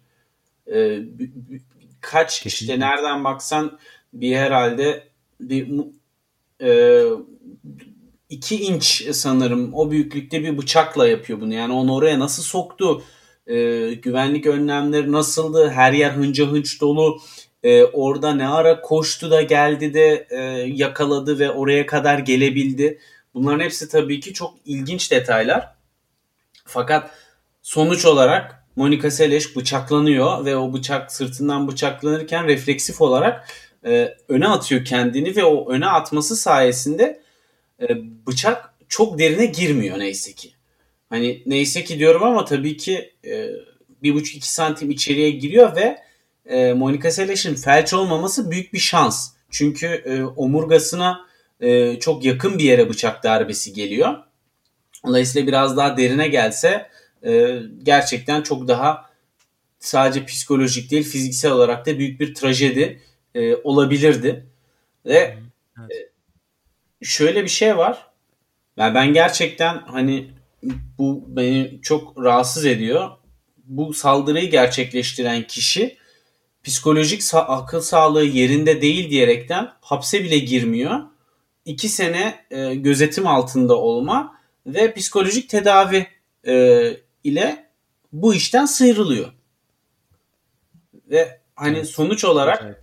E, 0.72 0.98
kaç 2.00 2.42
Kesinlikle. 2.42 2.74
işte 2.74 2.86
nereden 2.86 3.24
baksan 3.24 3.78
bir 4.12 4.36
herhalde 4.36 5.08
bir 5.40 5.68
e, 6.62 7.02
iki 8.28 8.56
inç 8.56 9.08
sanırım 9.12 9.74
o 9.74 9.90
büyüklükte 9.90 10.42
bir 10.42 10.58
bıçakla 10.58 11.08
yapıyor 11.08 11.40
bunu. 11.40 11.54
Yani 11.54 11.72
onu 11.72 11.94
oraya 11.94 12.18
nasıl 12.18 12.42
soktu? 12.42 13.02
E, 13.46 13.54
güvenlik 13.94 14.46
önlemleri 14.46 15.12
nasıldı? 15.12 15.70
Her 15.70 15.92
yer 15.92 16.10
hınca 16.10 16.46
hınç 16.46 16.80
dolu. 16.80 17.20
E, 17.62 17.84
orada 17.84 18.34
ne 18.34 18.48
ara 18.48 18.80
koştu 18.80 19.30
da 19.30 19.42
geldi 19.42 19.94
de 19.94 20.26
e, 20.30 20.40
yakaladı 20.74 21.38
ve 21.38 21.50
oraya 21.50 21.86
kadar 21.86 22.18
gelebildi. 22.18 22.98
Bunların 23.36 23.64
hepsi 23.64 23.88
tabii 23.88 24.20
ki 24.20 24.32
çok 24.32 24.54
ilginç 24.64 25.10
detaylar. 25.12 25.74
Fakat 26.64 27.10
sonuç 27.62 28.04
olarak 28.04 28.64
Monica 28.76 29.10
Seles 29.10 29.56
bıçaklanıyor 29.56 30.44
ve 30.44 30.56
o 30.56 30.72
bıçak 30.72 31.12
sırtından 31.12 31.68
bıçaklanırken 31.68 32.46
refleksif 32.46 33.00
olarak 33.00 33.48
e, 33.86 34.14
öne 34.28 34.48
atıyor 34.48 34.84
kendini 34.84 35.36
ve 35.36 35.44
o 35.44 35.70
öne 35.70 35.86
atması 35.86 36.36
sayesinde 36.36 37.22
e, 37.80 37.86
bıçak 38.26 38.74
çok 38.88 39.18
derine 39.18 39.46
girmiyor 39.46 39.98
neyse 39.98 40.32
ki. 40.32 40.52
Hani 41.08 41.42
neyse 41.46 41.84
ki 41.84 41.98
diyorum 41.98 42.22
ama 42.22 42.44
tabii 42.44 42.76
ki 42.76 43.14
e, 43.24 43.50
bir 44.02 44.14
buçuk 44.14 44.36
iki 44.36 44.52
santim 44.52 44.90
içeriye 44.90 45.30
giriyor 45.30 45.76
ve 45.76 45.98
e, 46.46 46.72
Monica 46.72 47.10
Seles'in 47.10 47.54
felç 47.54 47.94
olmaması 47.94 48.50
büyük 48.50 48.72
bir 48.72 48.78
şans. 48.78 49.30
Çünkü 49.50 49.86
e, 49.86 50.24
omurgasına 50.24 51.26
e, 51.60 51.98
çok 51.98 52.24
yakın 52.24 52.58
bir 52.58 52.64
yere 52.64 52.88
bıçak 52.88 53.24
darbesi 53.24 53.72
geliyor. 53.72 54.14
Dolayısıyla 55.06 55.48
biraz 55.48 55.76
daha 55.76 55.96
derine 55.96 56.28
gelse 56.28 56.90
e, 57.26 57.58
gerçekten 57.82 58.42
çok 58.42 58.68
daha 58.68 59.10
sadece 59.78 60.24
psikolojik 60.24 60.90
değil 60.90 61.04
fiziksel 61.04 61.52
olarak 61.52 61.86
da 61.86 61.98
büyük 61.98 62.20
bir 62.20 62.34
trajedi 62.34 63.02
e, 63.34 63.56
olabilirdi. 63.56 64.46
Ve 65.06 65.36
evet. 65.78 65.90
e, 67.02 67.04
şöyle 67.04 67.44
bir 67.44 67.48
şey 67.48 67.76
var. 67.76 68.06
Yani 68.76 68.94
ben 68.94 69.12
gerçekten 69.12 69.78
hani 69.78 70.30
bu 70.98 71.24
beni 71.28 71.78
çok 71.82 72.24
rahatsız 72.24 72.66
ediyor. 72.66 73.10
Bu 73.64 73.94
saldırıyı 73.94 74.50
gerçekleştiren 74.50 75.42
kişi 75.42 75.96
psikolojik 76.64 77.22
sa- 77.22 77.46
akıl 77.46 77.80
sağlığı 77.80 78.24
yerinde 78.24 78.82
değil 78.82 79.10
diyerekten 79.10 79.72
hapse 79.80 80.24
bile 80.24 80.38
girmiyor 80.38 81.00
iki 81.66 81.88
sene 81.88 82.44
e, 82.50 82.74
gözetim 82.74 83.26
altında 83.26 83.76
olma 83.76 84.38
ve 84.66 84.94
psikolojik 84.94 85.48
tedavi 85.48 86.06
e, 86.46 86.96
ile 87.24 87.66
bu 88.12 88.34
işten 88.34 88.66
sıyrılıyor. 88.66 89.32
Ve 91.10 91.40
hani 91.54 91.76
evet. 91.76 91.88
sonuç 91.88 92.24
olarak 92.24 92.62
evet. 92.64 92.76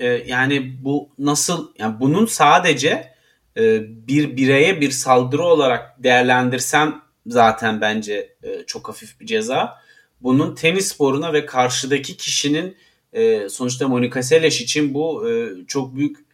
e, 0.00 0.30
yani 0.30 0.84
bu 0.84 1.08
nasıl 1.18 1.72
yani 1.78 2.00
bunun 2.00 2.26
sadece 2.26 3.14
e, 3.56 3.80
bir 4.08 4.36
bireye 4.36 4.80
bir 4.80 4.90
saldırı 4.90 5.42
olarak 5.42 6.02
değerlendirsem 6.02 7.02
zaten 7.26 7.80
bence 7.80 8.36
e, 8.42 8.64
çok 8.66 8.88
hafif 8.88 9.20
bir 9.20 9.26
ceza. 9.26 9.78
Bunun 10.20 10.54
tenis 10.54 10.88
sporuna 10.88 11.32
ve 11.32 11.46
karşıdaki 11.46 12.16
kişinin 12.16 12.76
e, 13.12 13.48
sonuçta 13.48 13.88
Monica 13.88 14.22
Seles 14.22 14.60
için 14.60 14.94
bu 14.94 15.30
e, 15.30 15.48
çok 15.66 15.96
büyük 15.96 16.27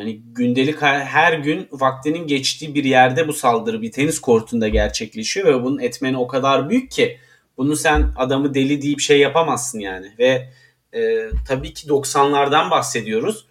hani 0.00 0.20
gündelik 0.22 0.82
her 0.82 1.32
gün 1.32 1.68
vaktinin 1.72 2.26
geçtiği 2.26 2.74
bir 2.74 2.84
yerde 2.84 3.28
bu 3.28 3.32
saldırı 3.32 3.82
bir 3.82 3.92
tenis 3.92 4.18
kortunda 4.18 4.68
gerçekleşiyor 4.68 5.46
ve 5.46 5.64
bunun 5.64 5.78
etmeni 5.78 6.18
o 6.18 6.26
kadar 6.26 6.70
büyük 6.70 6.90
ki 6.90 7.18
bunu 7.56 7.76
sen 7.76 8.12
adamı 8.16 8.54
deli 8.54 8.82
deyip 8.82 9.00
şey 9.00 9.18
yapamazsın 9.18 9.80
yani 9.80 10.12
ve 10.18 10.48
e, 10.94 11.30
tabii 11.48 11.74
ki 11.74 11.88
90'lardan 11.88 12.70
bahsediyoruz. 12.70 13.46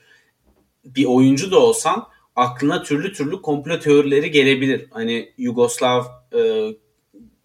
Bir 0.86 1.06
oyuncu 1.06 1.52
da 1.52 1.60
olsan 1.60 2.08
aklına 2.36 2.84
türlü 2.84 3.14
türlü 3.14 3.42
komplo 3.42 3.80
teorileri 3.80 4.32
gelebilir. 4.32 4.88
Hani 4.92 5.34
Yugoslav 5.38 6.04
e, 6.36 6.72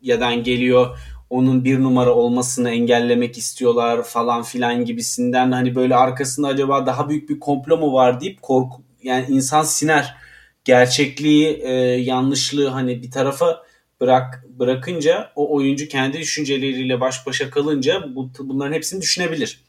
yadan 0.02 0.42
geliyor 0.42 0.98
onun 1.30 1.64
bir 1.64 1.82
numara 1.82 2.14
olmasını 2.14 2.70
engellemek 2.70 3.38
istiyorlar 3.38 4.02
falan 4.02 4.42
filan 4.42 4.84
gibisinden 4.84 5.52
hani 5.52 5.74
böyle 5.74 5.96
arkasında 5.96 6.48
acaba 6.48 6.86
daha 6.86 7.08
büyük 7.08 7.28
bir 7.28 7.40
komplo 7.40 7.78
mu 7.78 7.92
var 7.92 8.20
deyip 8.20 8.42
korku 8.42 8.83
yani 9.04 9.26
insan 9.28 9.62
siner 9.62 10.16
gerçekliği 10.64 11.60
e, 11.62 11.72
yanlışlığı 12.00 12.68
hani 12.68 13.02
bir 13.02 13.10
tarafa 13.10 13.64
bırak 14.00 14.44
bırakınca 14.48 15.32
o 15.36 15.56
oyuncu 15.56 15.88
kendi 15.88 16.18
düşünceleriyle 16.18 17.00
baş 17.00 17.26
başa 17.26 17.50
kalınca 17.50 18.14
bu, 18.14 18.30
bunların 18.38 18.72
hepsini 18.72 19.02
düşünebilir. 19.02 19.64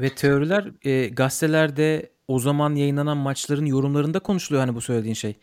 Ve 0.00 0.14
teoriler 0.14 0.64
e, 0.84 1.08
gazetelerde 1.08 2.12
o 2.28 2.38
zaman 2.38 2.74
yayınlanan 2.74 3.16
maçların 3.16 3.66
yorumlarında 3.66 4.18
konuşuluyor 4.18 4.66
hani 4.66 4.76
bu 4.76 4.80
söylediğin 4.80 5.14
şey. 5.14 5.34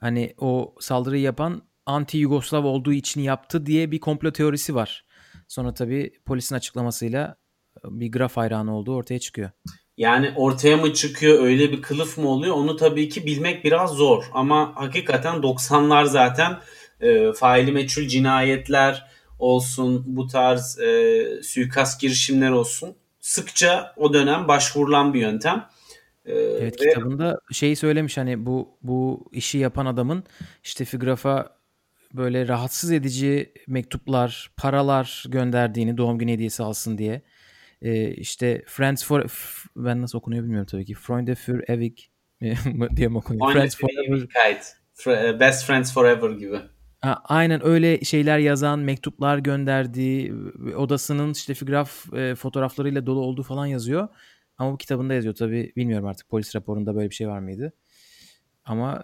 Hani 0.00 0.34
o 0.38 0.74
saldırıyı 0.80 1.22
yapan 1.22 1.62
anti 1.86 2.18
Yugoslav 2.18 2.64
olduğu 2.64 2.92
için 2.92 3.20
yaptı 3.20 3.66
diye 3.66 3.90
bir 3.90 4.00
komplo 4.00 4.32
teorisi 4.32 4.74
var. 4.74 5.04
Sonra 5.48 5.74
tabii 5.74 6.12
polisin 6.24 6.54
açıklamasıyla 6.54 7.36
bir 7.84 8.12
graf 8.12 8.36
hayranı 8.36 8.76
olduğu 8.76 8.94
ortaya 8.94 9.18
çıkıyor. 9.18 9.50
Yani 9.96 10.32
ortaya 10.36 10.76
mı 10.76 10.92
çıkıyor 10.92 11.44
öyle 11.44 11.72
bir 11.72 11.82
kılıf 11.82 12.18
mı 12.18 12.28
oluyor 12.28 12.54
onu 12.54 12.76
tabii 12.76 13.08
ki 13.08 13.26
bilmek 13.26 13.64
biraz 13.64 13.90
zor. 13.90 14.24
Ama 14.32 14.72
hakikaten 14.74 15.34
90'lar 15.34 16.06
zaten 16.06 16.60
e, 17.00 17.32
faili 17.32 17.72
meçhul 17.72 18.08
cinayetler 18.08 19.06
olsun 19.38 20.04
bu 20.06 20.26
tarz 20.26 20.78
e, 20.80 21.24
suikast 21.42 22.00
girişimler 22.00 22.50
olsun 22.50 22.94
sıkça 23.20 23.94
o 23.96 24.14
dönem 24.14 24.48
başvurulan 24.48 25.14
bir 25.14 25.20
yöntem. 25.20 25.68
Ee, 26.26 26.32
evet 26.34 26.82
ve... 26.82 26.88
kitabında 26.88 27.38
şeyi 27.52 27.76
söylemiş 27.76 28.16
hani 28.16 28.46
bu 28.46 28.68
bu 28.82 29.24
işi 29.32 29.58
yapan 29.58 29.86
adamın 29.86 30.24
işte 30.64 30.84
Figraf'a 30.84 31.56
böyle 32.14 32.48
rahatsız 32.48 32.92
edici 32.92 33.52
mektuplar, 33.66 34.50
paralar 34.56 35.24
gönderdiğini 35.28 35.96
doğum 35.96 36.18
günü 36.18 36.32
hediyesi 36.32 36.62
alsın 36.62 36.98
diye. 36.98 37.22
Ee, 37.82 38.10
işte 38.10 38.62
Friends 38.66 39.04
for 39.04 39.24
ben 39.76 40.02
nasıl 40.02 40.18
okunuyor 40.18 40.44
bilmiyorum 40.44 40.66
tabii 40.70 40.84
ki. 40.84 40.94
Freunde 40.94 41.34
für 41.34 41.72
ewig 41.72 41.98
diye 42.96 43.08
mi 43.08 43.18
okunuyor? 43.18 43.52
Friends 43.52 43.76
for 43.76 43.88
Ever. 43.88 45.40
Best 45.40 45.66
Friends 45.66 45.94
Forever 45.94 46.30
gibi. 46.30 46.60
Ha, 47.00 47.22
aynen 47.24 47.66
öyle 47.66 48.00
şeyler 48.00 48.38
yazan, 48.38 48.78
mektuplar 48.78 49.38
gönderdiği, 49.38 50.34
odasının 50.76 51.32
işte 51.32 51.54
figraf 51.54 52.14
e, 52.14 52.34
fotoğraflarıyla 52.34 53.06
dolu 53.06 53.20
olduğu 53.20 53.42
falan 53.42 53.66
yazıyor. 53.66 54.08
Ama 54.58 54.72
bu 54.72 54.78
kitabında 54.78 55.14
yazıyor 55.14 55.34
tabii. 55.34 55.72
Bilmiyorum 55.76 56.06
artık 56.06 56.28
polis 56.28 56.56
raporunda 56.56 56.94
böyle 56.96 57.10
bir 57.10 57.14
şey 57.14 57.28
var 57.28 57.38
mıydı? 57.38 57.72
Ama 58.64 59.02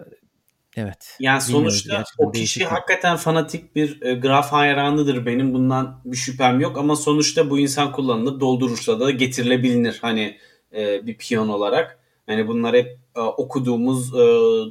evet. 0.79 1.16
Yani 1.20 1.41
sonuçta 1.41 2.05
o 2.18 2.33
kişi 2.33 2.64
hakikaten 2.64 3.16
fanatik 3.16 3.76
bir 3.76 4.03
e, 4.03 4.14
graf 4.14 4.53
hayranıdır. 4.53 5.26
Benim 5.26 5.55
bundan 5.55 6.01
bir 6.05 6.16
şüphem 6.16 6.61
yok 6.61 6.79
ama 6.79 6.97
sonuçta 6.97 7.51
bu 7.51 7.59
insan 7.59 7.93
kullanılır, 7.93 8.41
doldurursa 8.41 9.01
da 9.01 9.11
getirilebilir 9.11 9.99
hani 10.01 10.39
e, 10.72 11.07
bir 11.07 11.18
piyon 11.18 11.49
olarak. 11.49 11.99
Yani 12.29 12.49
bunlar 12.49 12.76
hep 12.76 12.99
e, 13.16 13.20
okuduğumuz, 13.20 14.14
e, 14.14 14.24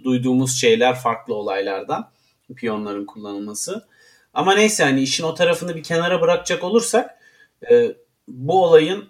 duyduğumuz 0.03 0.61
şeyler 0.61 0.95
farklı 0.95 1.33
olaylardan 1.33 2.11
piyonların 2.55 3.05
kullanılması. 3.05 3.87
Ama 4.33 4.53
neyse 4.53 4.83
hani 4.83 5.01
işin 5.01 5.23
o 5.23 5.33
tarafını 5.33 5.75
bir 5.75 5.83
kenara 5.83 6.21
bırakacak 6.21 6.63
olursak 6.63 7.17
e, 7.71 7.95
bu 8.27 8.63
olayın 8.63 9.05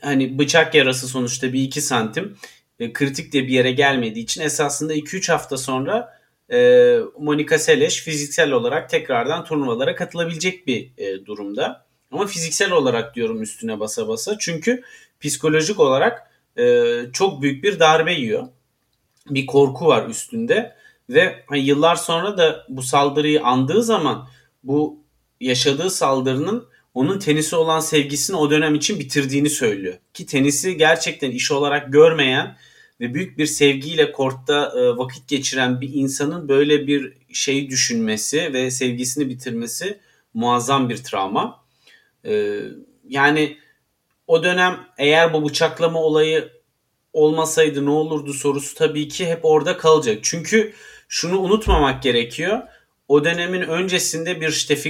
hani 0.00 0.38
bıçak 0.38 0.74
yarası 0.74 1.08
sonuçta 1.08 1.52
bir 1.52 1.62
iki 1.62 1.80
santim 1.80 2.36
e, 2.78 2.92
kritik 2.92 3.32
de 3.32 3.42
bir 3.42 3.52
yere 3.52 3.72
gelmediği 3.72 4.24
için 4.24 4.40
esasında 4.40 4.94
2-3 4.94 5.32
hafta 5.32 5.56
sonra 5.56 6.18
e, 6.52 6.98
Monica 7.18 7.58
Seles 7.58 8.02
fiziksel 8.02 8.50
olarak 8.50 8.90
tekrardan 8.90 9.44
turnuvalara 9.44 9.94
katılabilecek 9.94 10.66
bir 10.66 10.90
e, 10.98 11.26
durumda. 11.26 11.86
Ama 12.10 12.26
fiziksel 12.26 12.72
olarak 12.72 13.14
diyorum 13.14 13.42
üstüne 13.42 13.80
basa 13.80 14.08
basa. 14.08 14.36
Çünkü 14.38 14.82
psikolojik 15.20 15.80
olarak 15.80 16.30
çok 17.12 17.42
büyük 17.42 17.64
bir 17.64 17.78
darbe 17.80 18.12
yiyor. 18.12 18.48
Bir 19.30 19.46
korku 19.46 19.86
var 19.86 20.08
üstünde. 20.08 20.76
Ve 21.10 21.44
hani 21.46 21.60
yıllar 21.60 21.96
sonra 21.96 22.38
da 22.38 22.66
bu 22.68 22.82
saldırıyı 22.82 23.42
andığı 23.42 23.82
zaman 23.82 24.28
bu 24.64 25.04
yaşadığı 25.40 25.90
saldırının 25.90 26.68
onun 26.94 27.18
tenisi 27.18 27.56
olan 27.56 27.80
sevgisini 27.80 28.36
o 28.36 28.50
dönem 28.50 28.74
için 28.74 28.98
bitirdiğini 28.98 29.50
söylüyor. 29.50 29.94
Ki 30.14 30.26
tenisi 30.26 30.76
gerçekten 30.76 31.30
iş 31.30 31.52
olarak 31.52 31.92
görmeyen 31.92 32.56
ve 33.00 33.14
büyük 33.14 33.38
bir 33.38 33.46
sevgiyle 33.46 34.12
kortta 34.12 34.72
e, 34.76 34.96
vakit 34.96 35.28
geçiren 35.28 35.80
bir 35.80 35.90
insanın 35.92 36.48
böyle 36.48 36.86
bir 36.86 37.12
şey 37.32 37.70
düşünmesi 37.70 38.52
ve 38.52 38.70
sevgisini 38.70 39.28
bitirmesi 39.28 39.98
muazzam 40.34 40.88
bir 40.88 40.96
travma. 40.96 41.64
E, 42.24 42.60
yani 43.08 43.58
o 44.26 44.42
dönem 44.42 44.80
eğer 44.98 45.32
bu 45.32 45.48
bıçaklama 45.48 46.02
olayı 46.02 46.52
olmasaydı 47.12 47.84
ne 47.86 47.90
olurdu 47.90 48.32
sorusu 48.32 48.74
tabii 48.74 49.08
ki 49.08 49.26
hep 49.26 49.44
orada 49.44 49.76
kalacak. 49.76 50.18
Çünkü 50.22 50.72
şunu 51.08 51.38
unutmamak 51.38 52.02
gerekiyor. 52.02 52.62
O 53.08 53.24
dönemin 53.24 53.62
öncesinde 53.62 54.40
bir 54.40 54.50
Steffi 54.50 54.88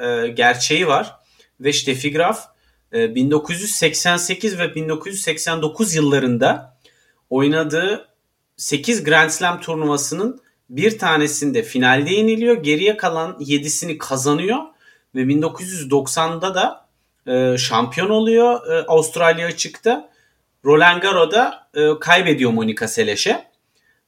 e, 0.00 0.28
gerçeği 0.28 0.86
var 0.86 1.25
ve 1.60 1.72
Steffi 1.72 2.18
e, 2.92 3.14
1988 3.14 4.58
ve 4.58 4.74
1989 4.74 5.94
yıllarında 5.94 6.76
oynadığı 7.30 8.08
8 8.56 9.04
Grand 9.04 9.30
Slam 9.30 9.60
turnuvasının 9.60 10.40
bir 10.70 10.98
tanesinde 10.98 11.62
finalde 11.62 12.10
yeniliyor. 12.10 12.62
Geriye 12.62 12.96
kalan 12.96 13.36
7'sini 13.40 13.98
kazanıyor 13.98 14.58
ve 15.14 15.20
1990'da 15.22 16.54
da 16.54 16.86
e, 17.32 17.58
şampiyon 17.58 18.10
oluyor 18.10 18.66
e, 18.66 18.86
Avustralya 18.86 19.46
açıkta. 19.46 20.10
Roland 20.64 21.02
Garros'da 21.02 21.68
e, 21.74 21.98
kaybediyor 22.00 22.50
Monica 22.50 22.88
Seles'e. 22.88 23.46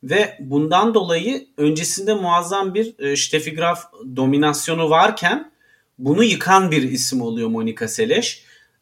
Ve 0.02 0.36
bundan 0.40 0.94
dolayı 0.94 1.46
öncesinde 1.56 2.14
muazzam 2.14 2.74
bir 2.74 2.98
e, 2.98 3.16
Steffi 3.16 3.54
Graf 3.54 3.84
dominasyonu 4.16 4.90
varken 4.90 5.52
bunu 5.98 6.24
yıkan 6.24 6.70
bir 6.70 6.82
isim 6.82 7.22
oluyor 7.22 7.48
Monica 7.48 7.88
Seles. 7.88 8.38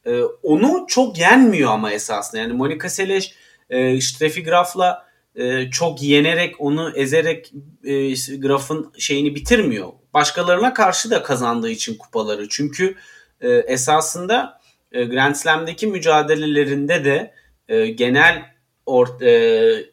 E, 0.06 0.20
onu 0.22 0.86
çok 0.88 1.18
yenmiyor 1.18 1.70
ama 1.70 1.92
esasında. 1.92 2.40
Yani 2.40 2.52
Monica 2.52 2.88
Seles 2.88 3.30
e, 3.70 4.00
Steffi 4.00 4.42
Graf'la 4.44 5.06
e, 5.34 5.70
çok 5.70 6.02
yenerek 6.02 6.54
onu 6.58 6.92
ezerek 6.96 7.52
e, 7.84 8.14
Graf'ın 8.36 8.92
şeyini 8.98 9.34
bitirmiyor. 9.34 9.92
Başkalarına 10.14 10.74
karşı 10.74 11.10
da 11.10 11.22
kazandığı 11.22 11.70
için 11.70 11.94
kupaları. 11.94 12.48
Çünkü 12.48 12.94
e, 13.40 13.48
esasında 13.48 14.60
e, 14.92 15.04
Grand 15.04 15.34
Slam'deki 15.34 15.86
mücadelelerinde 15.86 17.04
de 17.04 17.34
e, 17.68 17.86
genel 17.86 18.42
or, 18.86 19.20
e, 19.20 19.84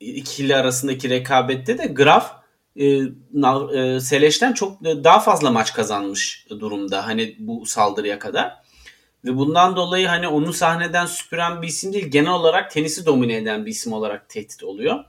ikili 0.00 0.56
arasındaki 0.56 1.10
rekabette 1.10 1.78
de 1.78 1.86
Graf 1.86 2.37
e, 2.78 2.84
e, 2.84 4.00
Seleş'ten 4.00 4.52
çok 4.52 4.84
daha 4.84 5.20
fazla 5.20 5.50
maç 5.50 5.72
kazanmış 5.72 6.46
durumda 6.50 7.06
hani 7.06 7.36
bu 7.38 7.66
saldırıya 7.66 8.18
kadar. 8.18 8.54
Ve 9.24 9.36
bundan 9.36 9.76
dolayı 9.76 10.06
hani 10.06 10.28
onu 10.28 10.52
sahneden 10.52 11.06
süpüren 11.06 11.62
bir 11.62 11.68
isim 11.68 11.92
değil 11.92 12.06
genel 12.06 12.32
olarak 12.32 12.70
tenisi 12.70 13.06
domine 13.06 13.36
eden 13.36 13.66
bir 13.66 13.70
isim 13.70 13.92
olarak 13.92 14.28
tehdit 14.28 14.64
oluyor. 14.64 15.04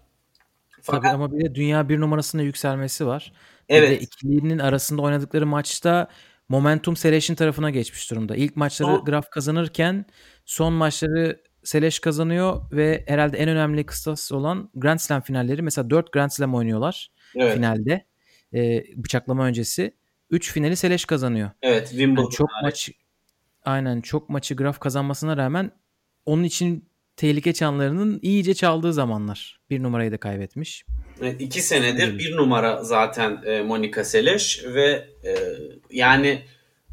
Fakat... 0.82 1.04
Tabii 1.04 1.14
ama 1.14 1.32
bir 1.32 1.46
de 1.46 1.56
dünya 1.56 1.90
bir 1.90 2.00
numarasında 2.00 2.44
yükselmesi 2.44 3.06
var. 3.08 3.34
Evet. 3.70 3.90
Bir 3.90 3.96
de 3.96 4.00
ikilinin 4.00 4.60
arasında 4.60 5.02
oynadıkları 5.02 5.46
maçta 5.46 6.08
momentum 6.50 6.96
Seleş'in 6.96 7.36
tarafına 7.36 7.70
geçmiş 7.70 8.12
durumda. 8.12 8.36
İlk 8.36 8.56
maçları 8.56 8.92
o... 8.92 9.06
Graf 9.06 9.30
kazanırken 9.30 10.06
son 10.46 10.74
maçları 10.74 11.42
Seleş 11.64 12.00
kazanıyor 12.00 12.72
ve 12.72 13.04
herhalde 13.08 13.38
en 13.38 13.50
önemli 13.50 13.86
kıstas 13.86 14.32
olan 14.32 14.70
Grand 14.76 15.00
Slam 15.00 15.22
finalleri. 15.22 15.62
Mesela 15.62 15.90
4 15.90 16.12
Grand 16.12 16.30
Slam 16.30 16.56
oynuyorlar 16.56 17.12
evet. 17.36 17.56
finalde. 17.56 18.06
E, 18.54 18.84
bıçaklama 18.96 19.46
öncesi. 19.46 19.94
3 20.30 20.52
finali 20.52 20.76
Seleş 20.76 21.06
kazanıyor. 21.06 21.50
Evet 21.62 21.90
Wimbledon. 21.90 22.22
Yani 22.22 22.32
çok 22.32 22.50
maç 22.64 22.90
aynen 23.66 24.02
çok 24.02 24.30
maçı 24.30 24.56
Graf 24.56 24.80
kazanmasına 24.80 25.38
rağmen 25.38 25.72
onun 26.26 26.44
için 26.44 26.90
tehlike 27.16 27.54
çanlarının 27.54 28.20
iyice 28.22 28.54
çaldığı 28.54 28.94
zamanlar. 28.94 29.60
Bir 29.70 29.84
numarayı 29.84 30.12
da 30.12 30.18
kaybetmiş. 30.18 30.86
Evet, 31.22 31.42
iki 31.42 31.62
senedir 31.62 32.20
bir 32.20 32.38
numara 32.38 32.84
zaten 32.84 33.42
e, 33.46 33.62
Monika 33.62 34.04
Seleş 34.04 34.64
ve 34.66 35.08
e, 35.24 35.38
yani 35.92 36.42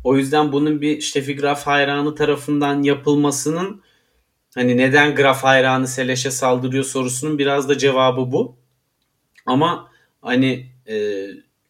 o 0.05 0.17
yüzden 0.17 0.53
bunun 0.53 0.81
bir 0.81 1.01
Steffi 1.01 1.37
Graf 1.37 1.67
hayranı 1.67 2.15
tarafından 2.15 2.83
yapılmasının 2.83 3.83
hani 4.55 4.77
neden 4.77 5.15
Graf 5.15 5.45
hayranı 5.45 5.89
Seleş'e 5.89 6.31
saldırıyor 6.31 6.85
sorusunun 6.85 7.39
biraz 7.39 7.69
da 7.69 7.79
cevabı 7.79 8.33
bu. 8.33 8.59
Ama 9.47 9.91
hani 10.27 10.67
e, 10.89 11.27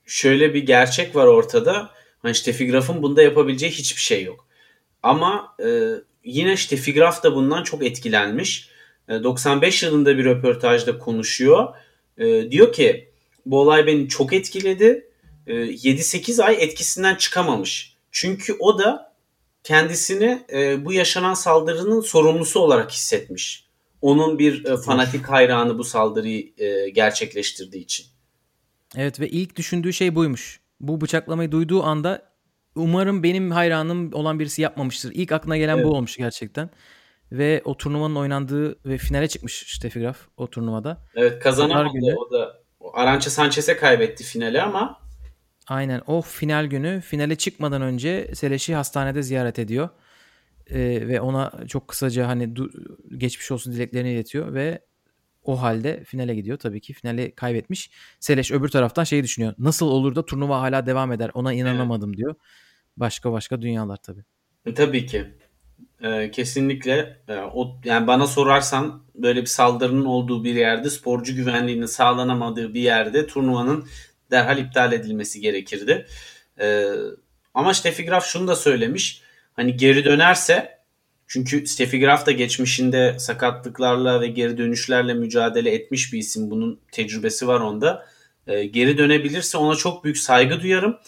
şöyle 0.07 0.55
bir 0.55 0.67
gerçek 0.67 1.17
var 1.17 1.27
ortada. 1.27 1.91
Hani 2.23 2.35
Steffi 2.35 2.73
bunda 3.03 3.23
yapabileceği 3.23 3.73
hiçbir 3.73 4.01
şey 4.01 4.25
yok. 4.25 4.47
Ama 5.03 5.55
e, 5.65 5.91
yine 6.25 6.57
Steffi 6.57 6.95
Graf 6.95 7.23
da 7.23 7.35
bundan 7.35 7.63
çok 7.63 7.85
etkilenmiş. 7.85 8.69
E, 9.09 9.13
95 9.23 9.83
yılında 9.83 10.19
bir 10.19 10.25
röportajda 10.25 10.99
konuşuyor. 10.99 11.75
E, 12.19 12.51
diyor 12.51 12.73
ki 12.73 13.09
bu 13.47 13.61
olay 13.61 13.87
beni 13.87 14.09
çok 14.09 14.33
etkiledi. 14.33 15.09
E, 15.47 15.53
7-8 15.55 16.43
ay 16.43 16.57
etkisinden 16.61 17.15
çıkamamış. 17.15 17.97
Çünkü 18.11 18.57
o 18.59 18.79
da 18.79 19.13
kendisini 19.65 20.45
e, 20.53 20.85
bu 20.85 20.93
yaşanan 20.93 21.35
saldırının 21.35 22.01
sorumlusu 22.01 22.61
olarak 22.61 22.93
hissetmiş. 22.93 23.67
Onun 24.03 24.39
bir 24.39 24.65
e, 24.65 24.77
fanatik 24.77 25.27
hayranı 25.27 25.79
bu 25.79 25.85
saldırıyı 25.85 26.53
e, 26.59 26.89
gerçekleştirdiği 26.89 27.85
için. 27.85 28.16
Evet 28.97 29.21
ve 29.21 29.29
ilk 29.29 29.57
düşündüğü 29.57 29.93
şey 29.93 30.15
buymuş. 30.15 30.61
Bu 30.81 31.01
bıçaklamayı 31.01 31.53
duyduğu 31.53 31.83
anda 31.83 32.23
umarım 32.75 33.23
benim 33.23 33.51
hayranım 33.51 34.13
olan 34.13 34.39
birisi 34.39 34.63
yapmamıştır. 34.63 35.13
İlk 35.15 35.33
aklına 35.33 35.57
gelen 35.57 35.77
evet. 35.77 35.87
bu 35.87 35.91
olmuş 35.91 36.17
gerçekten. 36.17 36.71
Ve 37.33 37.63
o 37.65 37.77
turnuvanın 37.77 38.17
oynandığı 38.17 38.89
ve 38.89 38.99
finale 38.99 39.29
çıkmış 39.29 39.65
Steffi 39.77 40.01
Graf 40.01 40.19
o 40.37 40.47
turnuvada. 40.47 41.05
Evet 41.15 41.43
kazanamadı 41.43 41.93
günü, 41.93 42.15
o 42.15 42.33
da. 42.33 42.63
Arança 42.93 43.31
Sanchez'e 43.31 43.77
kaybetti 43.77 44.25
finali 44.25 44.63
ama. 44.63 45.01
Aynen 45.69 46.03
o 46.07 46.23
final 46.23 46.67
günü 46.67 47.01
finale 47.01 47.37
çıkmadan 47.37 47.83
önce 47.83 48.35
Seleş'i 48.35 48.75
hastanede 48.75 49.23
ziyaret 49.23 49.59
ediyor. 49.59 49.89
Ee, 50.71 50.79
ve 51.09 51.21
ona 51.21 51.53
çok 51.69 51.89
kısaca 51.89 52.29
hani 52.29 52.55
geçmiş 53.17 53.51
olsun 53.51 53.73
dileklerini 53.73 54.13
iletiyor 54.13 54.55
ve 54.55 54.81
o 55.49 55.63
halde 55.63 56.05
finale 56.05 56.35
gidiyor. 56.35 56.59
Tabii 56.59 56.81
ki 56.81 56.93
finali 56.93 57.35
kaybetmiş. 57.35 57.91
Seleş 58.21 58.53
öbür 58.53 58.69
taraftan 58.69 59.05
şeyi 59.05 59.23
düşünüyor. 59.23 59.55
Nasıl 59.59 59.87
olur 59.87 60.15
da 60.15 60.27
turnuva 60.27 60.61
hala 60.61 60.87
devam 60.87 61.13
eder? 61.13 61.31
Ona 61.35 61.53
inanamadım 61.53 62.11
evet. 62.11 62.19
diyor. 62.19 62.35
Başka 62.97 63.33
başka 63.33 63.63
dünyalar 63.63 63.97
tabii. 63.97 64.25
E, 64.67 64.75
tabii 64.75 65.07
ki. 65.07 65.27
Ee, 66.03 66.31
kesinlikle 66.31 67.23
e, 67.29 67.37
o 67.37 67.81
yani 67.85 68.07
bana 68.07 68.27
sorarsan 68.27 69.03
böyle 69.15 69.41
bir 69.41 69.47
saldırının 69.47 70.05
olduğu 70.05 70.45
bir 70.45 70.55
yerde 70.55 70.91
sporcu 70.91 71.37
güvenliğinin 71.37 71.87
sağlanamadığı 71.87 72.75
bir 72.75 72.81
yerde 72.81 73.27
turnuvanın 73.27 73.89
derhal 74.31 74.59
iptal 74.59 74.93
edilmesi 74.93 75.41
gerekirdi. 75.41 76.07
Ee, 76.61 76.93
ama 77.55 77.75
Steffi 77.75 78.05
Graf 78.05 78.27
şunu 78.27 78.49
da 78.49 78.57
söylemiş. 78.57 79.23
Hani 79.53 79.77
geri 79.77 80.05
dönerse 80.05 80.76
çünkü 81.27 81.67
Steffi 81.67 82.01
Graf 82.01 82.27
da 82.27 82.33
geçmişinde 82.33 83.17
sakatlıklarla 83.19 84.21
ve 84.21 84.27
geri 84.27 84.59
dönüşlerle 84.59 85.15
mücadele 85.15 85.71
etmiş 85.71 86.13
bir 86.13 86.19
isim. 86.19 86.51
Bunun 86.51 86.81
tecrübesi 86.93 87.49
var 87.49 87.61
onda. 87.61 88.07
Ee, 88.47 88.65
geri 88.65 88.99
dönebilirse 88.99 89.59
ona 89.59 89.75
çok 89.75 90.05
büyük 90.05 90.19
saygı 90.19 90.61
duyarım 90.61 90.99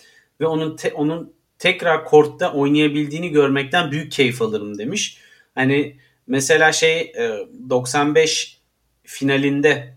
ve 0.41 0.47
onun 0.47 0.77
te, 0.77 0.93
onun 0.93 1.33
tekrar 1.59 2.05
kortta 2.05 2.53
oynayabildiğini 2.53 3.31
görmekten 3.31 3.91
büyük 3.91 4.13
keyif 4.13 4.43
alırım 4.43 4.79
demiş. 4.79 5.19
Hani 5.55 5.97
mesela 6.27 6.73
şey 6.73 7.13
95 7.71 8.55
e, 8.55 9.09
finalinde 9.09 9.95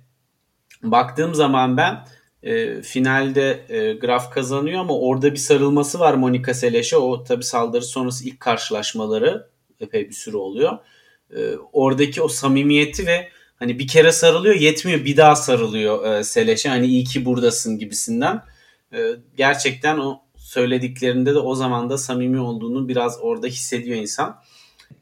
baktığım 0.83 1.35
zaman 1.35 1.77
ben 1.77 2.05
e, 2.43 2.81
finalde 2.81 3.65
e, 3.69 3.93
Graf 3.93 4.33
kazanıyor 4.33 4.79
ama 4.79 4.99
orada 4.99 5.31
bir 5.31 5.37
sarılması 5.37 5.99
var 5.99 6.13
Monika 6.13 6.53
Seles'e. 6.53 6.97
O 6.97 7.23
tabi 7.23 7.43
saldırı 7.43 7.85
sonrası 7.85 8.27
ilk 8.27 8.39
karşılaşmaları 8.39 9.47
epey 9.81 10.09
bir 10.09 10.13
süre 10.13 10.37
oluyor. 10.37 10.77
E, 11.35 11.55
oradaki 11.73 12.21
o 12.21 12.27
samimiyeti 12.27 13.07
ve 13.07 13.29
hani 13.55 13.79
bir 13.79 13.87
kere 13.87 14.11
sarılıyor 14.11 14.55
yetmiyor 14.55 15.05
bir 15.05 15.17
daha 15.17 15.35
sarılıyor 15.35 16.05
e, 16.05 16.23
Seles'e. 16.23 16.69
Hani 16.69 16.87
iyi 16.87 17.03
ki 17.03 17.25
buradasın 17.25 17.77
gibisinden. 17.79 18.41
E, 18.93 18.99
gerçekten 19.37 19.97
o 19.97 20.21
söylediklerinde 20.37 21.33
de 21.33 21.39
o 21.39 21.55
zaman 21.55 21.89
da 21.89 21.97
samimi 21.97 22.39
olduğunu 22.39 22.87
biraz 22.87 23.17
orada 23.21 23.47
hissediyor 23.47 23.97
insan. 23.97 24.41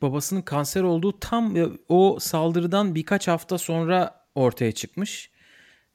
Babasının 0.02 0.42
kanser 0.42 0.84
olduğu 0.84 1.20
tam 1.20 1.56
o 1.90 2.18
saldırıdan 2.20 2.96
birkaç 2.96 3.28
hafta 3.28 3.58
sonra 3.58 4.26
ortaya 4.36 4.72
çıkmış. 4.72 5.32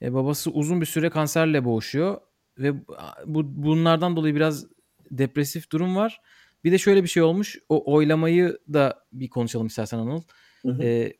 E, 0.03 0.15
babası 0.15 0.51
uzun 0.51 0.81
bir 0.81 0.87
süre 0.87 1.11
kanserle 1.11 1.65
boğuşuyor 1.65 2.21
ve 2.59 2.73
bu 3.27 3.43
bunlardan 3.63 4.17
dolayı 4.17 4.35
biraz 4.35 4.67
depresif 5.11 5.71
durum 5.71 5.97
var. 5.97 6.21
Bir 6.65 6.73
de 6.73 6.79
şöyle 6.79 7.03
bir 7.03 7.09
şey 7.09 7.23
olmuş. 7.23 7.59
O 7.69 7.95
oylamayı 7.95 8.59
da 8.73 9.05
bir 9.13 9.29
konuşalım 9.29 9.67
istersen 9.67 9.99
Anıl. 9.99 10.23
Hı 10.63 10.69
hı. 10.69 10.83
E, 10.83 11.13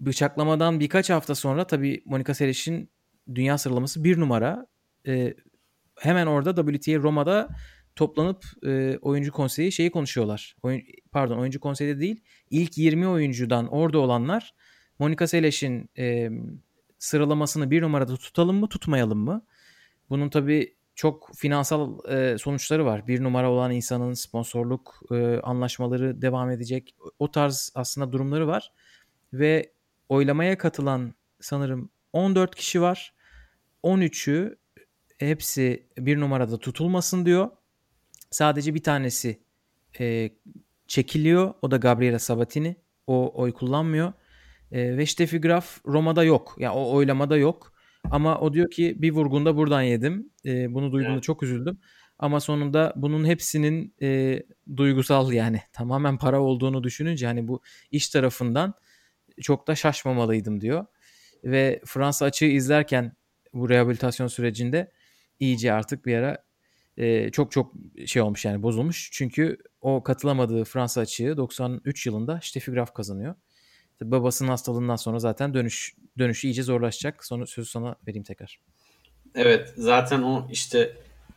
bıçaklamadan 0.00 0.80
birkaç 0.80 1.10
hafta 1.10 1.34
sonra 1.34 1.66
tabii 1.66 2.02
Monica 2.04 2.34
Seles'in 2.34 2.90
dünya 3.34 3.58
sıralaması 3.58 4.04
bir 4.04 4.20
numara. 4.20 4.66
E, 5.06 5.34
hemen 5.98 6.26
orada 6.26 6.72
WTA 6.72 6.96
Roma'da 6.96 7.48
toplanıp 7.96 8.44
e, 8.66 8.98
oyuncu 9.02 9.32
konseyi 9.32 9.72
şeyi 9.72 9.90
konuşuyorlar. 9.90 10.56
Oyun, 10.62 10.82
pardon 11.12 11.38
oyuncu 11.38 11.60
konseyi 11.60 11.96
de 11.96 12.00
değil. 12.00 12.20
İlk 12.50 12.78
20 12.78 13.08
oyuncudan 13.08 13.68
orada 13.68 13.98
olanlar 13.98 14.54
Monica 14.98 15.26
Seles'in 15.26 15.90
e, 15.98 16.30
sıralamasını 16.98 17.70
bir 17.70 17.82
numarada 17.82 18.16
tutalım 18.16 18.56
mı 18.56 18.68
tutmayalım 18.68 19.18
mı? 19.18 19.46
Bunun 20.10 20.28
tabii 20.28 20.76
çok 20.94 21.30
finansal 21.36 21.98
e, 22.08 22.38
sonuçları 22.38 22.84
var. 22.84 23.06
Bir 23.06 23.22
numara 23.22 23.50
olan 23.50 23.72
insanın 23.72 24.14
sponsorluk 24.14 25.00
e, 25.10 25.40
anlaşmaları 25.40 26.22
devam 26.22 26.50
edecek. 26.50 26.96
O 27.18 27.30
tarz 27.30 27.72
aslında 27.74 28.12
durumları 28.12 28.46
var. 28.46 28.72
Ve 29.32 29.72
oylamaya 30.08 30.58
katılan 30.58 31.14
sanırım 31.40 31.90
14 32.12 32.54
kişi 32.54 32.82
var. 32.82 33.14
13'ü 33.82 34.56
hepsi 35.18 35.86
bir 35.98 36.20
numarada 36.20 36.58
tutulmasın 36.58 37.26
diyor. 37.26 37.50
Sadece 38.30 38.74
bir 38.74 38.82
tanesi 38.82 39.42
e, 40.00 40.30
çekiliyor. 40.86 41.54
O 41.62 41.70
da 41.70 41.76
Gabriela 41.76 42.18
Sabatini. 42.18 42.76
O 43.06 43.32
oy 43.42 43.52
kullanmıyor. 43.52 44.12
E, 44.72 44.96
ve 44.96 45.06
Steffi 45.06 45.40
Graf 45.40 45.78
Roma'da 45.86 46.24
yok. 46.24 46.54
Ya 46.58 46.64
yani 46.64 46.78
o 46.78 46.92
oylamada 46.92 47.36
yok. 47.36 47.71
Ama 48.10 48.40
o 48.40 48.52
diyor 48.52 48.70
ki 48.70 48.96
bir 48.98 49.10
vurgunda 49.12 49.56
buradan 49.56 49.82
yedim. 49.82 50.30
E, 50.44 50.74
bunu 50.74 50.92
duyduğumda 50.92 51.12
evet. 51.12 51.22
çok 51.22 51.42
üzüldüm. 51.42 51.78
Ama 52.18 52.40
sonunda 52.40 52.92
bunun 52.96 53.26
hepsinin 53.26 53.94
e, 54.02 54.42
duygusal 54.76 55.32
yani 55.32 55.60
tamamen 55.72 56.18
para 56.18 56.40
olduğunu 56.40 56.84
düşününce 56.84 57.26
hani 57.26 57.48
bu 57.48 57.62
iş 57.90 58.08
tarafından 58.08 58.74
çok 59.40 59.68
da 59.68 59.74
şaşmamalıydım 59.74 60.60
diyor. 60.60 60.86
Ve 61.44 61.80
Fransa 61.84 62.24
açığı 62.24 62.44
izlerken 62.44 63.12
bu 63.54 63.68
rehabilitasyon 63.68 64.26
sürecinde 64.26 64.92
iyice 65.40 65.72
artık 65.72 66.06
bir 66.06 66.14
ara 66.14 66.44
e, 66.96 67.30
çok 67.30 67.52
çok 67.52 67.72
şey 68.06 68.22
olmuş 68.22 68.44
yani 68.44 68.62
bozulmuş. 68.62 69.10
Çünkü 69.12 69.58
o 69.80 70.02
katılamadığı 70.02 70.64
Fransa 70.64 71.00
açığı 71.00 71.36
93 71.36 72.06
yılında 72.06 72.40
Steffi 72.42 72.70
Graf 72.70 72.94
kazanıyor. 72.94 73.34
Tabii 74.02 74.10
babasının 74.10 74.48
hastalığından 74.48 74.96
sonra 74.96 75.18
zaten 75.18 75.54
dönüş 75.54 75.94
dönüşü 76.18 76.48
iyice 76.48 76.62
zorlaşacak. 76.62 77.24
Sonra 77.24 77.46
sözü 77.46 77.70
sana 77.70 77.96
vereyim 78.06 78.24
tekrar. 78.24 78.58
Evet 79.34 79.72
zaten 79.76 80.22
o 80.22 80.48
işte 80.50 80.96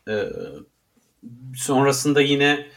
e, 0.09 0.23
sonrasında 1.55 2.21
yine 2.21 2.67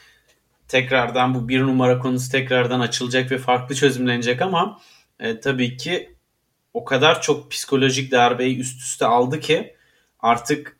tekrardan 0.68 1.34
bu 1.34 1.49
bir 1.49 1.61
numara 1.61 1.99
konusu 1.99 2.32
tekrardan 2.32 2.80
açılacak 2.80 3.30
ve 3.30 3.39
farklı 3.39 3.74
çözümlenecek 3.74 4.43
ama 4.43 4.80
e, 5.20 5.41
tabii 5.41 5.76
ki 5.76 6.16
o 6.74 6.84
kadar 6.84 7.22
çok 7.22 7.51
psikolojik 7.51 8.12
darbeyi 8.12 8.59
üst 8.59 8.80
üste 8.80 9.07
aldı 9.07 9.41
ki 9.41 9.76
artık 10.20 10.76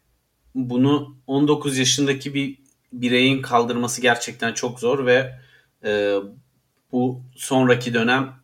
bunu 0.55 1.17
19 1.27 1.79
yaşındaki 1.79 2.35
bir 2.35 2.59
bireyin 2.93 3.43
kaldırması 3.43 4.01
gerçekten 4.01 4.53
çok 4.53 4.81
zor 4.81 5.07
ve 5.07 5.39
e, 5.85 6.17
bu 6.93 7.23
sonraki 7.37 7.95
dönem 7.95 8.38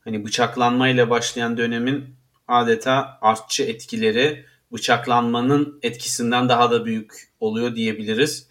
hani 0.00 0.24
bıçaklanmayla 0.24 1.10
başlayan 1.10 1.56
dönemin 1.56 2.04
adeta 2.48 3.18
artçı 3.20 3.62
etkileri 3.62 4.44
bıçaklanmanın 4.72 5.78
etkisinden 5.82 6.48
daha 6.48 6.70
da 6.70 6.84
büyük 6.84 7.28
oluyor 7.40 7.74
diyebiliriz. 7.74 8.48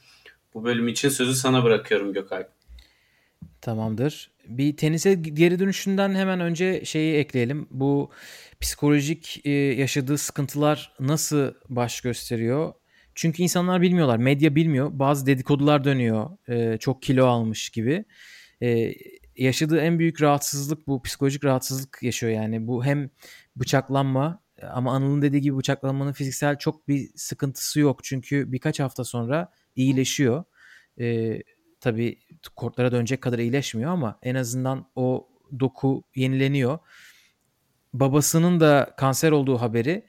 Bu 0.53 0.63
bölüm 0.63 0.87
için 0.87 1.09
sözü 1.09 1.35
sana 1.35 1.63
bırakıyorum 1.63 2.13
Gökalp. 2.13 2.49
Tamamdır. 3.61 4.31
bir 4.47 4.77
tenise 4.77 5.13
geri 5.13 5.59
dönüşünden 5.59 6.15
hemen 6.15 6.39
önce 6.39 6.85
şeyi 6.85 7.15
ekleyelim. 7.17 7.67
Bu 7.71 8.11
psikolojik 8.61 9.41
e, 9.45 9.51
yaşadığı 9.51 10.17
sıkıntılar 10.17 10.93
nasıl 10.99 11.53
baş 11.69 12.01
gösteriyor? 12.01 12.73
Çünkü 13.15 13.43
insanlar 13.43 13.81
bilmiyorlar, 13.81 14.17
medya 14.17 14.55
bilmiyor. 14.55 14.89
Bazı 14.93 15.25
dedikodular 15.25 15.83
dönüyor. 15.83 16.29
E, 16.47 16.77
çok 16.77 17.01
kilo 17.01 17.25
almış 17.25 17.69
gibi. 17.69 18.05
Yaşadığı 19.37 19.79
en 19.79 19.99
büyük 19.99 20.21
rahatsızlık 20.21 20.87
bu 20.87 21.01
psikolojik 21.01 21.45
rahatsızlık 21.45 21.99
yaşıyor 22.01 22.33
yani. 22.33 22.67
Bu 22.67 22.85
hem 22.85 23.09
bıçaklanma 23.55 24.41
ama 24.71 24.91
Anıl'ın 24.91 25.21
dediği 25.21 25.41
gibi 25.41 25.57
bıçaklanmanın 25.57 26.11
fiziksel 26.11 26.57
çok 26.57 26.87
bir 26.87 27.09
sıkıntısı 27.15 27.79
yok. 27.79 28.03
Çünkü 28.03 28.51
birkaç 28.51 28.79
hafta 28.79 29.03
sonra 29.03 29.51
iyileşiyor. 29.75 30.43
Ee, 30.99 31.43
tabii 31.79 32.19
kortlara 32.55 32.91
dönecek 32.91 33.21
kadar 33.21 33.39
iyileşmiyor 33.39 33.91
ama 33.91 34.19
en 34.23 34.35
azından 34.35 34.89
o 34.95 35.29
doku 35.59 36.03
yenileniyor. 36.15 36.79
Babasının 37.93 38.59
da 38.59 38.93
kanser 38.97 39.31
olduğu 39.31 39.57
haberi 39.57 40.05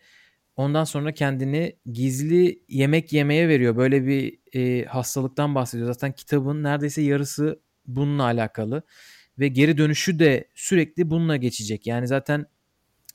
ondan 0.56 0.84
sonra 0.84 1.12
kendini 1.12 1.76
gizli 1.92 2.62
yemek 2.68 3.12
yemeye 3.12 3.48
veriyor. 3.48 3.76
Böyle 3.76 4.06
bir 4.06 4.38
e, 4.54 4.84
hastalıktan 4.84 5.54
bahsediyor. 5.54 5.92
Zaten 5.92 6.12
kitabın 6.12 6.62
neredeyse 6.62 7.02
yarısı 7.02 7.60
bununla 7.86 8.22
alakalı 8.22 8.82
ve 9.38 9.48
geri 9.48 9.78
dönüşü 9.78 10.18
de 10.18 10.48
sürekli 10.54 11.10
bununla 11.10 11.36
geçecek. 11.36 11.86
Yani 11.86 12.06
zaten 12.06 12.46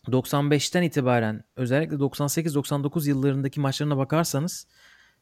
95'ten 0.08 0.84
itibaren 0.84 1.44
özellikle 1.56 1.96
98-99 1.96 3.10
yıllarındaki 3.10 3.60
maçlarına 3.60 3.98
bakarsanız 3.98 4.68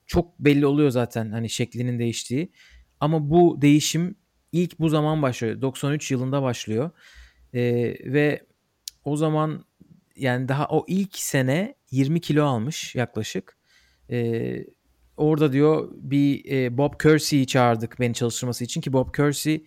çok 0.06 0.40
belli 0.40 0.66
oluyor 0.66 0.90
zaten 0.90 1.32
hani 1.32 1.50
şeklinin 1.50 2.00
değiştiği. 2.00 2.52
Ama 3.00 3.30
bu 3.30 3.62
değişim 3.62 4.16
ilk 4.52 4.80
bu 4.80 4.90
zaman 4.90 5.22
başlıyor. 5.22 5.62
93 5.62 6.12
yılında 6.12 6.42
başlıyor. 6.42 6.92
Ee, 7.54 7.62
ve 8.14 8.42
o 9.04 9.16
zaman 9.16 9.66
yani 10.16 10.48
daha 10.48 10.68
o 10.68 10.86
ilk 10.88 11.16
sene 11.16 11.76
20 11.92 12.22
kilo 12.22 12.46
almış 12.46 12.96
yaklaşık. 12.96 13.58
Ee, 14.10 14.66
orada 15.18 15.54
diyor 15.54 15.92
bir 15.96 16.52
e, 16.52 16.78
Bob 16.78 16.94
Kersey'i 17.02 17.48
çağırdık 17.48 18.00
beni 18.00 18.14
çalıştırması 18.14 18.64
için 18.64 18.82
ki 18.82 18.94
Bob 18.94 19.16
Kersey 19.16 19.66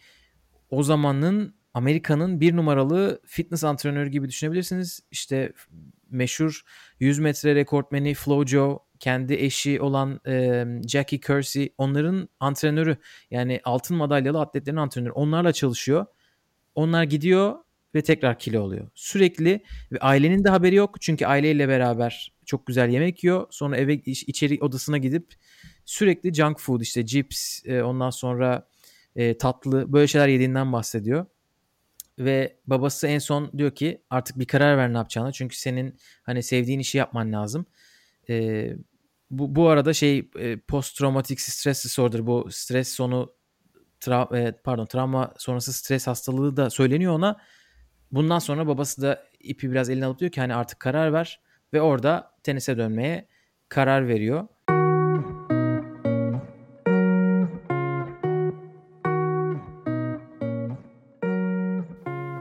o 0.71 0.83
zamanın 0.83 1.55
Amerika'nın 1.75 2.41
bir 2.41 2.57
numaralı 2.57 3.21
fitness 3.27 3.65
antrenörü 3.65 4.09
gibi 4.09 4.29
düşünebilirsiniz. 4.29 5.01
İşte 5.11 5.53
meşhur 6.11 6.63
100 7.01 7.19
metre 7.19 7.55
rekortmeni 7.55 8.15
Flojo, 8.15 8.79
kendi 9.01 9.35
eşi 9.35 9.81
olan 9.81 10.21
e, 10.27 10.65
Jackie 10.89 11.21
Kersey 11.21 11.75
onların 11.79 12.29
antrenörü 12.41 12.97
yani 13.31 13.61
altın 13.65 13.97
madalyalı 13.97 14.41
atletlerin 14.41 14.77
antrenörü 14.77 15.13
onlarla 15.13 15.53
çalışıyor. 15.53 16.07
Onlar 16.75 17.03
gidiyor 17.03 17.55
ve 17.95 18.03
tekrar 18.03 18.39
kilo 18.39 18.61
oluyor. 18.61 18.91
Sürekli 18.95 19.63
ve 19.93 19.99
ailenin 19.99 20.45
de 20.45 20.49
haberi 20.49 20.75
yok 20.75 21.01
çünkü 21.01 21.27
aileyle 21.27 21.69
beraber 21.69 22.33
çok 22.47 22.67
güzel 22.67 22.89
yemek 22.89 23.25
yiyor. 23.25 23.47
Sonra 23.51 23.77
eve 23.77 23.95
içeri 24.05 24.59
odasına 24.61 24.99
gidip 24.99 25.35
sürekli 25.85 26.35
junk 26.35 26.61
food 26.61 26.81
işte 26.81 27.07
cips 27.07 27.67
e, 27.67 27.83
ondan 27.83 28.11
sonra 28.11 28.69
e, 29.17 29.39
tatlı 29.39 29.93
böyle 29.93 30.07
şeyler 30.07 30.29
yediğinden 30.29 30.73
bahsediyor. 30.73 31.27
Ve 32.19 32.57
babası 32.67 33.07
en 33.07 33.19
son 33.19 33.53
diyor 33.59 33.71
ki 33.71 34.03
artık 34.11 34.39
bir 34.39 34.47
karar 34.47 34.79
ver 34.79 34.93
ne 34.93 34.97
yapacağını. 34.97 35.33
Çünkü 35.33 35.57
senin 35.57 35.99
hani 36.23 36.43
sevdiğin 36.43 36.79
işi 36.79 36.99
yapman 36.99 37.33
lazım. 37.33 37.67
E, 38.29 38.71
bu, 39.31 39.57
bu 39.57 39.69
arada 39.69 39.93
şey 39.93 40.31
e, 40.39 40.57
post 40.57 40.99
traumatik 40.99 41.41
stres 41.41 41.85
disorder 41.85 42.27
bu 42.27 42.47
stres 42.51 42.89
sonu 42.89 43.33
tra- 44.01 44.39
e, 44.39 44.53
pardon 44.65 44.87
travma 44.87 45.35
sonrası 45.39 45.73
stres 45.73 46.07
hastalığı 46.07 46.57
da 46.57 46.71
söyleniyor 46.71 47.13
ona. 47.13 47.37
Bundan 48.13 48.39
sonra 48.39 48.67
babası 48.67 49.03
da 49.03 49.25
ipi 49.41 49.71
biraz 49.71 49.91
eline 49.91 50.07
alıp 50.07 50.19
diyor 50.19 50.31
ki 50.31 50.41
hani 50.41 50.55
artık 50.55 50.81
karar 50.81 51.13
ver 51.13 51.41
ve 51.73 51.81
orada 51.81 52.35
tenise 52.43 52.79
dönmeye 52.79 53.29
karar 53.69 54.09
veriyor. 54.09 54.49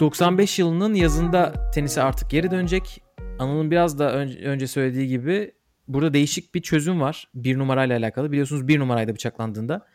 95 0.04 0.60
yılının 0.60 0.94
yazında 0.94 1.72
tenise 1.74 2.02
artık 2.02 2.30
geri 2.30 2.52
dönecek. 2.52 3.04
Anıl'ın 3.40 3.72
biraz 3.72 4.00
da 4.00 4.14
önce 4.44 4.68
söylediği 4.68 5.08
gibi 5.08 5.52
burada 5.88 6.14
değişik 6.14 6.56
bir 6.56 6.62
çözüm 6.62 7.02
var 7.02 7.28
bir 7.36 7.58
numarayla 7.58 7.98
alakalı. 7.98 8.32
Biliyorsunuz 8.32 8.68
bir 8.68 8.80
numarayla 8.80 9.14
bıçaklandığında. 9.14 9.88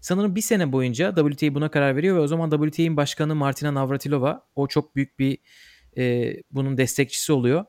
Sanırım 0.00 0.34
bir 0.34 0.40
sene 0.40 0.72
boyunca 0.72 1.14
WTA 1.14 1.54
buna 1.54 1.70
karar 1.70 1.96
veriyor 1.96 2.16
ve 2.16 2.20
o 2.20 2.26
zaman 2.26 2.50
WTA'nin 2.50 2.96
başkanı 2.96 3.34
Martina 3.34 3.74
Navratilova 3.74 4.46
o 4.54 4.66
çok 4.68 4.96
büyük 4.96 5.18
bir 5.18 5.38
e, 5.98 6.34
bunun 6.50 6.76
destekçisi 6.76 7.32
oluyor. 7.32 7.64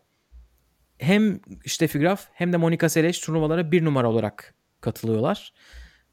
Hem 0.98 1.40
Steffi 1.66 2.00
Graf 2.00 2.26
hem 2.34 2.54
de 2.54 2.58
Monica 2.58 2.90
Seles 2.90 3.20
turnuvalara 3.20 3.72
bir 3.72 3.86
numara 3.86 4.10
olarak 4.10 4.56
katılıyorlar. 4.82 5.54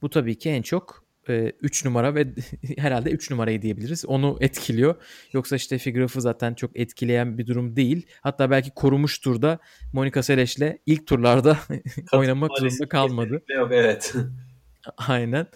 Bu 0.02 0.10
tabii 0.10 0.38
ki 0.38 0.50
en 0.50 0.62
çok 0.62 1.03
3 1.28 1.84
e, 1.84 1.88
numara 1.88 2.14
ve 2.14 2.26
herhalde 2.78 3.10
3 3.10 3.30
numarayı 3.30 3.62
diyebiliriz. 3.62 4.06
Onu 4.06 4.38
etkiliyor. 4.40 4.94
Yoksa 5.32 5.56
işte 5.56 5.90
Graf'ı 5.90 6.20
zaten 6.20 6.54
çok 6.54 6.76
etkileyen 6.76 7.38
bir 7.38 7.46
durum 7.46 7.76
değil. 7.76 8.06
Hatta 8.20 8.50
belki 8.50 8.70
korumuştur 8.70 9.42
da 9.42 9.58
Monica 9.92 10.22
Seles'le 10.22 10.78
ilk 10.86 11.06
turlarda 11.06 11.58
oynamak 12.12 12.50
zorunda 12.58 12.88
kalmadı. 12.88 13.42
Yok 13.48 13.68
evet. 13.72 14.14
Aynen. 14.96 15.46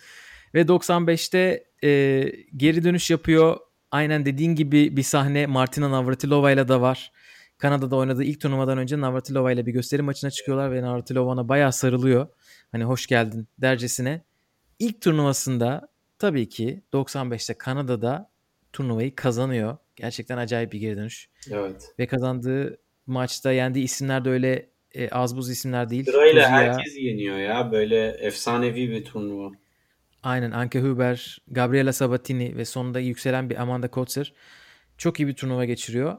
Ve 0.55 0.63
95'te 0.63 1.65
e, 1.85 2.23
geri 2.57 2.85
dönüş 2.85 3.11
yapıyor. 3.11 3.57
Aynen 3.91 4.25
dediğin 4.25 4.55
gibi 4.55 4.97
bir 4.97 5.03
sahne 5.03 5.47
Martina 5.47 5.91
Navratilova 5.91 6.51
ile 6.51 6.69
de 6.69 6.81
var. 6.81 7.13
Kanada'da 7.59 7.97
oynadığı 7.97 8.25
ilk 8.25 8.41
turnuvadan 8.41 8.79
önce 8.79 9.01
Navratilova 9.01 9.53
ile 9.53 9.67
bir 9.67 9.73
gösteri 9.73 10.03
maçına 10.03 10.31
çıkıyorlar 10.31 10.73
ve 10.73 10.83
Navratilova'na 10.83 11.49
bayağı 11.49 11.73
sarılıyor. 11.73 12.29
Hani 12.73 12.85
hoş 12.85 13.07
geldin 13.07 13.49
dercesine 13.59 14.25
ilk 14.79 15.01
turnuvasında 15.01 15.89
tabii 16.19 16.49
ki 16.49 16.83
95'te 16.93 17.55
Kanada'da 17.55 18.31
turnuvayı 18.73 19.15
kazanıyor. 19.15 19.77
Gerçekten 19.97 20.39
acayip 20.39 20.73
bir 20.73 20.81
geri 20.81 20.97
dönüş. 20.97 21.29
Evet. 21.51 21.95
Ve 21.99 22.07
kazandığı 22.07 22.79
maçta 23.07 23.53
yendiği 23.53 23.85
isimler 23.85 24.25
de 24.25 24.31
öyle 24.31 24.69
e, 24.95 25.11
az 25.11 25.37
buz 25.37 25.51
isimler 25.51 25.91
değil. 25.91 26.05
Sırayla 26.05 26.49
herkes 26.51 26.97
yeniyor 26.99 27.39
ya. 27.39 27.73
Böyle 27.73 28.09
efsanevi 28.09 28.91
bir 28.91 29.05
turnuva. 29.05 29.51
Aynen 30.23 30.51
Anke 30.51 30.81
Huber, 30.81 31.39
Gabriela 31.49 31.93
Sabatini 31.93 32.57
ve 32.57 32.65
sonunda 32.65 33.01
yükselen 33.01 33.51
bir 33.51 33.63
Amanda 33.63 33.89
Kotzer 33.89 34.33
çok 34.99 35.21
iyi 35.21 35.27
bir 35.27 35.35
turnuva 35.35 35.65
geçiriyor. 35.65 36.19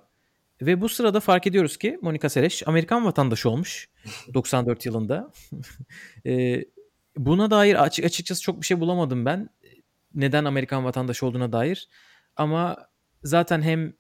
Ve 0.62 0.82
bu 0.82 0.90
sırada 0.90 1.20
fark 1.20 1.48
ediyoruz 1.48 1.78
ki 1.78 2.00
Monika 2.02 2.30
Seles 2.30 2.64
Amerikan 2.66 3.06
vatandaşı 3.06 3.50
olmuş 3.50 3.90
94 4.34 4.86
yılında. 4.86 5.32
e, 6.26 6.64
Buna 7.18 7.52
dair 7.52 7.84
açık 7.84 8.06
açıkçası 8.06 8.42
çok 8.42 8.62
bir 8.62 8.66
şey 8.66 8.80
bulamadım 8.80 9.26
ben. 9.26 9.50
Neden 10.14 10.46
Amerikan 10.46 10.86
vatandaşı 10.86 11.26
olduğuna 11.26 11.52
dair. 11.52 11.90
Ama 12.36 12.78
zaten 13.24 13.62
hem 13.62 13.94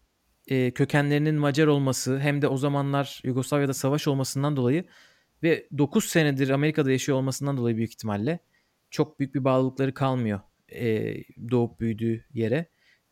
e, 0.47 0.71
kökenlerinin 0.71 1.35
Macar 1.35 1.67
olması 1.67 2.19
hem 2.19 2.41
de 2.41 2.47
o 2.47 2.57
zamanlar 2.57 3.21
Yugoslavya'da 3.23 3.73
savaş 3.73 4.07
olmasından 4.07 4.57
dolayı 4.57 4.85
ve 5.43 5.67
9 5.77 6.05
senedir 6.05 6.49
Amerika'da 6.49 6.91
yaşıyor 6.91 7.17
olmasından 7.17 7.57
dolayı 7.57 7.77
büyük 7.77 7.91
ihtimalle 7.91 8.39
çok 8.89 9.19
büyük 9.19 9.35
bir 9.35 9.43
bağlılıkları 9.43 9.93
kalmıyor 9.93 10.39
e, 10.71 11.15
doğup 11.51 11.79
büyüdüğü 11.79 12.25
yere 12.33 12.65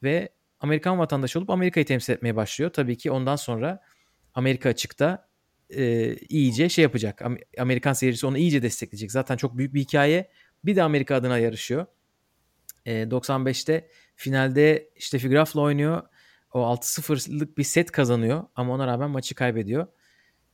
ve 0.03 0.29
Amerikan 0.59 0.99
vatandaşı 0.99 1.39
olup 1.39 1.49
Amerika'yı 1.49 1.85
temsil 1.85 2.13
etmeye 2.13 2.35
başlıyor. 2.35 2.71
Tabii 2.73 2.97
ki 2.97 3.11
ondan 3.11 3.35
sonra 3.35 3.81
Amerika 4.33 4.69
açıkta 4.69 5.26
e, 5.75 6.15
iyice 6.15 6.69
şey 6.69 6.83
yapacak. 6.83 7.21
Amerikan 7.57 7.93
seyircisi 7.93 8.27
onu 8.27 8.37
iyice 8.37 8.61
destekleyecek. 8.61 9.11
Zaten 9.11 9.37
çok 9.37 9.57
büyük 9.57 9.73
bir 9.73 9.81
hikaye. 9.81 10.29
Bir 10.65 10.75
de 10.75 10.83
Amerika 10.83 11.15
adına 11.15 11.37
yarışıyor. 11.37 11.85
E, 12.85 12.91
95'te 13.03 13.87
finalde 14.15 14.89
işte 14.95 15.17
Graf'la 15.17 15.61
oynuyor. 15.61 16.01
O 16.53 16.59
6-0'lık 16.59 17.57
bir 17.57 17.63
set 17.63 17.91
kazanıyor 17.91 18.43
ama 18.55 18.73
ona 18.73 18.87
rağmen 18.87 19.09
maçı 19.09 19.35
kaybediyor. 19.35 19.87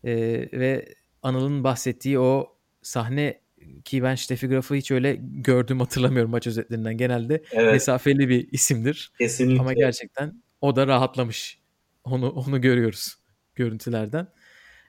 E, 0.04 0.14
ve 0.54 0.96
Anıl'ın 1.22 1.64
bahsettiği 1.64 2.20
o 2.20 2.58
sahne 2.82 3.42
ki 3.86 4.04
ben 4.04 4.16
Steffi 4.16 4.48
Graf'ı 4.48 4.76
hiç 4.76 4.92
öyle 4.92 5.20
gördüm 5.22 5.80
hatırlamıyorum 5.80 6.32
maç 6.32 6.48
özetlerinden. 6.48 6.98
Genelde 6.98 7.44
evet. 7.52 7.74
mesafeli 7.74 8.30
bir 8.30 8.48
isimdir. 8.52 9.12
Kesinlikle. 9.18 9.62
Ama 9.62 9.74
gerçekten 9.74 10.44
o 10.62 10.76
da 10.76 10.88
rahatlamış. 10.88 11.60
Onu 12.04 12.30
onu 12.30 12.62
görüyoruz 12.62 13.16
görüntülerden. 13.56 14.28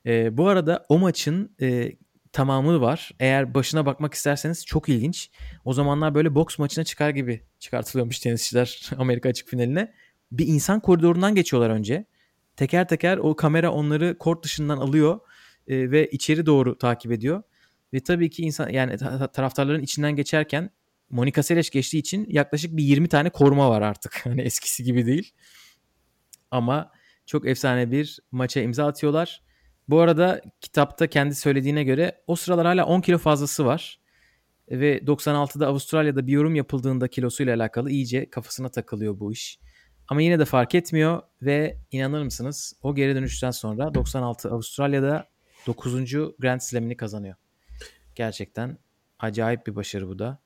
E, 0.06 0.36
bu 0.36 0.48
arada 0.48 0.86
o 0.88 0.98
maçın 0.98 1.56
e, 1.60 1.92
tamamı 2.32 2.80
var. 2.80 3.10
Eğer 3.20 3.54
başına 3.54 3.86
bakmak 3.86 4.14
isterseniz 4.14 4.66
çok 4.66 4.88
ilginç. 4.88 5.30
O 5.64 5.72
zamanlar 5.72 6.14
böyle 6.14 6.34
boks 6.34 6.58
maçına 6.58 6.84
çıkar 6.84 7.10
gibi 7.10 7.42
çıkartılıyormuş 7.58 8.18
tenisçiler 8.18 8.90
Amerika 8.98 9.28
açık 9.28 9.48
finaline. 9.48 9.92
Bir 10.32 10.46
insan 10.46 10.80
koridorundan 10.80 11.34
geçiyorlar 11.34 11.70
önce. 11.70 12.04
Teker 12.56 12.88
teker 12.88 13.16
o 13.16 13.36
kamera 13.36 13.72
onları 13.72 14.18
kort 14.18 14.44
dışından 14.44 14.76
alıyor 14.76 15.20
e, 15.68 15.90
ve 15.90 16.10
içeri 16.10 16.46
doğru 16.46 16.78
takip 16.78 17.12
ediyor. 17.12 17.42
Ve 17.92 18.00
tabii 18.00 18.30
ki 18.30 18.42
insan 18.42 18.68
yani 18.68 18.96
taraftarların 19.32 19.82
içinden 19.82 20.16
geçerken 20.16 20.70
Monica 21.10 21.42
Seles 21.42 21.70
geçtiği 21.70 21.98
için 21.98 22.26
yaklaşık 22.28 22.76
bir 22.76 22.82
20 22.82 23.08
tane 23.08 23.30
koruma 23.30 23.70
var 23.70 23.82
artık. 23.82 24.20
Hani 24.26 24.40
eskisi 24.40 24.84
gibi 24.84 25.06
değil. 25.06 25.32
Ama 26.50 26.92
çok 27.26 27.48
efsane 27.48 27.90
bir 27.90 28.18
maça 28.30 28.60
imza 28.60 28.86
atıyorlar. 28.86 29.42
Bu 29.88 30.00
arada 30.00 30.40
kitapta 30.60 31.06
kendi 31.06 31.34
söylediğine 31.34 31.84
göre 31.84 32.22
o 32.26 32.36
sıralar 32.36 32.66
hala 32.66 32.86
10 32.86 33.00
kilo 33.00 33.18
fazlası 33.18 33.66
var. 33.66 34.00
Ve 34.70 34.98
96'da 34.98 35.66
Avustralya'da 35.66 36.26
bir 36.26 36.32
yorum 36.32 36.54
yapıldığında 36.54 37.08
kilosuyla 37.08 37.56
alakalı 37.56 37.90
iyice 37.90 38.30
kafasına 38.30 38.68
takılıyor 38.68 39.20
bu 39.20 39.32
iş. 39.32 39.58
Ama 40.08 40.22
yine 40.22 40.38
de 40.38 40.44
fark 40.44 40.74
etmiyor 40.74 41.22
ve 41.42 41.78
inanır 41.90 42.22
mısınız 42.22 42.74
o 42.82 42.94
geri 42.94 43.14
dönüşten 43.14 43.50
sonra 43.50 43.94
96 43.94 44.50
Avustralya'da 44.50 45.28
9. 45.66 46.12
Grand 46.38 46.60
Slam'ini 46.60 46.96
kazanıyor. 46.96 47.34
Gerçekten 48.14 48.78
acayip 49.18 49.66
bir 49.66 49.76
başarı 49.76 50.08
bu 50.08 50.18
da. 50.18 50.38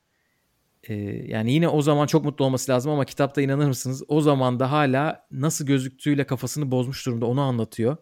Ee, 0.83 0.93
yani 1.27 1.51
yine 1.51 1.67
o 1.67 1.81
zaman 1.81 2.07
çok 2.07 2.25
mutlu 2.25 2.45
olması 2.45 2.71
lazım 2.71 2.91
ama 2.91 3.05
kitapta 3.05 3.41
inanır 3.41 3.67
mısınız 3.67 4.03
o 4.07 4.21
zaman 4.21 4.59
da 4.59 4.71
hala 4.71 5.27
nasıl 5.31 5.65
gözüktüğüyle 5.65 6.25
kafasını 6.25 6.71
bozmuş 6.71 7.05
durumda 7.05 7.25
onu 7.25 7.41
anlatıyor. 7.41 7.97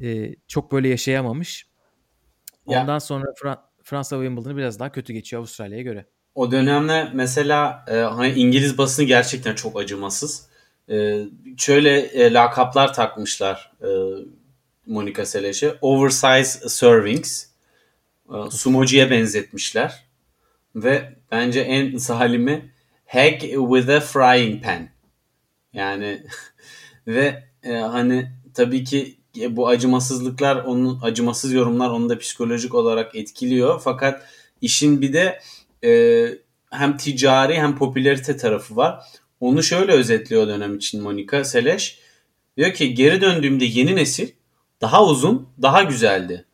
Ee, 0.00 0.34
çok 0.48 0.72
böyle 0.72 0.88
yaşayamamış. 0.88 1.66
Ondan 2.66 2.94
ya. 2.94 3.00
sonra 3.00 3.24
Fra- 3.24 3.60
Fransa 3.82 4.16
Wimbledon'ı 4.16 4.56
biraz 4.56 4.80
daha 4.80 4.92
kötü 4.92 5.12
geçiyor 5.12 5.40
Avustralya'ya 5.40 5.82
göre. 5.82 6.06
O 6.34 6.50
dönemde 6.50 7.08
mesela 7.12 7.84
e, 7.88 7.96
hani 7.96 8.32
İngiliz 8.32 8.78
basını 8.78 9.04
gerçekten 9.06 9.54
çok 9.54 9.78
acımasız. 9.80 10.48
E, 10.90 11.24
şöyle 11.58 11.98
e, 12.00 12.32
lakaplar 12.32 12.94
takmışlar 12.94 13.72
e, 13.82 13.88
Monica 14.86 15.26
Seles'e. 15.26 15.78
Oversize 15.80 16.68
servings. 16.68 17.46
E, 18.28 18.50
sumocuya 18.50 19.10
benzetmişler. 19.10 20.04
Ve 20.74 21.16
bence 21.30 21.60
en 21.60 21.96
zalimi 21.96 22.74
Hag 23.06 23.40
with 23.40 23.88
a 23.88 24.00
frying 24.00 24.64
pan. 24.64 24.88
Yani 25.72 26.22
ve 27.06 27.44
e, 27.62 27.72
hani 27.72 28.32
tabii 28.54 28.84
ki 28.84 28.98
e, 29.00 29.23
bu 29.50 29.68
acımasızlıklar 29.68 30.56
onun 30.56 30.98
acımasız 31.02 31.52
yorumlar 31.52 31.90
onu 31.90 32.08
da 32.08 32.18
psikolojik 32.18 32.74
olarak 32.74 33.16
etkiliyor. 33.16 33.80
Fakat 33.84 34.22
işin 34.60 35.00
bir 35.00 35.12
de 35.12 35.40
e, 35.84 35.90
hem 36.70 36.96
ticari 36.96 37.54
hem 37.54 37.78
popülerite 37.78 38.36
tarafı 38.36 38.76
var. 38.76 39.04
Onu 39.40 39.62
şöyle 39.62 39.92
özetliyor 39.92 40.48
dönem 40.48 40.76
için 40.76 41.02
Monica 41.02 41.44
Seleş. 41.44 41.98
Diyor 42.56 42.72
ki 42.72 42.94
geri 42.94 43.20
döndüğümde 43.20 43.64
yeni 43.64 43.96
nesil 43.96 44.28
daha 44.80 45.04
uzun, 45.04 45.48
daha 45.62 45.82
güzeldi. 45.82 46.44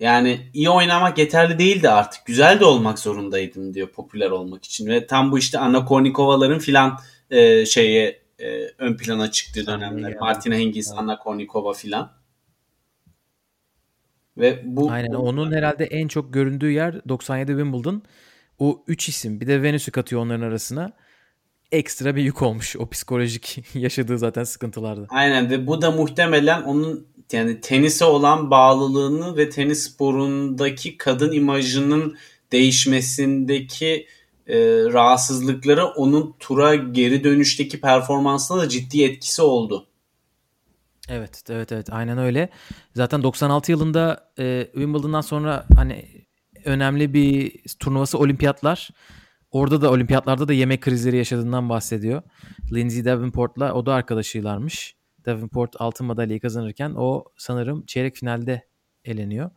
Yani 0.00 0.50
iyi 0.54 0.70
oynamak 0.70 1.18
yeterli 1.18 1.58
değildi 1.58 1.88
artık. 1.88 2.26
Güzel 2.26 2.60
de 2.60 2.64
olmak 2.64 2.98
zorundaydım 2.98 3.74
diyor 3.74 3.88
popüler 3.88 4.30
olmak 4.30 4.64
için. 4.64 4.86
Ve 4.86 5.06
tam 5.06 5.32
bu 5.32 5.38
işte 5.38 5.58
Anna 5.58 5.84
Kornikova'ların 5.84 6.58
filan 6.58 6.98
e, 7.30 7.66
şeye 7.66 8.20
e, 8.38 8.62
ön 8.78 8.96
plana 8.96 9.30
çıktığı 9.30 9.66
dönemler. 9.66 10.16
Martina 10.20 10.54
Hingis, 10.54 10.88
evet. 10.88 10.98
Anna 10.98 11.18
Kornikova 11.18 11.72
filan. 11.72 12.19
Ve 14.38 14.62
bu 14.64 14.90
Aynen 14.90 15.12
onun 15.12 15.52
herhalde 15.52 15.84
en 15.84 16.08
çok 16.08 16.34
göründüğü 16.34 16.70
yer 16.70 17.08
97 17.08 17.50
Wimbledon. 17.50 18.02
O 18.58 18.84
3 18.86 19.08
isim 19.08 19.40
bir 19.40 19.46
de 19.46 19.62
Venüs'ü 19.62 19.90
katıyor 19.90 20.22
onların 20.22 20.42
arasına. 20.46 20.92
Ekstra 21.72 22.16
bir 22.16 22.22
yük 22.22 22.42
olmuş 22.42 22.76
o 22.76 22.88
psikolojik 22.88 23.58
yaşadığı 23.74 24.18
zaten 24.18 24.44
sıkıntılarda. 24.44 25.06
Aynen 25.08 25.50
ve 25.50 25.66
bu 25.66 25.82
da 25.82 25.90
muhtemelen 25.90 26.62
onun 26.62 27.06
yani 27.32 27.60
tenise 27.60 28.04
olan 28.04 28.50
bağlılığını 28.50 29.36
ve 29.36 29.50
tenis 29.50 29.90
sporundaki 29.90 30.96
kadın 30.96 31.32
imajının 31.32 32.16
değişmesindeki 32.52 34.06
e, 34.46 34.56
rahatsızlıkları 34.92 35.86
onun 35.86 36.34
tura 36.38 36.74
geri 36.74 37.24
dönüşteki 37.24 37.80
performansına 37.80 38.58
da 38.58 38.68
ciddi 38.68 39.04
etkisi 39.04 39.42
oldu. 39.42 39.86
Evet, 41.10 41.42
evet, 41.50 41.72
evet. 41.72 41.92
Aynen 41.92 42.18
öyle. 42.18 42.48
Zaten 42.94 43.22
96 43.22 43.72
yılında 43.72 44.32
e, 44.38 44.68
Wimbledon'dan 44.72 45.20
sonra 45.20 45.66
hani 45.76 46.04
önemli 46.64 47.14
bir 47.14 47.62
turnuvası 47.78 48.18
olimpiyatlar. 48.18 48.90
Orada 49.50 49.82
da 49.82 49.90
olimpiyatlarda 49.90 50.48
da 50.48 50.52
yemek 50.52 50.80
krizleri 50.80 51.16
yaşadığından 51.16 51.68
bahsediyor. 51.68 52.22
Lindsay 52.72 53.04
Davenport'la 53.04 53.74
o 53.74 53.86
da 53.86 53.94
arkadaşıylarmış. 53.94 54.96
Davenport 55.26 55.80
altın 55.80 56.06
madalyayı 56.06 56.40
kazanırken 56.40 56.94
o 56.96 57.24
sanırım 57.36 57.86
çeyrek 57.86 58.16
finalde 58.16 58.68
eleniyor. 59.04 59.50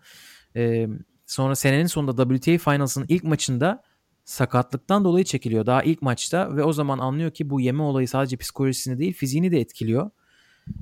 Ee, 0.55 0.87
sonra 1.25 1.55
senenin 1.55 1.87
sonunda 1.87 2.37
WTA 2.37 2.71
Finals'ın 2.71 3.05
ilk 3.07 3.23
maçında 3.23 3.83
sakatlıktan 4.25 5.03
dolayı 5.05 5.25
çekiliyor. 5.25 5.65
Daha 5.65 5.83
ilk 5.83 6.01
maçta 6.01 6.55
ve 6.55 6.63
o 6.63 6.73
zaman 6.73 6.99
anlıyor 6.99 7.31
ki 7.31 7.49
bu 7.49 7.61
yeme 7.61 7.83
olayı 7.83 8.07
sadece 8.07 8.37
psikolojisini 8.37 8.99
değil 8.99 9.13
fiziğini 9.13 9.51
de 9.51 9.59
etkiliyor. 9.59 10.11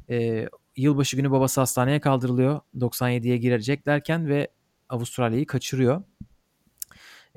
Ee, 0.10 0.50
yılbaşı 0.76 1.16
günü 1.16 1.32
babası 1.32 1.62
hastaneye 1.62 2.00
kaldırılıyor. 2.00 2.60
97'ye 2.80 3.38
girecek 3.38 3.86
derken 3.86 4.28
ve 4.28 4.48
Avustralya'yı 4.90 5.46
kaçırıyor. 5.46 6.04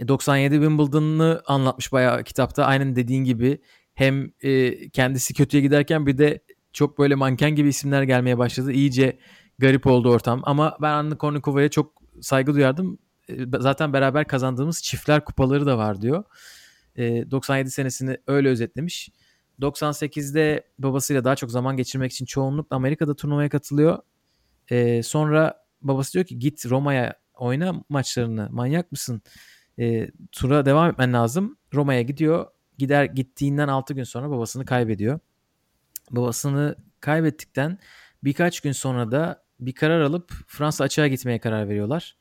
97 0.09 0.55
e, 0.55 0.59
Wimbledon'ı 0.59 1.43
anlatmış 1.47 1.93
bayağı 1.93 2.25
kitapta. 2.25 2.65
Aynen 2.65 2.97
dediğin 2.97 3.25
gibi 3.25 3.59
hem 3.95 4.31
e, 4.41 4.89
kendisi 4.89 5.35
kötüye 5.35 5.63
giderken 5.63 6.07
bir 6.07 6.19
de 6.19 6.41
çok 6.73 6.99
böyle 6.99 7.15
manken 7.15 7.55
gibi 7.55 7.69
isimler 7.69 8.03
gelmeye 8.03 8.39
başladı. 8.39 8.73
İyice 8.73 9.19
garip 9.59 9.87
oldu 9.87 10.11
ortam. 10.11 10.41
Ama 10.45 10.77
ben 10.83 10.93
Anna 10.93 11.19
Kornikova'ya 11.19 11.69
çok 11.69 11.93
saygı 12.21 12.55
duyardım. 12.55 12.99
E, 13.29 13.35
zaten 13.59 13.93
beraber 13.93 14.27
kazandığımız 14.27 14.83
çiftler 14.83 15.25
kupaları 15.25 15.67
da 15.67 15.79
var 15.79 16.01
diyor. 16.01 16.25
E, 16.97 17.31
97 17.31 17.71
senesini 17.71 18.17
öyle 18.27 18.49
özetlemiş. 18.49 19.09
98'de 19.61 20.69
babasıyla 20.79 21.25
daha 21.25 21.37
çok 21.37 21.51
zaman 21.51 21.77
geçirmek 21.77 22.13
için 22.13 22.27
çoğunlukla 22.27 22.77
Amerika'da 22.77 23.17
turnuvaya 23.17 23.49
katılıyor. 23.49 23.99
E, 24.71 25.03
sonra 25.03 25.65
babası 25.83 26.13
diyor 26.13 26.25
ki 26.25 26.39
git 26.39 26.67
Roma'ya 26.67 27.15
oyna 27.35 27.85
maçlarını. 27.89 28.49
Manyak 28.51 28.93
mısın? 28.93 29.23
E, 29.79 30.11
tura 30.33 30.67
devam 30.67 30.91
etmen 30.91 31.13
lazım. 31.13 31.59
Roma'ya 31.75 32.03
gidiyor. 32.03 32.47
Gider 32.79 33.05
gittiğinden 33.05 33.69
6 33.69 33.95
gün 33.95 34.05
sonra 34.05 34.31
babasını 34.31 34.65
kaybediyor. 34.65 35.19
Babasını 36.11 36.77
kaybettikten 37.01 37.79
birkaç 38.25 38.61
gün 38.61 38.73
sonra 38.73 39.11
da 39.11 39.45
bir 39.61 39.75
karar 39.75 40.01
alıp 40.01 40.33
Fransa 40.47 40.85
açığa 40.85 41.09
gitmeye 41.09 41.39
karar 41.39 41.69
veriyorlar. 41.69 42.17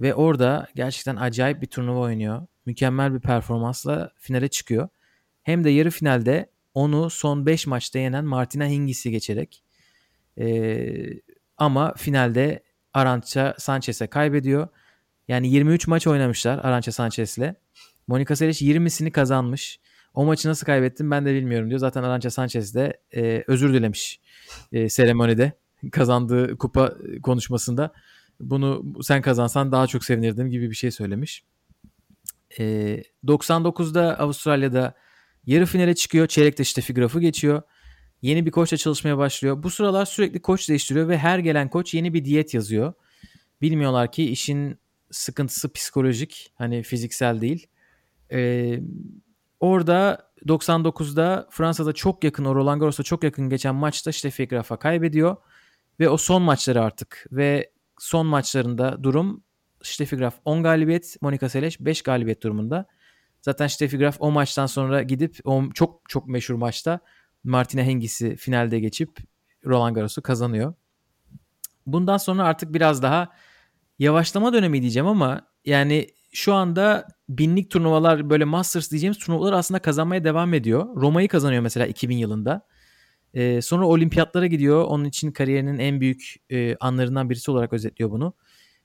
Ve 0.00 0.14
orada 0.14 0.68
gerçekten 0.74 1.16
acayip 1.16 1.62
bir 1.62 1.66
turnuva 1.66 1.98
oynuyor. 2.00 2.46
Mükemmel 2.66 3.14
bir 3.14 3.20
performansla 3.20 4.12
finale 4.16 4.48
çıkıyor. 4.48 4.88
Hem 5.42 5.64
de 5.64 5.70
yarı 5.70 5.90
finalde 5.90 6.50
onu 6.74 7.10
son 7.10 7.46
5 7.46 7.66
maçta 7.66 7.98
yenen 7.98 8.24
Martina 8.24 8.66
Hingis'i 8.66 9.10
geçerek 9.10 9.62
ee, 10.38 11.20
ama 11.56 11.94
finalde 11.94 12.62
Arancha 12.94 13.54
Sanchez'e 13.58 14.06
kaybediyor. 14.06 14.68
Yani 15.28 15.48
23 15.48 15.86
maç 15.86 16.06
oynamışlar 16.06 16.58
Arancha 16.58 16.92
Sanchez'le. 16.92 17.54
Monica 18.06 18.36
Seles 18.36 18.62
20'sini 18.62 19.10
kazanmış. 19.10 19.80
O 20.14 20.24
maçı 20.24 20.48
nasıl 20.48 20.66
kaybettim 20.66 21.10
ben 21.10 21.26
de 21.26 21.34
bilmiyorum 21.34 21.68
diyor. 21.68 21.80
Zaten 21.80 22.02
Arancha 22.02 22.30
Sanchez 22.30 22.74
de 22.74 23.00
e, 23.14 23.44
özür 23.46 23.74
dilemiş 23.74 24.20
e, 24.72 24.88
seremonide 24.88 25.52
kazandığı 25.92 26.58
kupa 26.58 26.94
konuşmasında. 27.22 27.92
Bunu 28.40 28.94
sen 29.02 29.22
kazansan 29.22 29.72
daha 29.72 29.86
çok 29.86 30.04
sevinirdim 30.04 30.50
gibi 30.50 30.70
bir 30.70 30.74
şey 30.74 30.90
söylemiş. 30.90 31.44
E, 32.58 33.02
99'da 33.24 34.18
Avustralya'da 34.18 34.94
yarı 35.46 35.66
finale 35.66 35.94
çıkıyor. 35.94 36.26
Çeyrekte 36.26 36.64
Steffi 36.64 36.94
Graf'ı 36.94 37.20
geçiyor. 37.20 37.62
Yeni 38.22 38.46
bir 38.46 38.50
koçla 38.50 38.76
çalışmaya 38.76 39.18
başlıyor. 39.18 39.62
Bu 39.62 39.70
sıralar 39.70 40.06
sürekli 40.06 40.42
koç 40.42 40.68
değiştiriyor 40.68 41.08
ve 41.08 41.18
her 41.18 41.38
gelen 41.38 41.70
koç 41.70 41.94
yeni 41.94 42.14
bir 42.14 42.24
diyet 42.24 42.54
yazıyor. 42.54 42.92
Bilmiyorlar 43.62 44.12
ki 44.12 44.30
işin 44.30 44.78
sıkıntısı 45.10 45.72
psikolojik 45.72 46.52
hani 46.54 46.82
fiziksel 46.82 47.40
değil. 47.40 47.66
Ee, 48.32 48.80
orada 49.60 50.30
99'da 50.46 51.48
Fransa'da 51.50 51.92
çok 51.92 52.24
yakın 52.24 52.44
o 52.44 52.54
Roland 52.54 52.80
Garros'a 52.80 53.02
çok 53.02 53.24
yakın 53.24 53.48
geçen 53.48 53.74
maçta 53.74 54.12
Steffi 54.12 54.48
Graf'a 54.48 54.78
kaybediyor. 54.78 55.36
Ve 56.00 56.08
o 56.08 56.16
son 56.16 56.42
maçları 56.42 56.82
artık 56.82 57.26
ve 57.32 57.70
son 57.98 58.26
maçlarında 58.26 59.02
durum 59.02 59.42
Steffi 59.82 60.16
Graf 60.16 60.34
10 60.44 60.62
galibiyet, 60.62 61.16
Monica 61.20 61.48
Seles 61.48 61.80
5 61.80 62.02
galibiyet 62.02 62.42
durumunda. 62.42 62.86
Zaten 63.42 63.66
Steffi 63.66 63.98
Graf 63.98 64.16
o 64.20 64.30
maçtan 64.30 64.66
sonra 64.66 65.02
gidip 65.02 65.38
o 65.44 65.70
çok 65.74 66.00
çok 66.08 66.28
meşhur 66.28 66.54
maçta 66.54 67.00
Martina 67.44 67.82
Hingis'i 67.82 68.36
finalde 68.36 68.80
geçip 68.80 69.18
Roland 69.66 69.94
Garros'u 69.94 70.22
kazanıyor. 70.22 70.74
Bundan 71.86 72.16
sonra 72.16 72.44
artık 72.44 72.74
biraz 72.74 73.02
daha 73.02 73.28
yavaşlama 73.98 74.52
dönemi 74.52 74.80
diyeceğim 74.80 75.06
ama 75.06 75.40
yani 75.64 76.06
şu 76.32 76.54
anda 76.54 77.06
binlik 77.28 77.70
turnuvalar 77.70 78.30
böyle 78.30 78.44
Masters 78.44 78.90
diyeceğimiz 78.90 79.18
turnuvalar 79.18 79.52
aslında 79.52 79.78
kazanmaya 79.78 80.24
devam 80.24 80.54
ediyor. 80.54 80.86
Roma'yı 80.96 81.28
kazanıyor 81.28 81.62
mesela 81.62 81.86
2000 81.86 82.16
yılında. 82.16 82.66
Ee, 83.34 83.62
sonra 83.62 83.86
olimpiyatlara 83.86 84.46
gidiyor. 84.46 84.84
Onun 84.84 85.04
için 85.04 85.32
kariyerinin 85.32 85.78
en 85.78 86.00
büyük 86.00 86.34
e, 86.50 86.76
anlarından 86.76 87.30
birisi 87.30 87.50
olarak 87.50 87.72
özetliyor 87.72 88.10
bunu. 88.10 88.34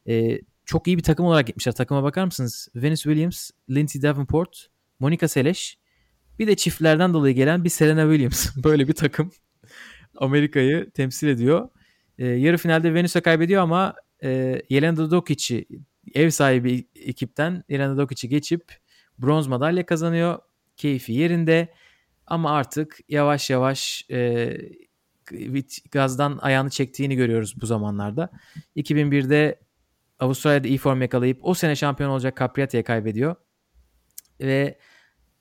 Ee, 0.07 0.39
çok 0.65 0.87
iyi 0.87 0.97
bir 0.97 1.03
takım 1.03 1.25
olarak 1.25 1.47
gitmişler. 1.47 1.73
Takıma 1.73 2.03
bakar 2.03 2.25
mısınız? 2.25 2.67
Venus 2.75 3.03
Williams, 3.03 3.49
Lindsay 3.69 4.01
Davenport, 4.01 4.67
Monica 4.99 5.27
Seles 5.27 5.75
bir 6.39 6.47
de 6.47 6.55
çiftlerden 6.55 7.13
dolayı 7.13 7.35
gelen 7.35 7.63
bir 7.63 7.69
Serena 7.69 8.01
Williams. 8.01 8.57
Böyle 8.63 8.87
bir 8.87 8.93
takım 8.93 9.31
Amerika'yı 10.17 10.91
temsil 10.91 11.27
ediyor. 11.27 11.69
E, 12.17 12.27
yarı 12.27 12.57
finalde 12.57 12.93
Venüs'e 12.93 13.21
kaybediyor 13.21 13.63
ama 13.63 13.93
e, 14.23 14.61
Jelena 14.69 15.11
Dokic'i 15.11 15.67
ev 16.13 16.29
sahibi 16.29 16.87
ekipten 16.95 17.63
Jelena 17.69 17.97
Dokic'i 17.97 18.29
geçip 18.29 18.77
bronz 19.19 19.47
madalya 19.47 19.85
kazanıyor. 19.85 20.39
Keyfi 20.77 21.13
yerinde 21.13 21.73
ama 22.27 22.51
artık 22.51 22.99
yavaş 23.09 23.49
yavaş 23.49 24.05
e, 24.11 24.57
gazdan 25.91 26.39
ayağını 26.41 26.69
çektiğini 26.69 27.15
görüyoruz 27.15 27.61
bu 27.61 27.65
zamanlarda. 27.65 28.29
2001'de 28.75 29.59
Avustralya'da 30.23 30.67
iyi 30.67 30.77
form 30.77 31.01
yakalayıp 31.01 31.39
o 31.41 31.53
sene 31.53 31.75
şampiyon 31.75 32.09
olacak 32.09 32.37
Capriati'ye 32.37 32.83
kaybediyor. 32.83 33.35
Ve 34.41 34.77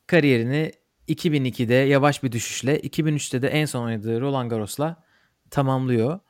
kariyerini 0.06 0.72
2002'de 1.08 1.74
yavaş 1.74 2.22
bir 2.22 2.32
düşüşle 2.32 2.80
2003'te 2.80 3.42
de 3.42 3.48
en 3.48 3.64
son 3.64 3.84
oynadığı 3.84 4.20
Roland 4.20 4.50
Garros'la 4.50 5.04
tamamlıyor 5.50 6.20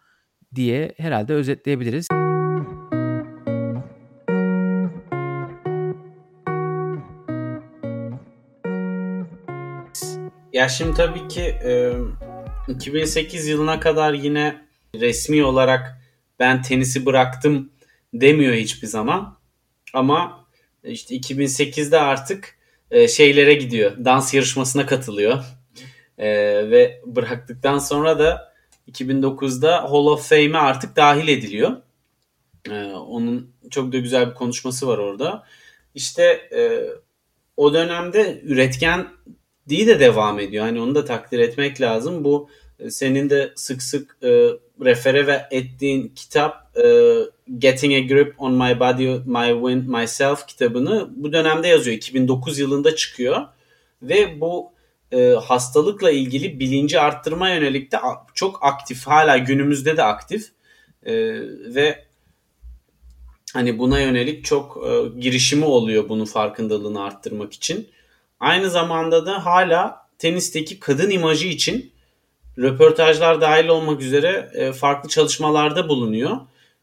diye 0.55 0.95
herhalde 0.97 1.33
özetleyebiliriz. 1.33 2.09
Ya 10.53 10.69
şimdi 10.69 10.95
tabii 10.97 11.29
ki 11.29 11.43
e, 11.43 11.93
2008 12.69 13.47
yılına 13.47 13.81
kadar 13.81 14.13
yine 14.13 14.63
resmi 14.95 15.45
olarak 15.45 15.99
ben 16.39 16.63
tenisi 16.63 17.07
bıraktım 17.07 17.72
demiyor 18.15 18.55
hiçbir 18.55 18.87
zaman. 18.87 19.39
Ama 19.93 20.47
işte 20.85 21.17
2008'de 21.17 21.99
artık 21.99 22.59
e, 22.91 23.09
şeylere 23.09 23.55
gidiyor. 23.55 24.05
Dans 24.05 24.35
yarışmasına 24.35 24.87
katılıyor. 24.87 25.45
E, 26.19 26.29
ve 26.71 27.03
bıraktıktan 27.07 27.79
sonra 27.79 28.19
da 28.19 28.53
2009'da 28.91 29.83
Hall 29.83 30.07
of 30.07 30.29
Fame'e 30.29 30.59
artık 30.59 30.97
dahil 30.97 31.29
ediliyor. 31.29 31.77
E, 32.71 32.85
onun 32.85 33.55
çok 33.71 33.93
da 33.93 33.99
güzel 33.99 34.31
bir 34.31 34.35
konuşması 34.35 34.89
var 34.89 34.99
orada. 34.99 35.47
İşte 35.95 36.51
o 37.57 37.75
dönemde 37.75 38.41
üretken 38.45 39.09
diye 39.69 39.87
de 39.87 40.01
devam 40.01 40.41
ediyor. 40.41 40.65
Hani 40.65 40.81
onu 40.81 40.95
da 40.95 41.05
takdir 41.05 41.39
etmek 41.39 41.81
lazım. 41.81 42.25
Bu 42.25 42.49
senin 42.91 43.31
de 43.31 43.53
sık 43.57 43.83
sık 43.83 44.17
refere 44.85 45.49
ettiğin 45.51 46.13
kitap 46.17 46.79
e, 46.79 47.15
Getting 47.59 47.95
a 47.95 48.15
Grip 48.15 48.35
on 48.39 48.53
My 48.53 48.81
Body, 48.81 49.07
My 49.09 49.69
Win, 49.69 49.99
Myself 49.99 50.47
kitabını 50.47 51.11
bu 51.17 51.33
dönemde 51.33 51.69
yazıyor. 51.69 51.97
2009 51.97 52.59
yılında 52.59 52.97
çıkıyor. 52.97 53.41
Ve 54.03 54.41
bu 54.41 54.73
e, 55.13 55.37
hastalıkla 55.45 56.11
ilgili 56.11 56.61
bilinci 56.61 57.01
arttırma 57.01 57.49
yönelik 57.49 57.93
de 57.93 57.99
çok 58.35 58.65
aktif. 58.65 59.07
Hala 59.07 59.39
günümüzde 59.39 59.97
de 59.97 60.03
aktif. 60.03 60.49
E, 61.03 61.15
ve 61.75 62.05
hani 63.55 63.79
buna 63.79 64.01
yönelik 64.01 64.45
çok 64.45 64.85
e, 64.87 65.21
girişimi 65.21 65.65
oluyor 65.65 66.09
bunun 66.09 66.25
farkındalığını 66.25 67.03
arttırmak 67.03 67.53
için. 67.53 67.89
Aynı 68.41 68.71
zamanda 68.71 69.27
da 69.27 69.45
hala 69.47 70.07
tenisteki 70.19 70.81
kadın 70.81 71.11
imajı 71.11 71.49
için 71.49 71.92
röportajlar 72.59 73.41
dahil 73.41 73.69
olmak 73.69 74.03
üzere 74.03 74.51
e, 74.55 74.73
farklı 74.73 75.09
çalışmalarda 75.09 75.89
bulunuyor. 75.89 76.37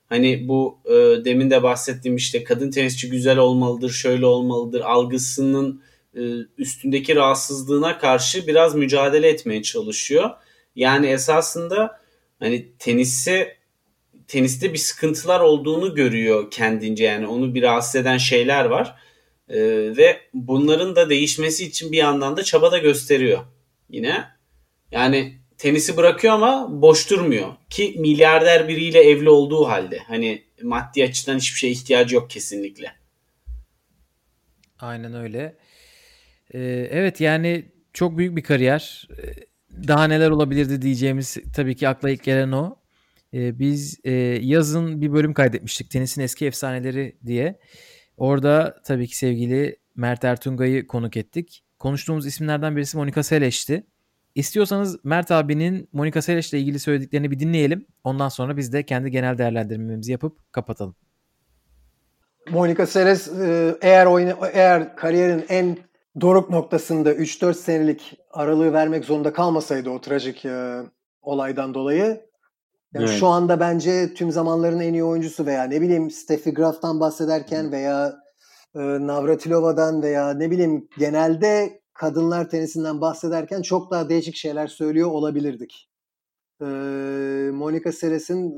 Hani 0.09 0.47
bu 0.47 0.79
e, 0.85 1.25
demin 1.25 1.49
de 1.49 1.63
bahsettiğim 1.63 2.17
işte 2.17 2.43
kadın 2.43 2.71
tenisçi 2.71 3.09
güzel 3.09 3.37
olmalıdır, 3.37 3.89
şöyle 3.89 4.25
olmalıdır 4.25 4.81
algısının 4.81 5.81
e, 6.15 6.21
üstündeki 6.57 7.15
rahatsızlığına 7.15 7.97
karşı 7.97 8.47
biraz 8.47 8.75
mücadele 8.75 9.27
etmeye 9.27 9.63
çalışıyor. 9.63 10.29
Yani 10.75 11.07
esasında 11.07 11.99
hani 12.39 12.71
tenisi 12.79 13.59
teniste 14.27 14.73
bir 14.73 14.77
sıkıntılar 14.77 15.39
olduğunu 15.39 15.95
görüyor 15.95 16.51
kendince 16.51 17.03
yani 17.03 17.27
onu 17.27 17.55
bir 17.55 17.61
rahatsız 17.61 17.95
eden 17.95 18.17
şeyler 18.17 18.65
var. 18.65 18.95
Ee, 19.49 19.57
ve 19.97 20.21
bunların 20.33 20.95
da 20.95 21.09
değişmesi 21.09 21.65
için 21.65 21.91
bir 21.91 21.97
yandan 21.97 22.37
da 22.37 22.43
çaba 22.43 22.71
da 22.71 22.77
gösteriyor 22.77 23.39
yine. 23.89 24.25
Yani 24.91 25.39
tenisi 25.59 25.97
bırakıyor 25.97 26.33
ama 26.33 26.81
boş 26.81 27.09
durmuyor. 27.09 27.47
Ki 27.69 27.95
milyarder 27.99 28.67
biriyle 28.67 28.99
evli 28.99 29.29
olduğu 29.29 29.67
halde. 29.67 29.97
Hani 29.97 30.43
maddi 30.63 31.03
açıdan 31.03 31.37
hiçbir 31.37 31.57
şeye 31.57 31.71
ihtiyacı 31.71 32.15
yok 32.15 32.29
kesinlikle. 32.29 32.91
Aynen 34.79 35.13
öyle. 35.13 35.57
Ee, 36.53 36.59
evet 36.91 37.21
yani 37.21 37.65
çok 37.93 38.17
büyük 38.17 38.35
bir 38.35 38.43
kariyer. 38.43 39.07
Ee, 39.17 39.33
daha 39.87 40.07
neler 40.07 40.29
olabilirdi 40.29 40.81
diyeceğimiz 40.81 41.37
tabii 41.55 41.75
ki 41.75 41.87
akla 41.87 42.09
ilk 42.09 42.23
gelen 42.23 42.51
o. 42.51 42.79
Ee, 43.33 43.59
biz 43.59 43.99
e, 44.03 44.11
yazın 44.41 45.01
bir 45.01 45.13
bölüm 45.13 45.33
kaydetmiştik. 45.33 45.91
Tenisin 45.91 46.21
eski 46.21 46.45
efsaneleri 46.45 47.17
diye. 47.25 47.59
Orada 48.17 48.81
tabii 48.85 49.07
ki 49.07 49.17
sevgili 49.17 49.77
Mert 49.95 50.23
Ertungay'ı 50.23 50.87
konuk 50.87 51.17
ettik. 51.17 51.63
Konuştuğumuz 51.79 52.25
isimlerden 52.27 52.75
birisi 52.75 52.97
Monika 52.97 53.23
Seleş'ti. 53.23 53.83
İstiyorsanız 54.35 55.05
Mert 55.05 55.31
abinin 55.31 55.89
Monika 55.93 56.21
Seles 56.21 56.53
ile 56.53 56.59
ilgili 56.59 56.79
söylediklerini 56.79 57.31
bir 57.31 57.39
dinleyelim. 57.39 57.85
Ondan 58.03 58.29
sonra 58.29 58.57
biz 58.57 58.73
de 58.73 58.83
kendi 58.83 59.11
genel 59.11 59.37
değerlendirmemizi 59.37 60.11
yapıp 60.11 60.53
kapatalım. 60.53 60.95
Monika 62.51 62.85
Seles 62.85 63.27
e, 63.27 63.77
eğer 63.81 64.05
oyna, 64.05 64.37
eğer 64.53 64.95
kariyerin 64.95 65.45
en 65.49 65.77
doruk 66.21 66.49
noktasında 66.49 67.13
3-4 67.13 67.53
senelik 67.53 68.19
aralığı 68.31 68.73
vermek 68.73 69.05
zorunda 69.05 69.33
kalmasaydı 69.33 69.89
o 69.89 70.01
trajik 70.01 70.45
e, 70.45 70.81
olaydan 71.21 71.73
dolayı 71.73 72.29
yani 72.93 73.05
evet. 73.05 73.19
şu 73.19 73.27
anda 73.27 73.59
bence 73.59 74.13
tüm 74.13 74.31
zamanların 74.31 74.79
en 74.79 74.93
iyi 74.93 75.03
oyuncusu 75.03 75.45
veya 75.45 75.63
ne 75.63 75.81
bileyim 75.81 76.11
Steffi 76.11 76.53
Graf'tan 76.53 76.99
bahsederken 76.99 77.71
veya 77.71 78.15
e, 78.75 78.79
Navratilova'dan 78.79 80.01
veya 80.01 80.33
ne 80.33 80.51
bileyim 80.51 80.87
genelde 80.97 81.81
kadınlar 81.99 82.49
tenisinden 82.49 83.01
bahsederken 83.01 83.61
çok 83.61 83.91
daha 83.91 84.09
değişik 84.09 84.35
şeyler 84.35 84.67
söylüyor 84.67 85.11
olabilirdik. 85.11 85.89
Ee, 86.61 86.65
Monica 87.53 87.91
Seles'in 87.91 88.53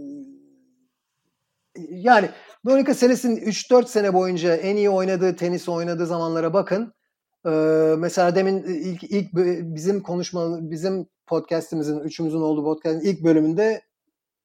yani 1.90 2.30
Monica 2.64 2.94
Seles'in 2.94 3.36
3-4 3.36 3.88
sene 3.88 4.14
boyunca 4.14 4.56
en 4.56 4.76
iyi 4.76 4.90
oynadığı 4.90 5.36
tenis 5.36 5.70
oynadığı 5.70 6.06
zamanlara 6.06 6.54
bakın. 6.54 6.94
Mesela 8.00 8.36
demin 8.36 8.64
ilk, 8.64 9.04
ilk 9.04 9.34
bizim 9.76 10.04
konuşma 10.04 10.72
bizim 10.72 11.08
podcast'imizin 11.28 12.00
üçümüzün 12.00 12.42
olduğu 12.42 12.64
podcast'in 12.64 13.10
ilk 13.10 13.24
bölümünde 13.24 13.82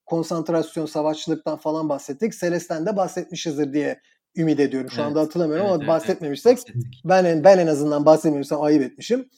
konsantrasyon, 0.06 0.86
savaşçılıktan 0.86 1.56
falan 1.56 1.88
bahsettik. 1.88 2.34
Seles'ten 2.34 2.86
de 2.86 2.96
bahsetmişizdir 2.96 3.72
diye 3.72 4.00
ümit 4.36 4.60
ediyorum. 4.60 4.90
Şu 4.90 4.96
evet, 4.96 5.06
anda 5.06 5.20
hatırlamıyorum 5.20 5.66
evet, 5.66 5.74
ama 5.74 5.84
evet, 5.84 5.88
bahsetmemişsek 5.88 6.58
evet, 6.74 6.84
ben 7.04 7.24
en, 7.24 7.44
ben 7.44 7.58
en 7.58 7.66
azından 7.66 8.06
bahsetmemişsem 8.06 8.62
ayıp 8.62 8.82
etmişim. 8.82 9.28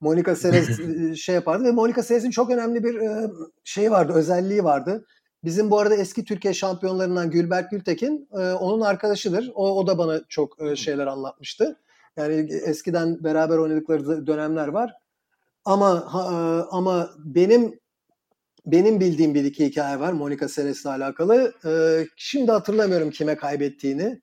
Monica 0.00 0.36
Seles 0.36 0.80
şey 1.16 1.34
yapardı 1.34 1.64
ve 1.64 1.70
Monica 1.70 2.02
Seles'in 2.02 2.30
çok 2.30 2.50
önemli 2.50 2.84
bir 2.84 3.00
şey 3.64 3.90
vardı, 3.90 4.12
özelliği 4.12 4.64
vardı. 4.64 5.06
Bizim 5.44 5.70
bu 5.70 5.78
arada 5.78 5.94
eski 5.94 6.24
Türkiye 6.24 6.54
şampiyonlarından 6.54 7.30
Gülberk 7.30 7.70
Gültekin 7.70 8.28
onun 8.60 8.80
arkadaşıdır. 8.80 9.52
O, 9.54 9.78
o 9.78 9.86
da 9.86 9.98
bana 9.98 10.20
çok 10.28 10.56
şeyler 10.74 11.06
anlatmıştı. 11.06 11.80
Yani 12.16 12.52
eskiden 12.64 13.24
beraber 13.24 13.58
oynadıkları 13.58 14.26
dönemler 14.26 14.68
var. 14.68 14.92
Ama 15.64 16.04
ama 16.70 17.10
benim 17.18 17.78
benim 18.66 19.00
bildiğim 19.00 19.34
bir 19.34 19.44
iki 19.44 19.66
hikaye 19.66 20.00
var 20.00 20.12
Monica 20.12 20.48
Seles'le 20.48 20.86
alakalı. 20.86 21.52
Şimdi 22.16 22.52
hatırlamıyorum 22.52 23.10
kime 23.10 23.36
kaybettiğini. 23.36 24.20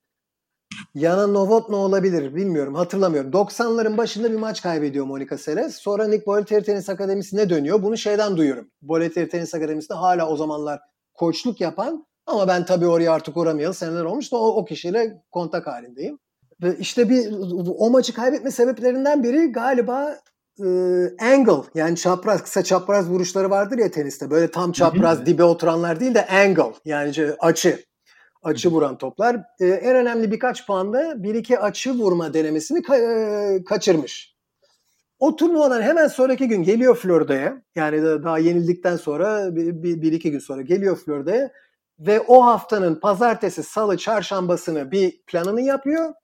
Yana 0.94 1.26
Novotny 1.26 1.74
olabilir 1.74 2.34
bilmiyorum 2.34 2.74
hatırlamıyorum. 2.74 3.30
90'ların 3.30 3.96
başında 3.96 4.32
bir 4.32 4.36
maç 4.36 4.62
kaybediyor 4.62 5.06
Monica 5.06 5.38
Seles. 5.38 5.76
Sonra 5.76 6.08
Nick 6.08 6.26
Bollettieri 6.26 6.64
Tenis 6.64 6.88
Akademisi'ne 6.88 7.50
dönüyor. 7.50 7.82
Bunu 7.82 7.96
şeyden 7.96 8.36
duyuyorum. 8.36 8.70
Bollettieri 8.82 9.28
Tenis 9.28 9.54
Akademisi'nde 9.54 9.98
hala 9.98 10.28
o 10.28 10.36
zamanlar 10.36 10.80
koçluk 11.14 11.60
yapan 11.60 12.06
ama 12.26 12.48
ben 12.48 12.64
tabii 12.64 12.86
oraya 12.86 13.12
artık 13.12 13.36
uğramayalı 13.36 13.74
seneler 13.74 14.04
olmuş 14.04 14.32
da 14.32 14.36
o, 14.36 14.46
o 14.46 14.64
kişiyle 14.64 15.22
kontak 15.30 15.66
halindeyim. 15.66 16.18
Ve 16.62 16.76
işte 16.78 17.08
bir 17.10 17.32
o 17.78 17.90
maçı 17.90 18.14
kaybetme 18.14 18.50
sebeplerinden 18.50 19.24
biri 19.24 19.52
galiba 19.52 20.16
e, 20.60 20.66
angle 21.20 21.62
yani 21.74 21.96
çapraz 21.96 22.42
kısa 22.42 22.64
çapraz 22.64 23.10
vuruşları 23.10 23.50
vardır 23.50 23.78
ya 23.78 23.90
teniste. 23.90 24.30
Böyle 24.30 24.50
tam 24.50 24.72
çapraz 24.72 25.26
dibe 25.26 25.44
oturanlar 25.44 26.00
değil 26.00 26.14
de 26.14 26.26
angle 26.26 26.72
yani 26.84 27.12
açı 27.38 27.84
açı 28.46 28.70
vuran 28.70 28.98
toplar. 28.98 29.36
E, 29.60 29.66
en 29.66 29.96
önemli 29.96 30.30
birkaç 30.30 30.66
puanda 30.66 31.22
bir 31.22 31.34
iki 31.34 31.58
açı 31.58 31.92
vurma 31.92 32.34
denemesini 32.34 32.78
ka- 32.78 33.56
e, 33.56 33.64
kaçırmış. 33.64 34.36
O 35.18 35.36
turnuvadan 35.36 35.82
hemen 35.82 36.08
sonraki 36.08 36.48
gün 36.48 36.62
geliyor 36.62 36.96
Florida'ya. 36.96 37.62
Yani 37.74 38.02
da, 38.02 38.24
daha 38.24 38.38
yenildikten 38.38 38.96
sonra 38.96 39.56
bir, 39.56 39.82
bir, 39.82 40.02
bir 40.02 40.12
iki 40.12 40.30
gün 40.30 40.38
sonra 40.38 40.62
geliyor 40.62 40.96
Florida'ya 40.96 41.50
ve 41.98 42.20
o 42.20 42.46
haftanın 42.46 42.94
pazartesi, 42.94 43.62
salı, 43.62 43.96
çarşambasını 43.96 44.90
bir 44.90 45.22
planını 45.26 45.60
yapıyor. 45.60 46.14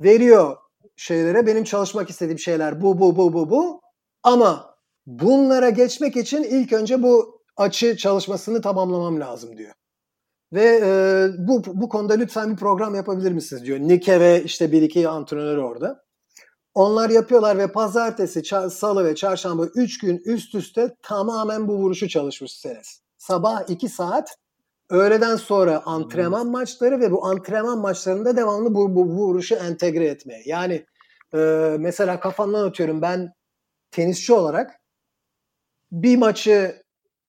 Veriyor 0.00 0.56
şeylere 0.96 1.46
benim 1.46 1.64
çalışmak 1.64 2.10
istediğim 2.10 2.38
şeyler 2.38 2.82
bu 2.82 3.00
bu 3.00 3.16
bu 3.16 3.32
bu 3.32 3.50
bu 3.50 3.80
ama 4.22 4.76
bunlara 5.06 5.70
geçmek 5.70 6.16
için 6.16 6.42
ilk 6.42 6.72
önce 6.72 7.02
bu 7.02 7.42
açı 7.56 7.96
çalışmasını 7.96 8.60
tamamlamam 8.60 9.20
lazım 9.20 9.58
diyor. 9.58 9.72
Ve 10.52 10.80
e, 10.84 11.28
bu 11.38 11.62
bu 11.66 11.88
konuda 11.88 12.14
lütfen 12.14 12.52
bir 12.52 12.56
program 12.56 12.94
yapabilir 12.94 13.32
misiniz 13.32 13.64
diyor. 13.64 13.78
Nike 13.78 14.20
ve 14.20 14.42
işte 14.44 14.72
bir 14.72 14.82
iki 14.82 15.08
antrenör 15.08 15.56
orada. 15.56 16.06
Onlar 16.74 17.10
yapıyorlar 17.10 17.58
ve 17.58 17.72
pazartesi, 17.72 18.42
salı 18.70 19.04
ve 19.04 19.14
çarşamba 19.14 19.66
3 19.66 19.98
gün 19.98 20.22
üst 20.24 20.54
üste 20.54 20.96
tamamen 21.02 21.68
bu 21.68 21.76
vuruşu 21.76 22.08
çalışmış 22.08 22.52
Senes. 22.52 23.00
Sabah 23.18 23.70
2 23.70 23.88
saat, 23.88 24.36
öğleden 24.90 25.36
sonra 25.36 25.82
antrenman 25.86 26.44
hmm. 26.44 26.50
maçları 26.50 27.00
ve 27.00 27.10
bu 27.12 27.26
antrenman 27.26 27.78
maçlarında 27.78 28.36
devamlı 28.36 28.74
bu, 28.74 28.94
bu, 28.94 29.08
bu 29.08 29.28
vuruşu 29.28 29.54
entegre 29.54 30.06
etmeye. 30.06 30.42
Yani 30.46 30.86
e, 31.34 31.38
mesela 31.78 32.20
kafamdan 32.20 32.64
atıyorum 32.64 33.02
ben 33.02 33.32
tenisçi 33.90 34.32
olarak 34.32 34.80
bir 35.92 36.16
maçı 36.16 36.82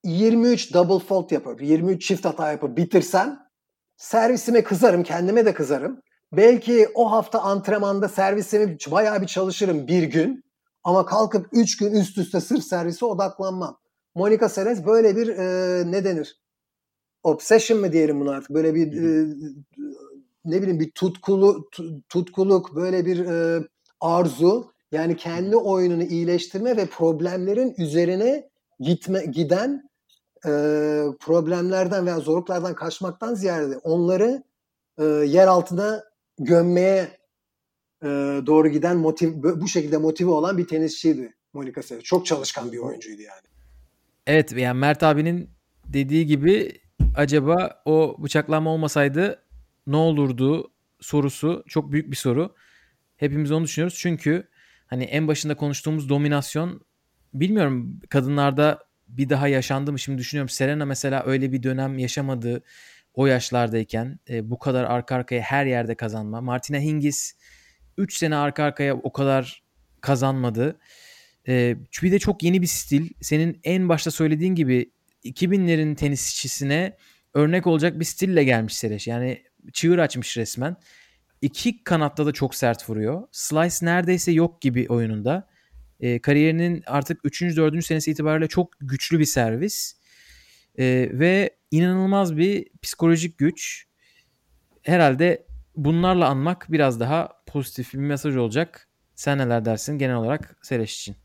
23 0.08 0.74
double 0.74 1.06
fault 1.06 1.32
yapıp 1.32 1.62
23 1.62 2.08
çift 2.08 2.26
hata 2.26 2.52
yapıp 2.52 2.78
bitirsem 2.78 3.40
servisime 3.98 4.64
kızarım, 4.64 5.04
kendime 5.04 5.46
de 5.46 5.54
kızarım. 5.54 6.02
Belki 6.32 6.88
o 6.96 7.12
hafta 7.12 7.40
antrenmanda 7.40 8.10
servisimi 8.10 8.78
bayağı 8.92 9.22
bir 9.22 9.28
çalışırım 9.28 9.88
bir 9.88 10.04
gün 10.04 10.44
ama 10.84 11.06
kalkıp 11.06 11.48
3 11.52 11.78
gün 11.78 11.92
üst 11.92 12.18
üste 12.18 12.42
sırf 12.42 12.64
servise 12.64 13.06
odaklanmam. 13.06 13.80
Monica 14.16 14.50
Seles 14.50 14.86
böyle 14.86 15.16
bir 15.16 15.28
e, 15.28 15.92
ne 15.92 16.04
denir? 16.04 16.42
Obsession 17.24 17.80
mı 17.80 17.92
diyelim 17.92 18.20
bunu 18.20 18.32
artık? 18.32 18.50
Böyle 18.50 18.76
bir 18.76 18.88
e, 18.88 19.36
ne 20.46 20.62
bileyim 20.62 20.80
bir 20.80 20.92
tutkulu 20.92 21.70
tutkuluk, 22.10 22.76
böyle 22.76 23.06
bir 23.06 23.26
e, 23.26 23.64
arzu. 24.00 24.72
Yani 24.92 25.18
kendi 25.18 25.56
oyununu 25.56 26.04
iyileştirme 26.04 26.78
ve 26.78 26.86
problemlerin 26.86 27.76
üzerine 27.78 28.50
gitme 28.80 29.26
giden 29.26 29.87
e, 30.48 30.52
problemlerden 31.20 32.06
veya 32.06 32.20
zorluklardan 32.20 32.76
kaçmaktan 32.76 33.34
ziyade 33.34 33.78
onları 33.78 34.44
e, 34.98 35.04
yer 35.06 35.48
altına 35.48 36.04
gömmeye 36.40 37.18
e, 38.04 38.08
doğru 38.46 38.68
giden 38.68 38.98
motiv 38.98 39.44
bu 39.44 39.68
şekilde 39.68 39.98
motive 39.98 40.30
olan 40.30 40.58
bir 40.58 40.68
tenisçiydi 40.68 41.34
Monica 41.54 41.82
Seles. 41.82 42.04
Çok 42.04 42.26
çalışkan 42.26 42.72
bir 42.72 42.78
oyuncuydu 42.78 43.22
yani. 43.22 43.42
Evet 44.28 44.52
yani 44.52 44.80
Mert 44.80 45.04
abinin 45.04 45.50
dediği 45.86 46.26
gibi 46.26 46.82
acaba 47.16 47.82
o 47.86 48.16
bıçaklanma 48.20 48.70
olmasaydı 48.70 49.44
ne 49.88 49.96
olurdu 49.96 50.72
sorusu 51.00 51.64
çok 51.68 51.92
büyük 51.92 52.12
bir 52.12 52.16
soru. 52.16 52.56
Hepimiz 53.18 53.52
onu 53.52 53.64
düşünüyoruz. 53.64 53.98
Çünkü 53.98 54.48
hani 54.88 55.04
en 55.04 55.28
başında 55.28 55.58
konuştuğumuz 55.58 56.10
dominasyon 56.10 56.82
bilmiyorum 57.34 58.00
kadınlarda 58.10 58.87
bir 59.08 59.30
daha 59.30 59.48
yaşandı 59.48 59.92
mı 59.92 60.00
şimdi 60.00 60.18
düşünüyorum. 60.18 60.50
Serena 60.50 60.86
mesela 60.86 61.24
öyle 61.26 61.52
bir 61.52 61.64
dönem 61.64 62.00
yaşamadı 62.00 62.64
o 63.14 63.26
yaşlardayken 63.26 64.20
e, 64.30 64.50
bu 64.50 64.60
kadar 64.60 64.84
arka 64.84 65.16
arkaya 65.16 65.42
her 65.42 65.66
yerde 65.66 65.96
kazanma. 65.96 66.42
Martina 66.42 66.78
Hingis 66.78 67.34
3 67.98 68.18
sene 68.18 68.36
arka 68.36 68.64
arkaya 68.64 68.96
o 68.96 69.12
kadar 69.12 69.64
kazanmadı. 70.02 70.80
E, 71.48 71.78
bir 72.04 72.12
de 72.12 72.20
çok 72.20 72.44
yeni 72.44 72.62
bir 72.62 72.68
stil. 72.68 73.10
Senin 73.22 73.60
en 73.64 73.90
başta 73.90 74.12
söylediğin 74.12 74.56
gibi 74.56 74.92
2000'lerin 75.24 75.96
tenisçisine 75.96 76.98
örnek 77.34 77.68
olacak 77.68 78.00
bir 78.00 78.06
stille 78.06 78.44
gelmiş 78.44 78.78
Sereş. 78.78 79.08
Yani 79.08 79.44
çığır 79.74 79.98
açmış 79.98 80.38
resmen. 80.38 80.76
İki 81.42 81.84
kanatta 81.84 82.26
da 82.26 82.32
çok 82.32 82.56
sert 82.56 82.90
vuruyor. 82.90 83.28
Slice 83.32 83.86
neredeyse 83.86 84.32
yok 84.32 84.62
gibi 84.62 84.86
oyununda. 84.90 85.48
E, 86.00 86.22
kariyerinin 86.22 86.84
artık 86.86 87.20
3. 87.24 87.42
4. 87.42 87.86
senesi 87.86 88.12
itibariyle 88.12 88.48
çok 88.48 88.74
güçlü 88.80 89.20
bir 89.20 89.26
servis. 89.26 89.94
E, 90.78 91.10
ve 91.12 91.58
inanılmaz 91.72 92.38
bir 92.38 92.68
psikolojik 92.82 93.38
güç. 93.38 93.88
Herhalde 94.84 95.46
bunlarla 95.76 96.28
anmak 96.28 96.66
biraz 96.70 97.00
daha 97.00 97.30
pozitif 97.46 97.94
bir 97.94 98.00
mesaj 98.00 98.36
olacak. 98.36 98.88
Sen 99.16 99.38
neler 99.38 99.66
dersin 99.66 99.98
genel 99.98 100.16
olarak 100.16 100.58
Seleş 100.62 101.00
için? 101.00 101.16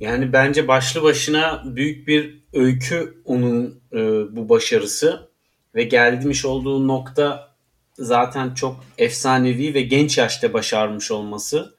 Yani 0.00 0.32
bence 0.32 0.68
başlı 0.68 1.02
başına 1.02 1.62
büyük 1.64 2.08
bir 2.08 2.44
öykü 2.52 3.22
onun 3.24 3.82
e, 3.92 3.98
bu 4.36 4.48
başarısı 4.48 5.30
ve 5.74 5.84
gelmiş 5.84 6.44
olduğu 6.44 6.88
nokta 6.88 7.54
zaten 7.94 8.54
çok 8.54 8.84
efsanevi 8.98 9.74
ve 9.74 9.82
genç 9.82 10.18
yaşta 10.18 10.52
başarmış 10.52 11.10
olması. 11.10 11.74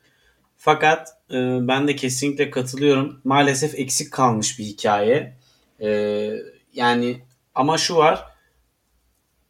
Fakat 0.57 1.14
e, 1.31 1.67
ben 1.67 1.87
de 1.87 1.95
kesinlikle 1.95 2.49
katılıyorum. 2.49 3.21
Maalesef 3.23 3.79
eksik 3.79 4.11
kalmış 4.11 4.59
bir 4.59 4.63
hikaye. 4.63 5.37
E, 5.81 5.89
yani 6.73 7.21
ama 7.55 7.77
şu 7.77 7.95
var. 7.95 8.25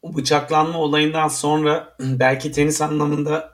O 0.02 0.16
bıçaklanma 0.16 0.80
olayından 0.80 1.28
sonra 1.28 1.96
belki 2.00 2.52
tenis 2.52 2.82
anlamında 2.82 3.54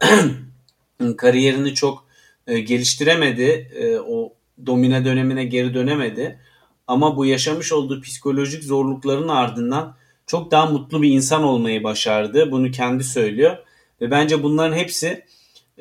kariyerini 1.17 1.74
çok 1.74 2.05
e, 2.47 2.59
geliştiremedi. 2.59 3.72
E, 3.76 3.99
o 3.99 4.34
domine 4.65 5.05
dönemine 5.05 5.45
geri 5.45 5.74
dönemedi. 5.74 6.39
Ama 6.88 7.17
bu 7.17 7.26
yaşamış 7.26 7.72
olduğu 7.74 8.01
psikolojik 8.01 8.63
zorlukların 8.63 9.28
ardından 9.28 9.95
çok 10.28 10.51
daha 10.51 10.65
mutlu 10.65 11.01
bir 11.01 11.09
insan 11.09 11.43
olmayı 11.43 11.84
başardı. 11.84 12.51
Bunu 12.51 12.72
kendi 12.72 13.03
söylüyor. 13.03 13.57
Ve 14.01 14.11
bence 14.11 14.43
bunların 14.43 14.78
hepsi 14.78 15.26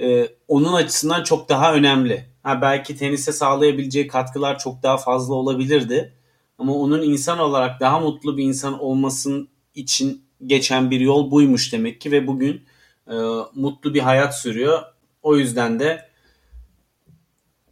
e, 0.01 0.28
onun 0.49 0.72
açısından 0.72 1.22
çok 1.22 1.49
daha 1.49 1.74
önemli. 1.74 2.30
Ha, 2.43 2.62
belki 2.62 2.97
tenise 2.97 3.32
sağlayabileceği 3.32 4.07
katkılar 4.07 4.59
çok 4.59 4.82
daha 4.82 4.97
fazla 4.97 5.34
olabilirdi. 5.34 6.14
Ama 6.59 6.74
onun 6.74 7.03
insan 7.03 7.38
olarak 7.38 7.80
daha 7.80 8.01
mutlu 8.01 8.36
bir 8.36 8.45
insan 8.45 8.80
olmasın 8.80 9.49
için 9.74 10.24
geçen 10.47 10.91
bir 10.91 11.01
yol 11.01 11.30
buymuş 11.30 11.72
demek 11.72 12.01
ki 12.01 12.12
ve 12.12 12.26
bugün 12.26 12.64
e, 13.11 13.14
mutlu 13.55 13.95
bir 13.95 14.01
hayat 14.01 14.38
sürüyor. 14.38 14.82
O 15.22 15.36
yüzden 15.36 15.80
de 15.80 16.11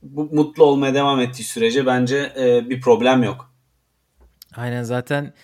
bu 0.02 0.24
mutlu 0.32 0.64
olmaya 0.64 0.94
devam 0.94 1.20
ettiği 1.20 1.44
sürece 1.44 1.86
bence 1.86 2.32
e, 2.38 2.70
bir 2.70 2.80
problem 2.80 3.22
yok. 3.22 3.52
Aynen 4.56 4.82
zaten 4.82 5.34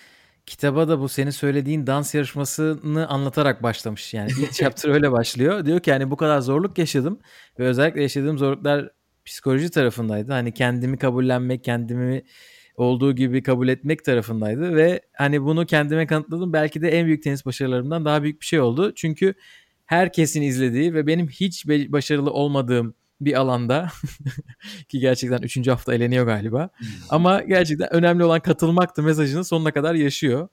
kitaba 0.46 0.88
da 0.88 1.00
bu 1.00 1.08
senin 1.08 1.30
söylediğin 1.30 1.86
dans 1.86 2.14
yarışmasını 2.14 3.08
anlatarak 3.08 3.62
başlamış. 3.62 4.14
Yani 4.14 4.30
ilk 4.38 4.52
chapter 4.54 4.88
öyle 4.88 5.12
başlıyor. 5.12 5.66
Diyor 5.66 5.80
ki 5.80 5.92
hani 5.92 6.10
bu 6.10 6.16
kadar 6.16 6.40
zorluk 6.40 6.78
yaşadım 6.78 7.18
ve 7.58 7.66
özellikle 7.66 8.02
yaşadığım 8.02 8.38
zorluklar 8.38 8.90
psikoloji 9.24 9.70
tarafındaydı. 9.70 10.32
Hani 10.32 10.54
kendimi 10.54 10.98
kabullenmek, 10.98 11.64
kendimi 11.64 12.22
olduğu 12.76 13.14
gibi 13.14 13.42
kabul 13.42 13.68
etmek 13.68 14.04
tarafındaydı 14.04 14.76
ve 14.76 15.00
hani 15.12 15.42
bunu 15.42 15.66
kendime 15.66 16.06
kanıtladım. 16.06 16.52
Belki 16.52 16.82
de 16.82 16.88
en 16.88 17.06
büyük 17.06 17.22
tenis 17.22 17.46
başarılarımdan 17.46 18.04
daha 18.04 18.22
büyük 18.22 18.40
bir 18.40 18.46
şey 18.46 18.60
oldu. 18.60 18.92
Çünkü 18.96 19.34
herkesin 19.86 20.42
izlediği 20.42 20.94
ve 20.94 21.06
benim 21.06 21.28
hiç 21.28 21.66
başarılı 21.68 22.30
olmadığım 22.30 22.94
bir 23.20 23.34
alanda 23.34 23.88
ki 24.88 24.98
gerçekten 24.98 25.42
3. 25.42 25.68
hafta 25.68 25.94
eleniyor 25.94 26.26
galiba. 26.26 26.70
Ama 27.08 27.42
gerçekten 27.42 27.94
önemli 27.94 28.24
olan 28.24 28.40
katılmaktı 28.40 29.02
mesajını 29.02 29.44
sonuna 29.44 29.72
kadar 29.72 29.94
yaşıyor. 29.94 30.48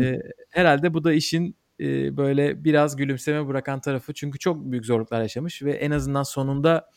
ee, 0.00 0.20
herhalde 0.50 0.94
bu 0.94 1.04
da 1.04 1.12
işin 1.12 1.56
e, 1.80 2.16
böyle 2.16 2.64
biraz 2.64 2.96
gülümseme 2.96 3.48
bırakan 3.48 3.80
tarafı. 3.80 4.14
Çünkü 4.14 4.38
çok 4.38 4.70
büyük 4.70 4.86
zorluklar 4.86 5.22
yaşamış 5.22 5.62
ve 5.62 5.72
en 5.72 5.90
azından 5.90 6.22
sonunda 6.22 6.90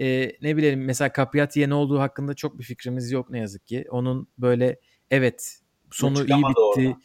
e, 0.00 0.32
ne 0.42 0.56
bileyim 0.56 0.84
mesela 0.84 1.12
Capriati'ye 1.16 1.68
ne 1.68 1.74
olduğu 1.74 1.98
hakkında 1.98 2.34
çok 2.34 2.58
bir 2.58 2.64
fikrimiz 2.64 3.12
yok 3.12 3.30
ne 3.30 3.38
yazık 3.38 3.66
ki. 3.66 3.84
Onun 3.90 4.28
böyle 4.38 4.80
evet 5.10 5.58
sonu 5.90 6.24
iyi 6.24 6.42
bitti. 6.42 6.96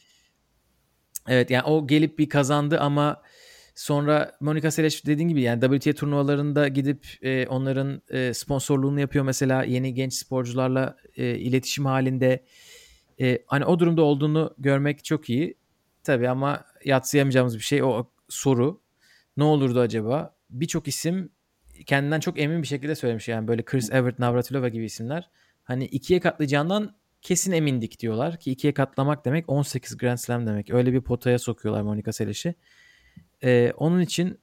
Evet 1.28 1.50
yani 1.50 1.64
o 1.64 1.88
gelip 1.88 2.20
bir 2.20 2.30
kazandı 2.30 2.80
ama 2.80 3.22
Sonra 3.76 4.32
Monica 4.40 4.72
Seles 4.72 5.06
dediğin 5.06 5.30
gibi 5.30 5.42
yani 5.42 5.80
WTA 5.80 5.94
turnuvalarında 5.94 6.68
gidip 6.68 7.08
e, 7.22 7.48
onların 7.48 8.02
e, 8.10 8.34
sponsorluğunu 8.34 9.00
yapıyor 9.00 9.26
mesela 9.26 9.64
yeni 9.64 9.94
genç 9.94 10.14
sporcularla 10.14 10.98
e, 11.16 11.36
iletişim 11.36 11.86
halinde. 11.86 12.46
E, 13.22 13.40
hani 13.48 13.66
o 13.66 13.80
durumda 13.80 14.02
olduğunu 14.02 14.56
görmek 14.58 15.04
çok 15.04 15.30
iyi. 15.30 15.58
Tabii 16.04 16.30
ama 16.30 16.66
yatsıyamayacağımız 16.86 17.56
bir 17.56 17.64
şey 17.64 17.84
o 17.84 18.10
soru. 18.30 18.82
Ne 19.38 19.44
olurdu 19.44 19.80
acaba? 19.80 20.36
Birçok 20.50 20.88
isim 20.88 21.32
kendinden 21.86 22.20
çok 22.20 22.40
emin 22.40 22.62
bir 22.62 22.68
şekilde 22.68 22.96
söylemiş 22.96 23.28
yani 23.28 23.48
böyle 23.48 23.66
Chris 23.66 23.92
Evert, 23.92 24.20
Navratilova 24.20 24.70
gibi 24.70 24.86
isimler. 24.86 25.30
Hani 25.64 25.86
ikiye 25.86 26.20
katlayacağından 26.20 26.96
kesin 27.22 27.52
emindik 27.52 28.00
diyorlar 28.00 28.40
ki 28.40 28.52
ikiye 28.52 28.74
katlamak 28.74 29.26
demek 29.26 29.50
18 29.50 29.98
Grand 29.98 30.18
Slam 30.18 30.48
demek. 30.48 30.70
Öyle 30.74 30.94
bir 30.94 31.02
potaya 31.02 31.40
sokuyorlar 31.40 31.82
Monica 31.82 32.12
Seles'i. 32.12 32.56
Ee, 33.44 33.74
onun 33.78 34.02
için 34.02 34.40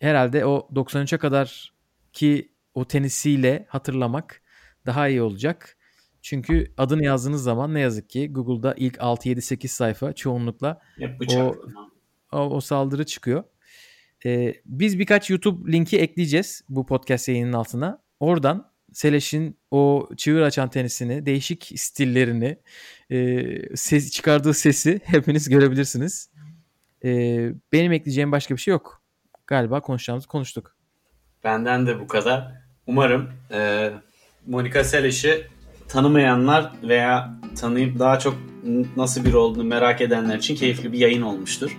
herhalde 0.00 0.44
o 0.44 0.68
93'e 0.74 1.18
kadar 1.18 1.72
ki 2.12 2.52
o 2.74 2.84
tenisiyle 2.84 3.66
hatırlamak 3.68 4.42
daha 4.86 5.08
iyi 5.08 5.22
olacak. 5.22 5.76
Çünkü 6.22 6.72
adını 6.76 7.04
yazdığınız 7.04 7.42
zaman 7.42 7.74
ne 7.74 7.80
yazık 7.80 8.10
ki 8.10 8.32
Google'da 8.32 8.74
ilk 8.76 9.00
6 9.00 9.28
7 9.28 9.42
8 9.42 9.70
sayfa 9.70 10.12
çoğunlukla 10.12 10.80
o, 11.36 11.56
o 12.32 12.38
o 12.38 12.60
saldırı 12.60 13.06
çıkıyor. 13.06 13.44
Ee, 14.26 14.54
biz 14.66 14.98
birkaç 14.98 15.30
YouTube 15.30 15.72
linki 15.72 15.98
ekleyeceğiz 15.98 16.62
bu 16.68 16.86
podcast 16.86 17.28
yayının 17.28 17.52
altına. 17.52 18.02
Oradan 18.20 18.70
Seleş'in 18.92 19.58
o 19.70 20.08
çığır 20.16 20.42
açan 20.42 20.70
tenisini, 20.70 21.26
değişik 21.26 21.72
stillerini, 21.76 22.58
e, 23.10 23.76
ses 23.76 24.10
çıkardığı 24.10 24.54
sesi 24.54 25.00
hepiniz 25.04 25.48
görebilirsiniz. 25.48 26.30
E, 27.04 27.08
benim 27.72 27.92
ekleyeceğim 27.92 28.32
başka 28.32 28.56
bir 28.56 28.60
şey 28.60 28.72
yok. 28.72 29.02
Galiba 29.46 29.80
konuşacağımızı 29.80 30.28
konuştuk. 30.28 30.76
Benden 31.44 31.86
de 31.86 32.00
bu 32.00 32.06
kadar. 32.06 32.52
Umarım 32.86 33.30
e, 33.52 33.90
Monika 34.46 34.84
Seles'i 34.84 35.46
tanımayanlar 35.88 36.72
veya 36.82 37.34
tanıyıp 37.60 37.98
daha 37.98 38.18
çok 38.18 38.38
nasıl 38.96 39.24
biri 39.24 39.36
olduğunu 39.36 39.64
merak 39.64 40.00
edenler 40.00 40.38
için 40.38 40.54
keyifli 40.54 40.92
bir 40.92 40.98
yayın 40.98 41.22
olmuştur. 41.22 41.78